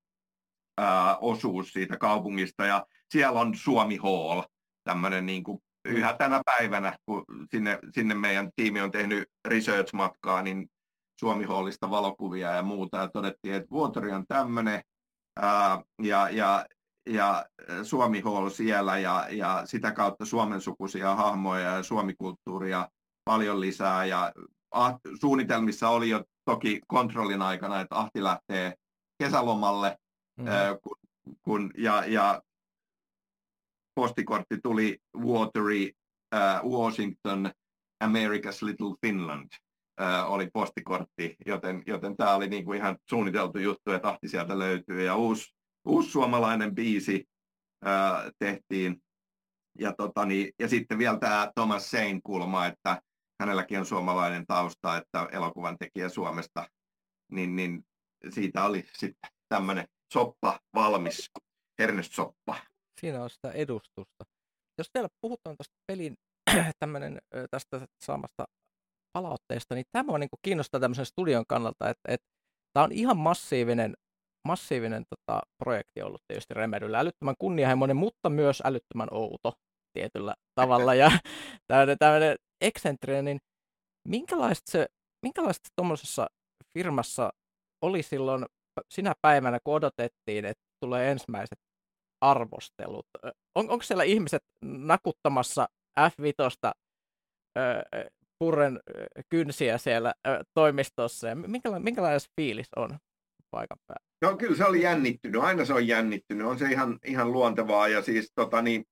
ää, 0.79 1.17
osuus 1.17 1.73
siitä 1.73 1.97
kaupungista. 1.97 2.67
Ja 2.67 2.87
siellä 3.11 3.41
on 3.41 3.55
Suomi 3.55 3.97
Hall, 3.97 4.43
tämmöinen 4.85 5.27
niin 5.27 5.43
kuin 5.43 5.59
yhä 5.85 6.15
tänä 6.19 6.41
päivänä, 6.45 6.97
kun 7.07 7.25
sinne, 7.51 7.79
sinne 7.95 8.15
meidän 8.15 8.51
tiimi 8.57 8.81
on 8.81 8.91
tehnyt 8.91 9.29
research-matkaa, 9.49 10.43
niin 10.43 10.71
Suomi 11.21 11.45
Hallista 11.45 11.91
valokuvia 11.91 12.51
ja 12.51 12.63
muuta, 12.63 12.97
ja 12.97 13.09
todettiin, 13.09 13.55
että 13.55 13.71
Vuotori 13.71 14.13
on 14.13 14.25
tämmöinen, 14.29 14.81
ja, 16.03 16.29
ja, 16.31 16.67
ja 17.11 17.47
Suomi 17.83 18.21
Hall 18.21 18.49
siellä, 18.49 18.99
ja, 18.99 19.27
ja 19.31 19.67
sitä 19.67 19.93
kautta 19.93 20.25
Suomen 20.25 20.61
sukuisia 20.61 21.15
hahmoja 21.15 21.77
ja 21.77 21.83
suomikulttuuria 21.83 22.89
paljon 23.25 23.61
lisää, 23.61 24.05
ja 24.05 24.33
suunnitelmissa 25.21 25.89
oli 25.89 26.09
jo 26.09 26.25
toki 26.45 26.81
kontrollin 26.87 27.43
aikana, 27.43 27.81
että 27.81 27.99
Ahti 27.99 28.23
lähtee 28.23 28.75
kesälomalle, 29.23 29.97
mm. 30.39 30.47
kun, 30.83 30.97
kun, 31.43 31.71
ja, 31.79 32.05
ja 32.07 32.43
postikortti 33.95 34.59
tuli 34.63 34.99
Watery 35.17 35.91
uh, 36.65 36.71
Washington, 36.71 37.51
America's 38.05 38.63
Little 38.63 38.95
Finland 39.07 39.49
oli 40.27 40.51
postikortti, 40.53 41.37
joten, 41.47 41.83
joten 41.87 42.17
tämä 42.17 42.35
oli 42.35 42.49
niinku 42.49 42.73
ihan 42.73 42.97
suunniteltu 43.11 43.59
juttu, 43.59 43.93
että 43.93 44.09
Ahti 44.09 44.29
sieltä 44.29 44.59
löytyy. 44.59 45.03
Ja 45.03 45.17
uusi, 45.17 45.55
uusi 45.85 46.11
suomalainen 46.11 46.75
biisi 46.75 47.29
uh, 47.85 48.33
tehtiin. 48.39 49.03
Ja, 49.79 49.93
totani, 49.93 50.51
ja 50.59 50.69
sitten 50.69 50.99
vielä 50.99 51.19
tämä 51.19 51.51
Thomas 51.55 51.91
Sein 51.91 52.23
kulma, 52.23 52.67
että 52.67 53.03
hänelläkin 53.41 53.79
on 53.79 53.87
suomalainen 53.87 54.47
tausta, 54.47 54.97
että 54.97 55.29
elokuvan 55.33 55.77
tekijä 55.79 56.09
Suomesta 56.09 56.67
niin, 57.31 57.57
niin 57.57 57.85
siitä 58.31 58.65
oli 58.65 58.85
sitten 58.99 59.31
tämmöinen 59.49 59.87
soppa 60.13 60.61
valmis, 60.75 61.31
hernessoppa. 61.79 62.57
Siinä 63.01 63.23
on 63.23 63.31
sitä 63.31 63.53
edustusta. 63.53 64.25
Jos 64.79 64.91
vielä 64.95 65.09
puhutaan 65.21 65.57
tästä 65.57 65.75
pelin 65.87 66.15
tämmönen, 66.81 67.19
tästä 67.51 67.87
saamasta 68.05 68.45
palautteesta, 69.13 69.75
niin 69.75 69.85
tämä 69.93 70.13
on 70.13 70.21
niin 70.21 70.31
kuin 70.31 70.41
kiinnostaa 70.43 70.81
tämmöisen 70.81 71.07
studion 71.07 71.45
kannalta, 71.49 71.91
että, 71.91 72.03
että 72.09 72.27
tämä 72.73 72.85
on 72.85 72.93
ihan 72.93 73.17
massiivinen, 73.17 73.95
massiivinen 74.49 75.05
tota, 75.11 75.41
projekti 75.59 76.03
ollut 76.03 76.23
tietysti 76.29 76.55
Remedyllä. 76.55 76.99
Älyttömän 76.99 77.35
kunnianhimoinen, 77.39 77.97
mutta 77.97 78.31
myös 78.31 78.63
älyttömän 78.65 79.09
outo 79.11 79.53
tietyllä 79.93 80.35
tavalla. 80.55 80.95
Ja 80.95 81.11
tämmöinen, 81.69 81.97
tämmöinen 81.99 82.37
eksentrinen, 82.61 83.25
niin 83.25 83.39
minkälaista 84.09 84.71
se, 84.71 84.87
minkälaista 85.23 85.69
tuommoisessa 85.77 86.27
firmassa 86.75 87.33
oli 87.85 88.03
silloin 88.03 88.47
sinä 88.91 89.15
päivänä, 89.23 89.59
kun 89.65 89.75
odotettiin, 89.75 90.45
että 90.45 90.65
tulee 90.85 91.11
ensimmäiset 91.11 91.59
arvostelut? 92.21 93.07
On, 93.55 93.71
onko 93.71 93.83
siellä 93.83 94.05
ihmiset 94.05 94.43
nakuttamassa 94.65 95.69
F5 96.01 96.73
purren 98.41 98.81
kynsiä 99.29 99.79
siellä 99.79 100.15
toimistossa? 100.55 101.29
Ja 101.29 101.37
minkälainen, 101.37 101.85
minkälainen 101.85 102.21
fiilis 102.37 102.69
on 102.77 102.99
paikan 103.51 103.79
päällä? 103.87 104.07
No 104.23 104.37
kyllä 104.37 104.57
se 104.57 104.65
oli 104.65 104.83
jännittynyt, 104.83 105.43
aina 105.43 105.65
se 105.65 105.73
on 105.73 105.87
jännittynyt, 105.87 106.47
on 106.47 106.59
se 106.59 106.71
ihan, 106.71 106.99
ihan 107.05 107.33
luontevaa 107.33 107.89
ja 107.89 108.03
siis 108.03 108.33
tota 108.35 108.63
niin, 108.63 108.85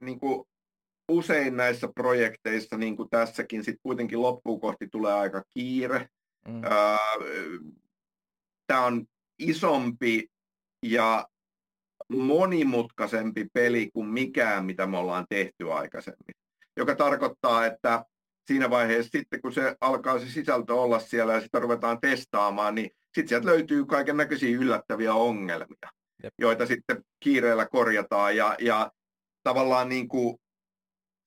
niin 0.00 0.20
kuin 0.20 0.44
usein 1.08 1.56
näissä 1.56 1.88
projekteissa, 1.94 2.76
niin 2.76 2.96
kuin 2.96 3.10
tässäkin, 3.10 3.64
sitten 3.64 3.82
kuitenkin 3.82 4.22
loppuun 4.22 4.60
kohti 4.60 4.88
tulee 4.88 5.12
aika 5.12 5.42
kiire. 5.54 6.08
Mm. 6.48 6.60
Tämä 8.66 8.84
on 8.84 9.06
isompi 9.38 10.28
ja 10.82 11.28
monimutkaisempi 12.08 13.46
peli 13.52 13.90
kuin 13.94 14.08
mikään, 14.08 14.64
mitä 14.64 14.86
me 14.86 14.98
ollaan 14.98 15.26
tehty 15.28 15.72
aikaisemmin. 15.72 16.34
Joka 16.76 16.94
tarkoittaa, 16.94 17.66
että 17.66 18.04
siinä 18.46 18.70
vaiheessa 18.70 19.10
sitten, 19.12 19.40
kun 19.40 19.52
se 19.52 19.76
alkaa 19.80 20.18
se 20.18 20.28
sisältö 20.28 20.74
olla 20.74 20.98
siellä 20.98 21.32
ja 21.32 21.40
sitä 21.40 21.58
ruvetaan 21.58 22.00
testaamaan, 22.00 22.74
niin 22.74 22.90
sitten 23.14 23.28
sieltä 23.28 23.46
löytyy 23.46 23.86
kaiken 23.86 24.16
näköisiä 24.16 24.58
yllättäviä 24.58 25.14
ongelmia, 25.14 25.90
Jep. 26.22 26.34
joita 26.38 26.66
sitten 26.66 27.04
kiireellä 27.20 27.66
korjataan. 27.66 28.36
Ja, 28.36 28.56
ja 28.60 28.90
tavallaan 29.42 29.88
niin 29.88 30.08
kuin 30.08 30.36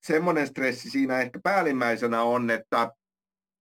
semmoinen 0.06 0.46
stressi 0.46 0.90
siinä 0.90 1.20
ehkä 1.20 1.40
päällimmäisenä 1.42 2.22
on, 2.22 2.50
että 2.50 2.90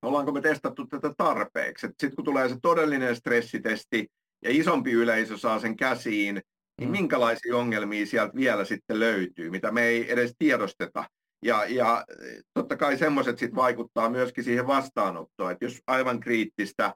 ollaanko 0.02 0.32
me 0.32 0.42
testattu 0.42 0.88
tätä 0.88 1.14
tarpeeksi. 1.18 1.88
Sitten 1.88 2.16
kun 2.16 2.26
tulee 2.26 2.50
se 2.50 2.56
todellinen 2.62 3.16
stressitesti 3.16 4.08
ja 4.44 4.50
isompi 4.52 4.92
yleisö 4.92 5.38
saa 5.38 5.60
sen 5.60 5.78
käsiin, 5.78 6.42
niin 6.80 6.90
mm. 6.90 6.92
minkälaisia 6.92 7.58
ongelmia 7.58 8.06
sieltä 8.06 8.36
vielä 8.36 8.66
sitten 8.66 9.00
löytyy, 9.00 9.50
mitä 9.50 9.72
me 9.72 9.84
ei 9.84 10.12
edes 10.12 10.34
tiedosteta. 10.38 11.06
Ja, 11.46 11.66
ja 11.66 12.06
totta 12.54 12.78
kai 12.78 12.98
semmoiset 12.98 13.40
sitten 13.40 13.56
vaikuttaa 13.56 14.10
myöskin 14.10 14.44
siihen 14.44 14.68
vastaanottoon, 14.68 15.52
että 15.52 15.66
jos 15.66 15.82
aivan 15.88 16.20
kriittistä 16.20 16.96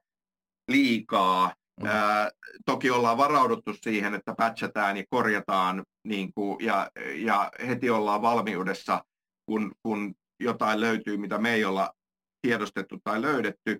liikaa, 0.72 1.54
mm. 1.82 1.86
ää, 1.86 2.30
toki 2.66 2.92
ollaan 2.92 3.18
varauduttu 3.18 3.74
siihen, 3.74 4.14
että 4.14 4.36
patchataan 4.38 4.98
ja 4.98 5.04
korjataan 5.10 5.84
niin 6.08 6.34
kuin, 6.34 6.66
ja, 6.66 6.92
ja 7.16 7.52
heti 7.68 7.90
ollaan 7.90 8.22
valmiudessa, 8.22 9.06
kun, 9.46 9.72
kun 9.84 10.16
jotain 10.40 10.82
löytyy, 10.82 11.18
mitä 11.18 11.38
me 11.38 11.54
ei 11.54 11.66
olla 11.66 11.94
tiedostettu 12.42 13.00
tai 13.04 13.22
löydetty, 13.22 13.80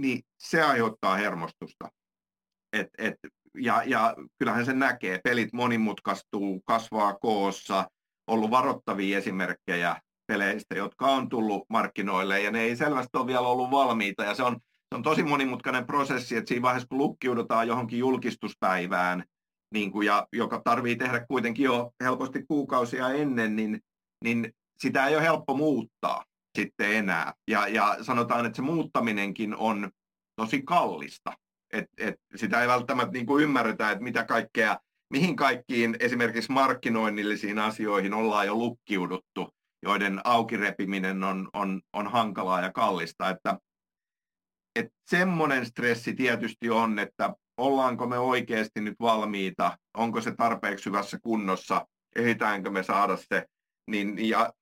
niin 0.00 0.22
se 0.38 0.62
aiheuttaa 0.62 1.16
hermostusta. 1.16 1.88
Et, 2.72 2.88
et, 2.98 3.14
ja, 3.54 3.82
ja 3.86 4.14
kyllähän 4.38 4.66
se 4.66 4.72
näkee, 4.72 5.20
pelit 5.24 5.52
monimutkaistuu, 5.52 6.62
kasvaa 6.66 7.14
koossa, 7.14 7.90
ollut 8.28 8.50
varoittavia 8.50 9.18
esimerkkejä 9.18 9.96
peleistä, 10.26 10.74
jotka 10.74 11.06
on 11.06 11.28
tullut 11.28 11.64
markkinoille 11.70 12.40
ja 12.40 12.50
ne 12.50 12.60
ei 12.60 12.76
selvästi 12.76 13.18
ole 13.18 13.26
vielä 13.26 13.40
ollut 13.48 13.70
valmiita 13.70 14.24
ja 14.24 14.34
se 14.34 14.42
on, 14.42 14.52
se 14.88 14.94
on 14.94 15.02
tosi 15.02 15.22
monimutkainen 15.22 15.86
prosessi, 15.86 16.36
että 16.36 16.48
siinä 16.48 16.62
vaiheessa 16.62 16.88
kun 16.88 16.98
lukkiudutaan 16.98 17.68
johonkin 17.68 17.98
julkistuspäivään, 17.98 19.24
niin 19.74 19.92
kuin, 19.92 20.06
ja 20.06 20.26
joka 20.32 20.60
tarvii 20.64 20.96
tehdä 20.96 21.26
kuitenkin 21.26 21.64
jo 21.64 21.90
helposti 22.02 22.44
kuukausia 22.48 23.08
ennen, 23.10 23.56
niin, 23.56 23.80
niin 24.24 24.52
sitä 24.78 25.06
ei 25.06 25.14
ole 25.16 25.22
helppo 25.22 25.54
muuttaa 25.54 26.24
sitten 26.58 26.92
enää. 26.92 27.32
Ja, 27.50 27.68
ja 27.68 27.96
sanotaan, 28.02 28.46
että 28.46 28.56
se 28.56 28.62
muuttaminenkin 28.62 29.56
on 29.56 29.90
tosi 30.36 30.62
kallista. 30.62 31.32
Et, 31.72 31.84
et 31.98 32.14
sitä 32.36 32.62
ei 32.62 32.68
välttämättä 32.68 33.12
niin 33.12 33.26
kuin 33.26 33.44
ymmärretä, 33.44 33.90
että 33.90 34.04
mitä 34.04 34.24
kaikkea, 34.24 34.78
mihin 35.10 35.36
kaikkiin 35.36 35.96
esimerkiksi 36.00 36.52
markkinoinnillisiin 36.52 37.58
asioihin 37.58 38.14
ollaan 38.14 38.46
jo 38.46 38.54
lukkiuduttu, 38.54 39.54
joiden 39.82 40.20
aukirepiminen 40.24 41.24
on, 41.24 41.48
on, 41.52 41.80
on 41.92 42.06
hankalaa 42.06 42.60
ja 42.60 42.72
kallista. 42.72 43.30
Että, 43.30 43.58
et 44.76 44.86
semmoinen 45.10 45.66
stressi 45.66 46.14
tietysti 46.14 46.70
on, 46.70 46.98
että 46.98 47.34
ollaanko 47.56 48.06
me 48.06 48.18
oikeasti 48.18 48.80
nyt 48.80 48.94
valmiita, 49.00 49.78
onko 49.96 50.20
se 50.20 50.34
tarpeeksi 50.34 50.86
hyvässä 50.86 51.18
kunnossa, 51.22 51.86
ehditäänkö 52.16 52.70
me 52.70 52.82
saada 52.82 53.16
se, 53.16 53.46
niin, 53.90 54.28
ja, 54.28 54.52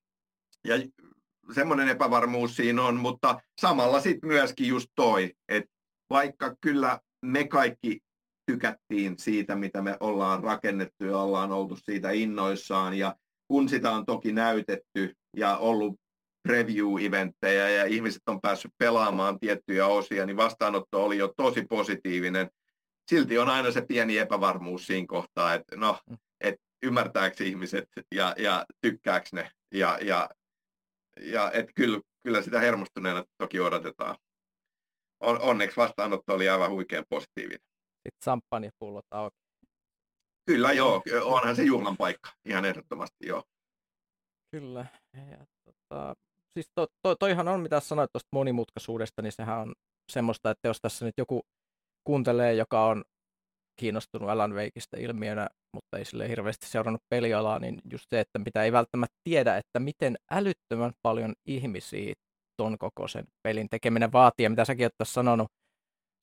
ja 0.64 0.74
semmoinen 1.54 1.88
epävarmuus 1.88 2.56
siinä 2.56 2.82
on, 2.82 2.96
mutta 2.96 3.40
samalla 3.60 4.00
sitten 4.00 4.28
myöskin 4.28 4.68
just 4.68 4.88
toi, 4.94 5.32
että 5.48 5.70
vaikka 6.10 6.56
kyllä 6.60 7.00
me 7.22 7.48
kaikki 7.48 8.00
tykättiin 8.46 9.18
siitä, 9.18 9.56
mitä 9.56 9.82
me 9.82 9.96
ollaan 10.00 10.44
rakennettu 10.44 11.04
ja 11.04 11.18
ollaan 11.18 11.52
oltu 11.52 11.76
siitä 11.76 12.10
innoissaan 12.10 12.94
ja 12.94 13.16
kun 13.48 13.68
sitä 13.68 13.90
on 13.90 14.06
toki 14.06 14.32
näytetty 14.32 15.14
ja 15.36 15.56
ollut 15.56 16.00
preview-eventtejä 16.48 17.70
ja 17.70 17.84
ihmiset 17.84 18.22
on 18.26 18.40
päässyt 18.40 18.72
pelaamaan 18.78 19.40
tiettyjä 19.40 19.86
osia, 19.86 20.26
niin 20.26 20.36
vastaanotto 20.36 21.04
oli 21.04 21.18
jo 21.18 21.34
tosi 21.36 21.64
positiivinen. 21.68 22.50
Silti 23.10 23.38
on 23.38 23.48
aina 23.48 23.70
se 23.70 23.80
pieni 23.80 24.18
epävarmuus 24.18 24.86
siinä 24.86 25.06
kohtaa, 25.08 25.54
että 25.54 25.76
no, 25.76 25.98
mm. 26.10 26.16
et 26.40 26.54
ymmärtääkö 26.82 27.44
ihmiset 27.44 27.88
ja, 28.14 28.34
ja 28.38 28.66
tykkääkö 28.80 29.28
ne 29.32 29.50
ja, 29.74 29.98
ja 30.02 30.28
ja 31.20 31.52
et 31.52 31.66
kyllä, 31.74 32.00
kyllä 32.22 32.42
sitä 32.42 32.60
hermostuneena 32.60 33.24
toki 33.38 33.60
odotetaan. 33.60 34.16
On, 35.20 35.40
onneksi 35.40 35.76
vastaanotto 35.76 36.34
oli 36.34 36.48
aivan 36.48 36.70
huikean 36.70 37.04
positiivinen. 37.08 37.60
Sitten 38.06 38.24
samppanjapullot 38.24 39.06
auki. 39.10 39.36
Kyllä 40.46 40.72
joo, 40.72 41.02
onhan 41.22 41.56
se 41.56 41.62
juhlan 41.62 41.96
paikka, 41.96 42.30
ihan 42.44 42.64
ehdottomasti 42.64 43.26
joo. 43.26 43.42
Kyllä. 44.50 44.86
Ja, 45.30 45.46
tota, 45.64 46.14
siis 46.54 46.66
to, 46.74 46.86
to, 47.02 47.16
toihan 47.16 47.48
on, 47.48 47.60
mitä 47.60 47.80
sanoit 47.80 48.12
tuosta 48.12 48.28
monimutkaisuudesta, 48.32 49.22
niin 49.22 49.32
sehän 49.32 49.58
on 49.58 49.74
semmoista, 50.12 50.50
että 50.50 50.68
jos 50.68 50.78
tässä 50.80 51.04
nyt 51.04 51.14
joku 51.18 51.42
kuuntelee, 52.04 52.54
joka 52.54 52.86
on 52.86 53.04
kiinnostunut 53.80 54.28
Alan 54.30 54.54
Wakeista 54.54 54.96
ilmiönä, 54.96 55.48
mutta 55.74 55.98
ei 55.98 56.04
sille 56.04 56.28
hirveästi 56.28 56.66
seurannut 56.66 57.02
pelialaa, 57.08 57.58
niin 57.58 57.80
just 57.92 58.06
se, 58.10 58.20
että 58.20 58.38
mitä 58.38 58.64
ei 58.64 58.72
välttämättä 58.72 59.16
tiedä, 59.24 59.56
että 59.56 59.80
miten 59.80 60.16
älyttömän 60.30 60.92
paljon 61.02 61.34
ihmisiä 61.46 62.14
ton 62.56 62.78
kokoisen 62.78 63.24
pelin 63.42 63.68
tekeminen 63.70 64.12
vaatii, 64.12 64.44
ja 64.44 64.50
mitä 64.50 64.64
säkin 64.64 64.84
olet 64.84 64.94
sanonut, 65.02 65.48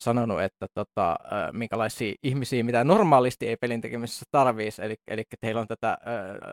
sanonut, 0.02 0.42
että 0.42 0.68
tota, 0.74 1.16
minkälaisia 1.52 2.14
ihmisiä, 2.24 2.64
mitä 2.64 2.84
normaalisti 2.84 3.48
ei 3.48 3.58
pelin 3.58 3.82
tekemisessä 3.82 4.26
tarvitsisi, 4.32 4.82
eli, 4.82 4.96
eli 5.08 5.24
teillä 5.42 5.62
on 5.62 5.68
tätä 5.68 5.98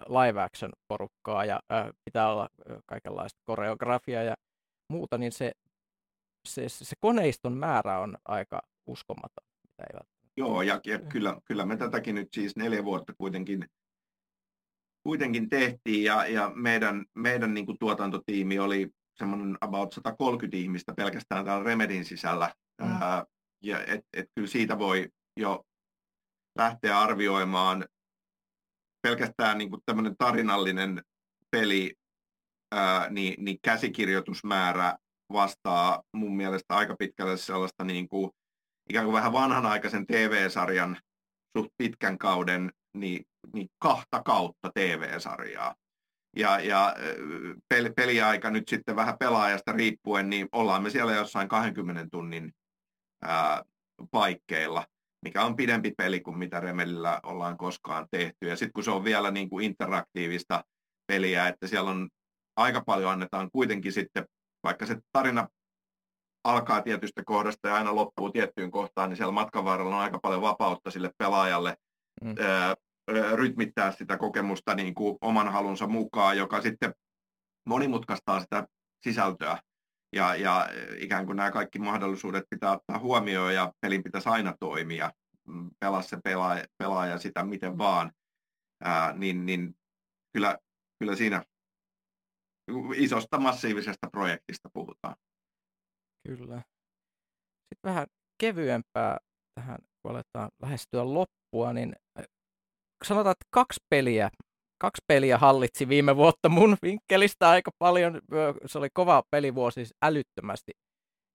live 0.09 0.43
action 0.43 0.71
porukkaa 0.89 1.45
ja 1.45 1.61
pitää 2.05 2.33
olla 2.33 2.49
kaikenlaista 2.87 3.41
koreografiaa 3.45 4.23
ja 4.23 4.35
muuta, 4.93 5.19
niin 5.19 5.33
se, 5.33 5.53
se, 6.49 6.69
se 6.69 6.97
koneiston 7.01 7.53
määrä 7.53 7.99
on 7.99 8.17
aika 8.25 8.63
uskomaton. 8.87 9.45
Mitä 9.63 9.85
ei 9.95 10.01
Joo, 10.37 10.63
ja, 10.63 10.81
ja 10.87 10.99
kyllä, 10.99 11.37
kyllä 11.45 11.67
me 11.67 11.77
tätäkin 11.77 12.15
nyt 12.15 12.29
siis 12.33 12.57
neljä 12.57 12.85
vuotta 12.85 13.13
kuitenkin, 13.19 13.69
kuitenkin 15.03 15.49
tehtiin, 15.49 16.05
ja, 16.05 16.27
ja 16.27 16.53
meidän, 16.55 17.05
meidän 17.15 17.55
niin 17.55 17.67
kuin 17.67 17.79
tuotantotiimi 17.79 18.59
oli 18.59 18.91
semmoinen 19.15 19.59
about 19.61 19.93
130 19.93 20.57
ihmistä 20.57 20.95
pelkästään 20.95 21.45
täällä 21.45 21.65
Remedin 21.65 22.05
sisällä, 22.05 22.55
mm. 22.81 23.03
ää, 23.03 23.25
ja 23.63 23.85
et, 23.85 24.01
et 24.13 24.27
kyllä 24.35 24.49
siitä 24.49 24.79
voi 24.79 25.09
jo 25.37 25.65
lähteä 26.59 27.01
arvioimaan 27.01 27.85
pelkästään 29.03 29.59
niin 29.59 29.71
kuin 29.71 29.83
tämmöinen 29.87 30.17
tarinallinen 30.19 31.03
peli, 31.51 31.95
ää, 32.73 33.11
niin, 33.11 33.45
niin 33.45 33.59
käsikirjoitusmäärä 33.63 34.97
vastaa 35.33 36.03
mun 36.13 36.37
mielestä 36.37 36.75
aika 36.77 36.97
pitkälle 36.99 37.37
sellaista 37.37 37.85
niin 37.85 38.09
kuin 38.09 38.31
ikään 38.91 39.05
kuin 39.05 39.15
vähän 39.15 39.33
vanhanaikaisen 39.33 40.07
TV-sarjan 40.07 40.97
suht 41.59 41.71
pitkän 41.77 42.19
kauden 42.19 42.73
niin, 42.97 43.25
niin 43.55 43.69
kahta 43.79 44.23
kautta 44.23 44.71
TV-sarjaa. 44.75 45.75
ja, 46.37 46.61
ja 46.61 46.97
pel, 47.69 47.93
peliaika 47.97 48.51
nyt 48.51 48.69
sitten 48.69 48.97
vähän 48.97 49.19
pelaajasta 49.19 49.73
riippuen, 49.73 50.31
niin 50.31 50.49
ollaan 50.53 50.83
me 50.83 50.91
siellä 50.91 51.15
jossain 51.15 51.49
20 51.49 52.07
tunnin 52.11 52.53
ää, 53.23 53.63
paikkeilla, 54.11 54.87
mikä 55.25 55.45
on 55.45 55.57
pidempi 55.57 55.93
peli 55.97 56.21
kuin 56.21 56.39
mitä 56.39 56.61
Remelillä 56.61 57.21
ollaan 57.23 57.57
koskaan 57.57 58.07
tehty. 58.11 58.49
Ja 58.49 58.57
sitten 58.57 58.73
kun 58.73 58.85
se 58.85 58.91
on 58.91 59.05
vielä 59.05 59.31
niin 59.31 59.51
kuin 59.51 59.65
interaktiivista 59.65 60.65
peliä, 61.07 61.49
että 61.49 61.67
siellä 61.67 61.91
on 61.91 62.09
aika 62.57 62.81
paljon 62.87 63.13
annetaan 63.13 63.51
kuitenkin 63.53 63.93
sitten, 63.93 64.25
vaikka 64.63 64.87
se 64.87 64.97
tarina 65.13 65.49
alkaa 66.45 66.83
tietystä 66.83 67.23
kohdasta 67.25 67.69
ja 67.69 67.75
aina 67.75 67.95
loppuu 67.95 68.31
tiettyyn 68.31 68.71
kohtaan, 68.71 69.09
niin 69.09 69.17
siellä 69.17 69.33
matkan 69.33 69.65
varrella 69.65 69.97
on 69.97 70.03
aika 70.03 70.19
paljon 70.19 70.43
vapautta 70.43 70.91
sille 70.91 71.11
pelaajalle 71.19 71.77
mm. 72.25 72.35
ää, 72.41 72.75
rytmittää 73.35 73.93
sitä 73.93 74.17
kokemusta 74.17 74.75
niin 74.75 74.95
kuin 74.95 75.19
oman 75.21 75.53
halunsa 75.53 75.87
mukaan, 75.87 76.37
joka 76.37 76.61
sitten 76.61 76.95
monimutkaistaa 77.69 78.41
sitä 78.41 78.67
sisältöä. 79.03 79.59
Ja, 80.13 80.35
ja 80.35 80.69
ikään 80.99 81.27
kuin 81.27 81.37
nämä 81.37 81.51
kaikki 81.51 81.79
mahdollisuudet 81.79 82.45
pitää 82.51 82.73
ottaa 82.73 82.99
huomioon 82.99 83.55
ja 83.55 83.73
pelin 83.81 84.03
pitäisi 84.03 84.29
aina 84.29 84.55
toimia. 84.61 85.11
Mm, 85.49 85.71
pelaa 85.81 86.03
se 86.03 86.17
pelaaja, 86.25 86.65
pelaaja 86.79 87.19
sitä 87.19 87.45
miten 87.45 87.79
vaan. 87.79 88.13
Ää, 88.85 89.13
niin, 89.13 89.47
niin 89.47 89.75
kyllä, 90.33 90.59
kyllä 90.99 91.17
siinä 91.17 91.45
isosta 92.95 93.39
massiivisesta 93.39 94.11
projektista 94.13 94.69
puhutaan. 94.73 95.17
Kyllä. 96.29 96.57
Sitten 97.69 97.89
vähän 97.91 98.07
kevyempää 98.41 99.19
tähän, 99.55 99.79
kun 100.03 100.11
aletaan 100.11 100.51
lähestyä 100.63 101.05
loppua, 101.05 101.73
niin 101.73 101.93
sanotaan, 103.05 103.33
että 103.33 103.47
kaksi 103.51 103.81
peliä, 103.91 104.31
kaksi 104.81 105.03
peliä 105.07 105.39
hallitsi 105.39 105.89
viime 105.89 106.17
vuotta 106.17 106.49
mun 106.49 106.77
vinkkelistä 106.83 107.51
aika 107.51 107.71
paljon. 107.79 108.21
Se 108.67 108.79
oli 108.79 108.89
kova 108.95 109.23
pelivuosi, 109.31 109.75
siis 109.75 109.95
älyttömästi 110.03 110.73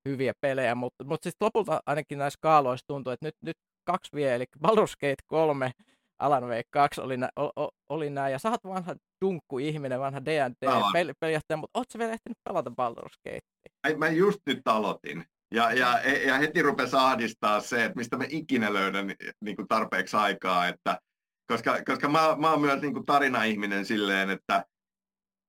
hyviä 0.09 0.33
pelejä, 0.41 0.75
mutta, 0.75 1.03
mutta 1.03 1.23
siis 1.23 1.35
lopulta 1.41 1.79
ainakin 1.85 2.17
näissä 2.17 2.39
kaaloissa 2.41 2.87
tuntuu, 2.87 3.13
että 3.13 3.25
nyt, 3.25 3.35
nyt 3.41 3.57
kaksi 3.83 4.09
vielä, 4.15 4.35
eli 4.35 4.45
Baldur's 4.67 4.95
Gate 5.01 5.23
3, 5.27 5.71
Alan 6.19 6.43
Wake 6.43 6.69
2 6.69 7.01
oli, 7.01 7.17
nä, 7.17 7.29
oli, 7.35 7.69
oli 7.89 8.09
nämä, 8.09 8.29
ja 8.29 8.39
sä 8.39 8.49
oot 8.49 8.63
vanha 8.63 8.95
dunkku-ihminen, 9.25 9.99
vanha 9.99 10.25
D&D-pelijähtäjä, 10.25 11.57
mutta 11.57 11.79
ootko 11.79 11.99
vielä 11.99 12.13
ehtinyt 12.13 12.37
pelata 12.43 12.69
Baldur's 12.69 13.17
Gate? 13.23 13.97
Mä 13.97 14.09
just 14.09 14.39
nyt 14.47 14.61
aloitin. 14.65 15.25
Ja, 15.53 15.73
ja, 15.73 15.99
ja 16.27 16.37
heti 16.37 16.61
rupesi 16.61 16.95
ahdistaa 16.95 17.59
se, 17.59 17.85
että 17.85 17.97
mistä 17.97 18.17
me 18.17 18.27
ikinä 18.29 18.73
löydän 18.73 19.11
niin 19.41 19.55
kuin 19.55 19.67
tarpeeksi 19.67 20.17
aikaa, 20.17 20.67
että 20.67 20.99
koska, 21.47 21.83
koska 21.85 22.09
mä, 22.09 22.35
mä 22.39 22.51
oon 22.51 22.61
myös 22.61 22.81
niin 22.81 22.93
kuin 22.93 23.05
tarina-ihminen 23.05 23.85
silleen, 23.85 24.29
että 24.29 24.65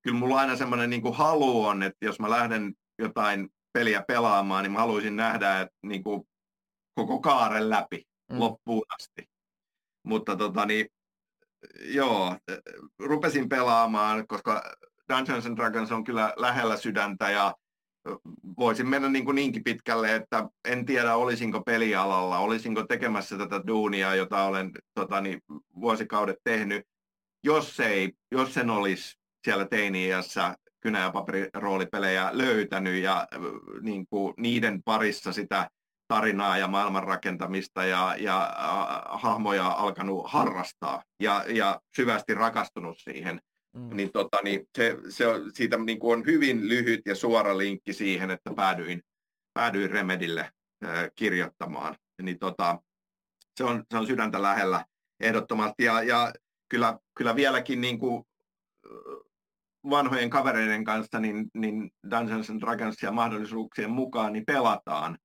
kyllä 0.02 0.18
mulla 0.18 0.38
aina 0.38 0.56
semmoinen 0.56 0.90
niin 0.90 1.14
halu 1.14 1.64
on, 1.64 1.82
että 1.82 2.06
jos 2.06 2.20
mä 2.20 2.30
lähden 2.30 2.74
jotain 2.98 3.48
peliä 3.72 4.04
pelaamaan, 4.08 4.62
niin 4.62 4.72
mä 4.72 4.78
haluaisin 4.78 5.16
nähdä 5.16 5.60
että 5.60 5.74
niin 5.82 6.02
kuin 6.02 6.22
koko 6.94 7.20
kaaren 7.20 7.70
läpi 7.70 8.04
mm. 8.32 8.38
loppuun 8.38 8.84
asti. 8.88 9.30
Mutta 10.02 10.36
tota, 10.36 10.66
niin, 10.66 10.86
joo, 11.80 12.36
rupesin 12.98 13.48
pelaamaan, 13.48 14.26
koska 14.26 14.62
Dungeons 15.08 15.46
and 15.46 15.56
Dragons 15.56 15.92
on 15.92 16.04
kyllä 16.04 16.34
lähellä 16.36 16.76
sydäntä 16.76 17.30
ja 17.30 17.54
voisin 18.58 18.88
mennä 18.88 19.08
niin 19.08 19.24
kuin 19.24 19.34
niinkin 19.34 19.64
pitkälle, 19.64 20.14
että 20.14 20.48
en 20.64 20.86
tiedä 20.86 21.16
olisinko 21.16 21.60
pelialalla, 21.60 22.38
olisinko 22.38 22.82
tekemässä 22.82 23.38
tätä 23.38 23.60
duunia, 23.66 24.14
jota 24.14 24.44
olen 24.44 24.70
tota, 24.94 25.20
niin, 25.20 25.40
vuosikaudet 25.80 26.36
tehnyt, 26.44 26.86
jos, 27.44 27.80
ei, 27.80 28.12
jos 28.32 28.54
sen 28.54 28.70
olisi 28.70 29.16
siellä 29.44 29.66
teini-iässä 29.66 30.56
kynä- 30.80 31.00
ja 31.00 31.10
paperiroolipelejä 31.10 32.30
löytänyt 32.32 33.02
ja 33.02 33.26
niin 33.80 34.06
kuin, 34.10 34.34
niiden 34.36 34.82
parissa 34.82 35.32
sitä 35.32 35.70
tarinaa 36.08 36.58
ja 36.58 36.68
maailman 36.68 37.04
rakentamista 37.04 37.84
ja, 37.84 38.16
ja 38.18 38.42
äh, 38.42 39.20
hahmoja 39.20 39.66
alkanut 39.66 40.30
harrastaa 40.30 41.02
ja, 41.20 41.44
ja 41.48 41.80
syvästi 41.96 42.34
rakastunut 42.34 42.98
siihen, 42.98 43.40
Mm. 43.76 43.96
Niin, 43.96 44.12
tota, 44.12 44.38
niin 44.44 44.68
se, 44.76 44.96
se 45.08 45.24
siitä 45.54 45.76
niin 45.76 45.98
kuin 45.98 46.18
on 46.18 46.26
hyvin 46.26 46.68
lyhyt 46.68 47.00
ja 47.06 47.14
suora 47.14 47.58
linkki 47.58 47.92
siihen, 47.92 48.30
että 48.30 48.50
päädyin, 48.56 49.02
päädyin 49.54 49.90
Remedille 49.90 50.50
äh, 50.84 51.10
kirjoittamaan. 51.14 51.96
Niin, 52.22 52.38
tota, 52.38 52.78
se, 53.56 53.64
on, 53.64 53.84
se 53.90 53.98
on 53.98 54.06
sydäntä 54.06 54.42
lähellä 54.42 54.84
ehdottomasti. 55.20 55.84
Ja, 55.84 56.02
ja 56.02 56.32
kyllä, 56.68 56.98
kyllä 57.14 57.36
vieläkin 57.36 57.80
niin 57.80 57.98
kuin, 57.98 58.24
vanhojen 59.90 60.30
kavereiden 60.30 60.84
kanssa 60.84 61.20
niin, 61.20 61.50
niin 61.54 61.90
Dungeons 62.10 62.50
and 62.50 62.60
Dragonsia 62.60 63.12
mahdollisuuksien 63.12 63.90
mukaan 63.90 64.32
niin 64.32 64.46
pelataan. 64.46 65.18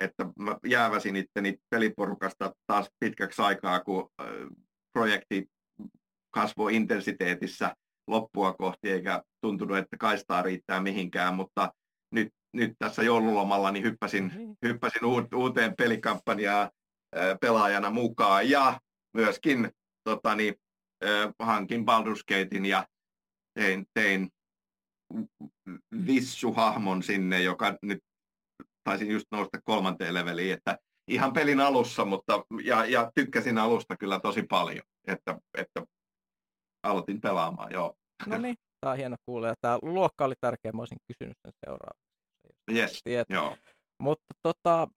Että 0.00 0.26
mä 0.38 0.56
jääväsin 0.66 1.16
itteni 1.16 1.58
peliporukasta 1.70 2.54
taas 2.66 2.90
pitkäksi 2.98 3.42
aikaa, 3.42 3.80
kun 3.80 4.10
äh, 4.20 4.26
projekti 4.92 5.46
kasvoi 6.30 6.76
intensiteetissä 6.76 7.74
loppua 8.06 8.52
kohti, 8.52 8.90
eikä 8.90 9.22
tuntunut, 9.40 9.76
että 9.76 9.96
kaistaa 9.96 10.42
riittää 10.42 10.80
mihinkään, 10.80 11.34
mutta 11.34 11.72
nyt, 12.14 12.28
nyt 12.52 12.72
tässä 12.78 13.02
joululomalla 13.02 13.70
niin 13.70 13.84
hyppäsin, 13.84 14.24
mm-hmm. 14.24 14.56
hyppäsin 14.62 15.02
uuteen 15.34 15.74
pelikampanjaan 15.78 16.70
pelaajana 17.40 17.90
mukaan 17.90 18.50
ja 18.50 18.80
myöskin 19.14 19.70
tota, 20.04 20.34
niin, 20.34 20.54
hankin 21.38 21.84
Baldur's 21.84 22.24
Gatein 22.28 22.66
ja 22.66 22.86
tein, 23.54 23.86
tein 23.94 24.28
Vissu-hahmon 26.06 27.02
sinne, 27.02 27.42
joka 27.42 27.78
nyt 27.82 27.98
taisin 28.84 29.10
just 29.10 29.26
nousta 29.30 29.60
kolmanteen 29.64 30.14
leveliin, 30.14 30.52
että 30.52 30.78
ihan 31.08 31.32
pelin 31.32 31.60
alussa, 31.60 32.04
mutta 32.04 32.44
ja, 32.64 32.84
ja 32.84 33.12
tykkäsin 33.14 33.58
alusta 33.58 33.96
kyllä 33.96 34.20
tosi 34.20 34.42
paljon, 34.42 34.82
että, 35.06 35.38
että 35.58 35.82
aloitin 36.86 37.20
pelaamaan, 37.20 37.72
joo. 37.72 37.94
No 38.26 38.38
niin, 38.38 38.54
tämä 38.80 38.90
on 38.90 38.96
hieno 38.96 39.16
kuulla. 39.26 39.54
Tämä 39.60 39.78
luokka 39.82 40.24
oli 40.24 40.34
tärkeä, 40.40 40.72
mä 40.72 40.82
olisin 40.82 40.98
kysynyt 41.06 41.36
sen 41.42 41.52
seuraavaksi. 41.66 42.06
Yes, 42.70 43.02
joo. 43.28 43.56
Mutta 44.02 44.34
tota, 44.42 44.88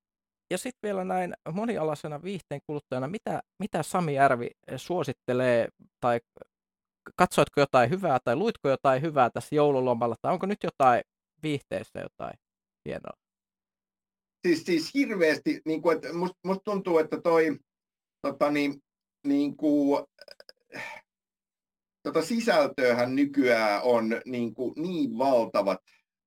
ja 0.52 0.58
sitten 0.58 0.88
vielä 0.88 1.04
näin 1.04 1.34
monialaisena 1.54 2.24
viihteen 2.24 2.62
kuluttajana, 2.68 3.08
mitä, 3.08 3.42
mitä 3.60 3.84
Sami 3.84 4.14
Järvi 4.14 4.50
suosittelee, 4.76 5.68
tai 6.00 6.20
katsoitko 7.16 7.60
jotain 7.60 7.90
hyvää, 7.90 8.20
tai 8.24 8.36
luitko 8.36 8.70
jotain 8.70 9.02
hyvää 9.02 9.30
tässä 9.30 9.56
joululomalla, 9.56 10.16
tai 10.22 10.34
onko 10.34 10.46
nyt 10.46 10.64
jotain 10.64 11.02
viihteessä 11.44 12.00
jotain 12.00 12.34
hienoa? 12.86 13.14
Siis, 14.48 14.64
siis 14.64 14.94
hirveästi, 14.94 15.62
niin 15.66 15.82
kuin, 15.82 15.96
että 15.96 16.14
musta 16.14 16.38
must 16.46 16.62
tuntuu, 16.64 16.98
että 16.98 17.22
toi 17.22 17.60
tota, 18.22 18.52
niin, 18.52 18.84
niin 19.28 19.58
kuin, 19.58 20.06
tota 22.04 22.22
sisältöähän 22.22 23.16
nykyään 23.16 23.82
on 23.84 24.22
niin, 24.26 24.54
kuin 24.54 24.74
niin 24.76 25.18
valtavat 25.18 25.80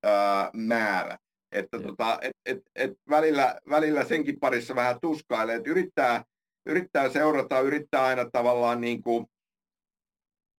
ää, 0.02 0.50
määrät, 0.52 1.20
että 1.52 1.80
tota, 1.80 2.18
et, 2.22 2.36
et, 2.46 2.58
et 2.74 2.90
välillä, 3.10 3.60
välillä 3.68 4.04
senkin 4.04 4.40
parissa 4.40 4.74
vähän 4.74 5.00
tuskailee, 5.00 5.56
että 5.56 5.70
yrittää, 5.70 6.24
yrittää 6.66 7.08
seurata, 7.08 7.60
yrittää 7.60 8.04
aina 8.04 8.30
tavallaan 8.32 8.80
niin 8.80 9.02
kuin, 9.02 9.26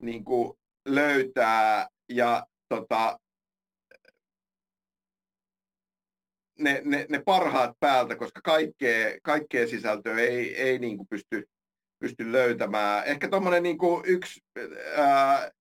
niin 0.01 0.23
kuin 0.23 0.53
löytää 0.85 1.87
ja 2.09 2.47
tota, 2.69 3.19
ne, 6.59 6.81
ne, 6.85 7.05
ne 7.09 7.21
parhaat 7.25 7.71
päältä, 7.79 8.15
koska 8.15 8.41
kaikkea, 8.43 9.19
kaikkea 9.23 9.67
sisältöä 9.67 10.17
ei, 10.17 10.55
ei 10.61 10.79
niin 10.79 10.97
kuin 10.97 11.07
pysty, 11.07 11.49
pysty 12.03 12.31
löytämään. 12.31 13.03
Ehkä 13.05 13.29
tuommoinen 13.29 13.63
niin 13.63 13.77
yksi 14.03 14.41
ää, 14.97 15.51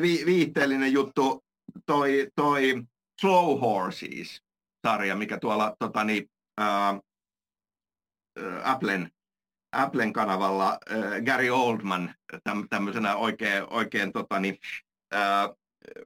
vi, 0.00 0.22
viihteellinen 0.26 0.92
juttu, 0.92 1.44
toi, 1.86 2.28
toi 2.34 2.82
Slow 3.20 3.60
Horses-sarja, 3.60 5.16
mikä 5.16 5.38
tuolla 5.38 5.76
tota, 5.78 6.04
niin, 6.04 6.30
ää, 6.58 7.00
Applen, 8.62 9.10
Applen 9.72 10.12
kanavalla 10.12 10.68
ää, 10.70 11.20
Gary 11.26 11.50
Oldman 11.50 12.14
täm, 12.44 12.66
tämmöisenä 12.70 13.16
oikein, 13.16 13.64
oikein 13.70 14.12
tota, 14.12 14.40
niin, 14.40 14.58
ää, 15.12 15.48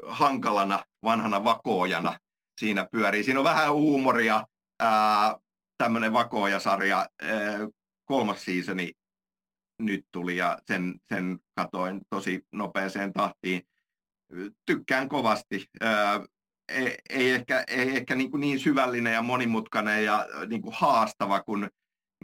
hankalana 0.06 0.84
vanhana 1.04 1.44
vakoojana 1.44 2.18
siinä 2.60 2.88
pyörii. 2.92 3.24
Siinä 3.24 3.40
on 3.40 3.44
vähän 3.44 3.72
huumoria, 3.72 4.46
tämmöinen 5.78 6.12
vakoojasarja, 6.12 6.98
ää, 6.98 7.58
kolmas 8.04 8.44
seasoni 8.44 8.92
nyt 9.78 10.06
tuli 10.12 10.36
ja 10.36 10.58
sen, 10.66 10.94
sen 11.08 11.38
katoin 11.54 12.00
tosi 12.10 12.42
nopeeseen 12.52 13.12
tahtiin. 13.12 13.62
Tykkään 14.66 15.08
kovasti. 15.08 15.66
Ei, 16.68 16.94
ei 17.10 17.30
ehkä, 17.30 17.64
ei 17.68 17.96
ehkä 17.96 18.14
niin, 18.14 18.30
kuin 18.30 18.40
niin 18.40 18.58
syvällinen 18.58 19.12
ja 19.12 19.22
monimutkainen 19.22 20.04
ja 20.04 20.26
niin 20.46 20.62
kuin 20.62 20.74
haastava 20.78 21.42
kuin 21.42 21.68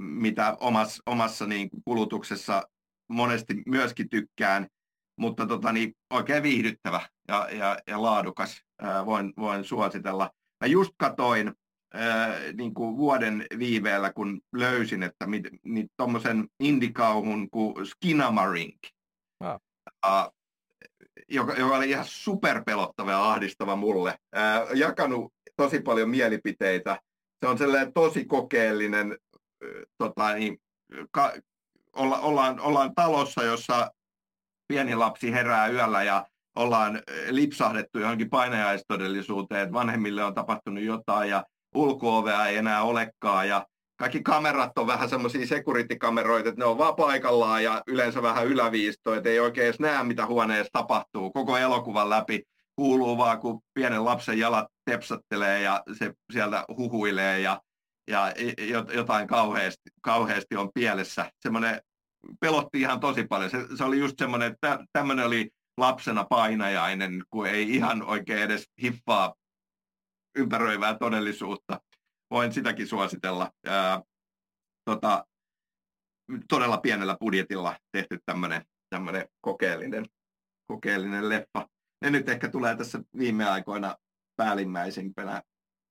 mitä 0.01 0.57
omassa, 0.61 1.03
omassa 1.07 1.47
niin 1.47 1.71
kuin 1.71 1.83
kulutuksessa 1.85 2.63
monesti 3.09 3.63
myöskin 3.67 4.09
tykkään, 4.11 4.67
mutta 5.19 5.47
tota, 5.47 5.73
niin, 5.73 5.93
oikein 6.11 6.43
viihdyttävä 6.43 7.09
ja, 7.29 7.49
ja, 7.51 7.79
ja 7.87 8.03
laadukas. 8.03 8.63
Ää, 8.81 9.07
voin, 9.07 9.33
voin 9.37 9.65
suositella. 9.65 10.31
Mä 10.61 10.67
just 10.67 10.93
katoin 10.97 11.53
niin 12.57 12.75
kuin 12.75 12.97
vuoden 12.97 13.47
viiveellä, 13.59 14.13
kun 14.13 14.41
löysin, 14.55 15.03
että 15.03 15.27
mit, 15.27 15.49
niin 15.65 15.89
tuommoisen 15.97 16.49
indikauhun 16.61 17.51
kuin 17.51 17.87
Skinamarink. 17.87 18.79
Ah. 20.03 20.31
Joka, 21.29 21.55
joka 21.55 21.77
oli 21.77 21.91
ihan 21.91 22.05
superpelottava 22.09 23.11
ja 23.11 23.31
ahdistava 23.31 23.77
mulle. 23.77 24.19
Ää, 24.33 24.67
jakanut 24.75 25.33
tosi 25.57 25.81
paljon 25.81 26.11
mielipiteitä. 26.11 27.01
Se 27.41 27.49
on 27.49 27.59
sellainen 27.59 27.93
tosi 27.93 28.25
kokeellinen, 28.25 29.19
tota, 29.99 30.35
niin, 30.35 30.59
ka, 31.11 31.33
olla, 31.97 32.19
ollaan, 32.19 32.61
ollaan 32.61 32.95
talossa, 32.95 33.43
jossa 33.43 33.91
pieni 34.69 34.95
lapsi 34.95 35.33
herää 35.33 35.69
yöllä 35.69 36.03
ja 36.03 36.27
ollaan 36.57 37.03
lipsahdettu 37.31 37.99
johonkin 37.99 38.31
painajaistodellisuuteen, 38.31 39.63
että 39.63 39.73
vanhemmille 39.73 40.25
on 40.25 40.35
tapahtunut 40.35 40.85
jotain 40.85 41.31
ja 41.31 41.45
ulkoovea 41.75 42.47
ei 42.47 42.57
enää 42.57 42.83
olekaan 42.83 43.49
ja 43.49 43.67
kaikki 43.97 44.23
kamerat 44.23 44.79
on 44.79 44.87
vähän 44.87 45.09
semmoisia 45.09 45.47
security-kameroita, 45.47 46.49
että 46.49 46.61
ne 46.61 46.65
on 46.65 46.79
vaan 46.79 46.97
paikallaan 46.97 47.65
ja 47.65 47.83
yleensä 47.87 48.23
vähän 48.23 48.47
yläviistoja, 48.47 49.17
että 49.17 49.29
ei 49.29 49.41
oikein 49.41 49.65
edes 49.67 49.81
näe, 49.81 50.03
mitä 50.03 50.27
huoneessa 50.27 50.73
tapahtuu. 50.73 51.31
Koko 51.31 51.57
elokuvan 51.57 52.11
läpi 52.11 52.43
kuuluu 52.77 53.19
vaan, 53.19 53.41
kun 53.41 53.61
pienen 53.75 54.05
lapsen 54.05 54.39
jalat 54.39 54.67
tepsattelee 54.85 55.63
ja 55.63 55.83
se 55.99 56.13
sieltä 56.33 56.65
huhuilee 56.77 57.41
ja, 57.41 57.61
ja 58.09 58.33
jotain 58.95 59.29
kauheasti, 59.29 59.91
kauheasti 60.01 60.57
on 60.57 60.71
pielessä. 60.75 61.31
Semmoinen 61.41 61.81
pelotti 62.41 62.81
ihan 62.81 63.01
tosi 63.01 63.25
paljon. 63.25 63.51
Se, 63.51 63.59
se 63.77 63.85
oli 63.85 63.99
just 63.99 64.19
semmoinen, 64.19 64.53
että 64.53 64.79
tämmöinen 64.93 65.27
oli 65.27 65.51
lapsena 65.79 66.25
painajainen, 66.25 67.23
kun 67.31 67.47
ei 67.47 67.75
ihan 67.75 68.03
oikein 68.03 68.43
edes 68.43 68.65
hiffaa 68.83 69.35
ympäröivää 70.37 70.99
todellisuutta. 70.99 71.81
Voin 72.31 72.53
sitäkin 72.53 72.87
suositella. 72.87 73.51
Ää, 73.67 74.03
tota, 74.85 75.27
todella 76.49 76.79
pienellä 76.79 77.17
budjetilla 77.21 77.77
tehty 77.93 78.19
tämmöinen, 78.27 79.29
kokeellinen, 79.41 80.07
kokeellinen 80.67 81.29
leffa. 81.29 81.69
Ne 82.05 82.11
nyt 82.11 82.29
ehkä 82.29 82.49
tulee 82.49 82.77
tässä 82.77 83.01
viime 83.19 83.49
aikoina 83.49 83.97
päällimmäisimpänä 84.37 85.43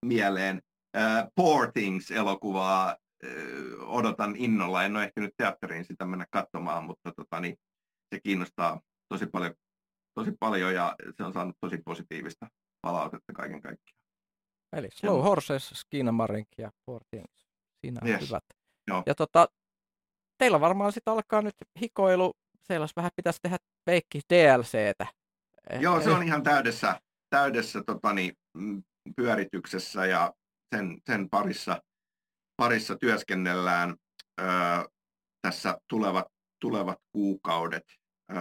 mieleen. 0.05 0.61
Ää, 0.93 1.27
Poor 1.35 1.71
Things-elokuvaa 1.71 2.95
odotan 3.79 4.35
innolla. 4.35 4.83
En 4.83 4.95
ole 4.95 5.03
ehtinyt 5.03 5.33
teatteriin 5.37 5.85
sitä 5.85 6.05
mennä 6.05 6.25
katsomaan, 6.31 6.83
mutta 6.83 7.11
tota, 7.11 7.39
niin, 7.39 7.55
se 8.15 8.21
kiinnostaa 8.23 8.81
tosi 9.09 9.25
paljon, 9.25 9.53
tosi 10.13 10.31
paljon 10.39 10.73
ja 10.73 10.95
se 11.17 11.23
on 11.23 11.33
saanut 11.33 11.55
tosi 11.59 11.77
positiivista 11.85 12.47
palautetta 12.81 13.33
kaiken 13.33 13.61
kaikkiaan. 13.61 14.00
Eli 14.73 14.89
Slow 14.93 15.17
ja... 15.17 15.23
Horses, 15.23 15.69
Skinamarink 15.69 16.47
ja 16.57 16.71
Poor 16.85 17.03
Things. 17.09 17.47
Siinä 17.81 17.99
on 18.03 18.09
yes. 18.09 18.21
hyvät. 18.21 18.43
Joo. 18.87 19.03
Ja 19.05 19.15
tota, 19.15 19.47
teillä 20.37 20.59
varmaan 20.59 20.91
sitten 20.91 21.13
alkaa 21.13 21.41
nyt 21.41 21.55
hikoilu. 21.81 22.33
Siellä 22.61 22.87
vähän 22.95 23.11
pitäisi 23.15 23.39
tehdä 23.41 23.57
peikki 23.85 24.21
DLCtä. 24.29 25.07
Joo, 25.79 26.01
se 26.01 26.11
on 26.11 26.23
ihan 26.23 26.43
täydessä, 26.43 27.01
täydessä 27.29 27.83
totani, 27.85 28.33
mm, 28.53 28.83
pyörityksessä 29.15 30.05
ja 30.05 30.33
sen, 30.75 30.97
sen 31.05 31.29
parissa 31.29 31.81
parissa 32.61 32.95
työskennellään 32.95 33.95
ö, 34.41 34.43
tässä 35.41 35.77
tulevat, 35.87 36.25
tulevat 36.59 36.97
kuukaudet. 37.11 37.83
Ö, 38.31 38.35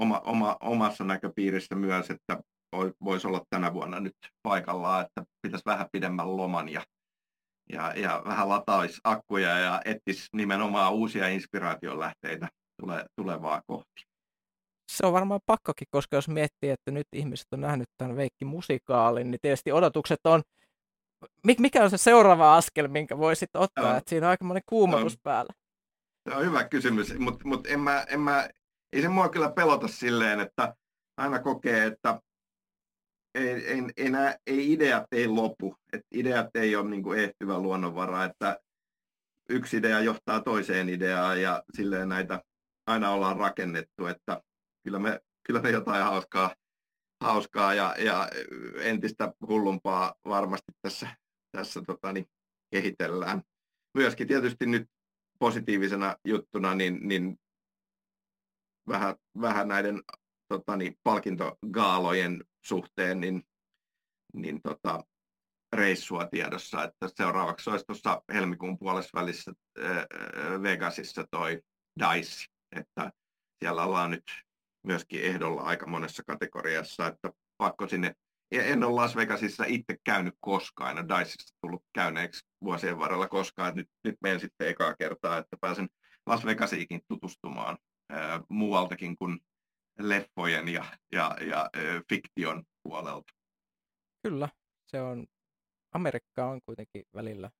oma, 0.00 0.18
oma, 0.18 0.56
omassa 0.60 1.04
näköpiirissä 1.04 1.74
myös, 1.74 2.10
että 2.10 2.42
voisi 3.04 3.26
olla 3.26 3.44
tänä 3.50 3.74
vuonna 3.74 4.00
nyt 4.00 4.16
paikallaan, 4.42 5.06
että 5.06 5.24
pitäisi 5.42 5.64
vähän 5.66 5.86
pidemmän 5.92 6.36
loman 6.36 6.68
ja, 6.68 6.82
ja, 7.72 7.92
ja 7.96 8.22
vähän 8.24 8.48
lataisi 8.48 9.00
akkuja 9.04 9.58
ja 9.58 9.80
etsisi 9.84 10.28
nimenomaan 10.32 10.92
uusia 10.92 11.28
inspiraatiolähteitä 11.28 12.48
tule, 12.80 13.04
tulevaa 13.16 13.62
kohti. 13.66 14.06
Se 14.92 15.06
on 15.06 15.12
varmaan 15.12 15.40
pakkokin, 15.46 15.86
koska 15.90 16.16
jos 16.16 16.28
miettii, 16.28 16.70
että 16.70 16.90
nyt 16.90 17.06
ihmiset 17.12 17.46
on 17.52 17.60
nähnyt 17.60 17.88
tämän 17.96 18.16
Veikki 18.16 18.44
musikaalin, 18.44 19.30
niin 19.30 19.40
tietysti 19.42 19.72
odotukset 19.72 20.20
on 20.26 20.42
mikä 21.58 21.84
on 21.84 21.90
se 21.90 21.96
seuraava 21.96 22.56
askel, 22.56 22.88
minkä 22.88 23.18
voisit 23.18 23.56
ottaa? 23.56 23.90
No. 23.92 23.96
Että 23.96 24.10
siinä 24.10 24.26
on 24.26 24.30
aika 24.30 24.44
monen 24.44 24.62
kuumotus 24.66 25.12
no. 25.12 25.20
päällä. 25.22 25.52
Se 26.28 26.36
on 26.36 26.44
hyvä 26.44 26.64
kysymys, 26.64 27.18
mutta 27.18 27.48
mut 27.48 27.66
en 27.66 27.80
mä, 27.80 28.06
en 28.08 28.20
mä, 28.20 28.48
ei 28.92 29.02
se 29.02 29.08
mua 29.08 29.28
kyllä 29.28 29.50
pelota 29.50 29.88
silleen, 29.88 30.40
että 30.40 30.76
aina 31.16 31.38
kokee, 31.38 31.86
että 31.86 32.20
ei, 33.36 33.48
ei, 33.48 33.82
ei, 33.96 34.10
nää, 34.10 34.36
ei 34.46 34.72
ideat 34.72 35.04
ei 35.12 35.26
lopu, 35.26 35.76
että 35.92 36.06
ideat 36.10 36.56
ei 36.56 36.76
ole 36.76 36.90
niin 36.90 37.18
ehtyvä 37.18 37.58
luonnonvara, 37.58 38.24
että 38.24 38.60
yksi 39.48 39.76
idea 39.76 40.00
johtaa 40.00 40.40
toiseen 40.40 40.88
ideaan 40.88 41.42
ja 41.42 41.62
silleen 41.74 42.08
näitä 42.08 42.40
aina 42.86 43.10
ollaan 43.10 43.36
rakennettu, 43.36 44.06
että 44.06 44.42
kyllä 44.84 44.98
me, 44.98 45.20
kyllä 45.46 45.62
me 45.62 45.70
jotain 45.70 46.04
hauskaa 46.04 46.54
hauskaa 47.20 47.74
ja, 47.74 47.94
ja 47.98 48.28
entistä 48.80 49.32
hullumpaa 49.48 50.14
varmasti 50.24 50.72
tässä, 50.82 51.08
tässä 51.52 51.82
tota, 51.86 52.12
niin, 52.12 52.26
kehitellään. 52.70 53.42
Myöskin 53.94 54.28
tietysti 54.28 54.66
nyt 54.66 54.90
positiivisena 55.38 56.16
juttuna 56.24 56.74
niin, 56.74 57.08
niin 57.08 57.38
vähän, 58.88 59.14
vähän 59.40 59.68
näiden 59.68 60.02
tota, 60.48 60.76
niin, 60.76 60.98
palkintogaalojen 61.02 62.44
suhteen 62.66 63.20
niin, 63.20 63.42
niin 64.34 64.62
tota, 64.62 65.04
reissua 65.72 66.26
tiedossa, 66.26 66.84
että 66.84 67.08
seuraavaksi 67.16 67.70
olisi 67.70 67.84
tuossa 67.86 68.22
helmikuun 68.32 68.78
puolessa 68.78 69.20
välissä 69.20 69.52
Vegasissa 70.62 71.24
toi 71.30 71.60
DICE, 72.00 72.46
että 72.76 73.12
siellä 73.58 73.82
ollaan 73.82 74.10
nyt 74.10 74.24
myöskin 74.86 75.22
ehdolla 75.22 75.62
aika 75.62 75.86
monessa 75.86 76.22
kategoriassa, 76.26 77.06
että 77.06 77.30
pakko 77.58 77.88
sinne, 77.88 78.14
en 78.50 78.84
ole 78.84 78.94
Las 78.94 79.16
Vegasissa 79.16 79.64
itse 79.64 79.96
käynyt 80.04 80.34
koskaan, 80.40 80.98
en 80.98 81.08
Dicesta 81.08 81.56
tullut 81.60 81.84
käyneeksi 81.92 82.46
vuosien 82.64 82.98
varrella 82.98 83.28
koskaan, 83.28 83.74
nyt, 83.74 83.88
nyt 84.04 84.16
menen 84.22 84.40
sitten 84.40 84.68
ekaa 84.68 84.94
kertaa, 84.96 85.38
että 85.38 85.56
pääsen 85.60 85.88
Las 86.26 86.44
Vegasiikin 86.44 87.00
tutustumaan 87.08 87.78
ää, 88.10 88.40
muualtakin 88.48 89.16
kuin 89.16 89.38
leffojen 89.98 90.68
ja, 90.68 90.84
ja, 91.12 91.36
ja 91.40 91.70
fiktion 92.08 92.64
puolelta. 92.82 93.32
Kyllä, 94.22 94.48
se 94.86 95.00
on, 95.00 95.26
Amerikka 95.94 96.46
on 96.46 96.60
kuitenkin 96.66 97.04
välillä 97.14 97.50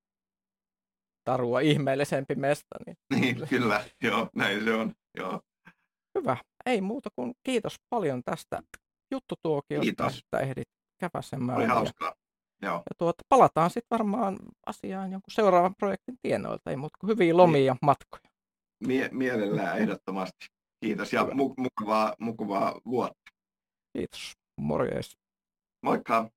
tarua 1.24 1.60
ihmeellisempi 1.60 2.34
mesta. 2.34 2.76
Niin, 2.86 2.96
niin 3.20 3.48
kyllä, 3.48 3.84
joo, 4.02 4.28
näin 4.34 4.64
se 4.64 4.74
on, 4.74 4.92
joo. 5.18 5.40
Hyvä. 6.18 6.36
Ei 6.66 6.80
muuta 6.80 7.10
kuin 7.16 7.34
kiitos 7.42 7.76
paljon 7.90 8.22
tästä 8.24 8.62
juttutuokiosta, 9.10 9.84
kiitos. 9.84 10.18
että 10.18 10.38
ehdit 10.38 10.68
käväsemään. 11.00 11.58
Oli 11.58 11.66
hauskaa. 11.66 12.14
Joo. 12.62 12.74
Ja 12.76 12.94
tuota, 12.98 13.22
palataan 13.28 13.70
sitten 13.70 13.98
varmaan 13.98 14.36
asiaan 14.66 15.12
jonkun 15.12 15.32
seuraavan 15.32 15.74
projektin 15.78 16.16
tienoilta. 16.22 16.70
Ei 16.70 16.76
muuta 16.76 16.98
kuin 17.00 17.08
hyviä 17.08 17.36
lomia 17.36 17.64
ja 17.64 17.76
matkoja. 17.82 18.30
Mie- 18.86 19.10
mielellään 19.12 19.78
ehdottomasti. 19.78 20.46
Kiitos 20.80 21.12
ja 21.12 21.24
mu- 21.34 21.54
mukavaa, 21.58 22.14
mukavaa 22.18 22.80
vuotta. 22.86 23.30
Kiitos. 23.92 24.32
Morjes. 24.60 25.16
Moikka. 25.82 26.30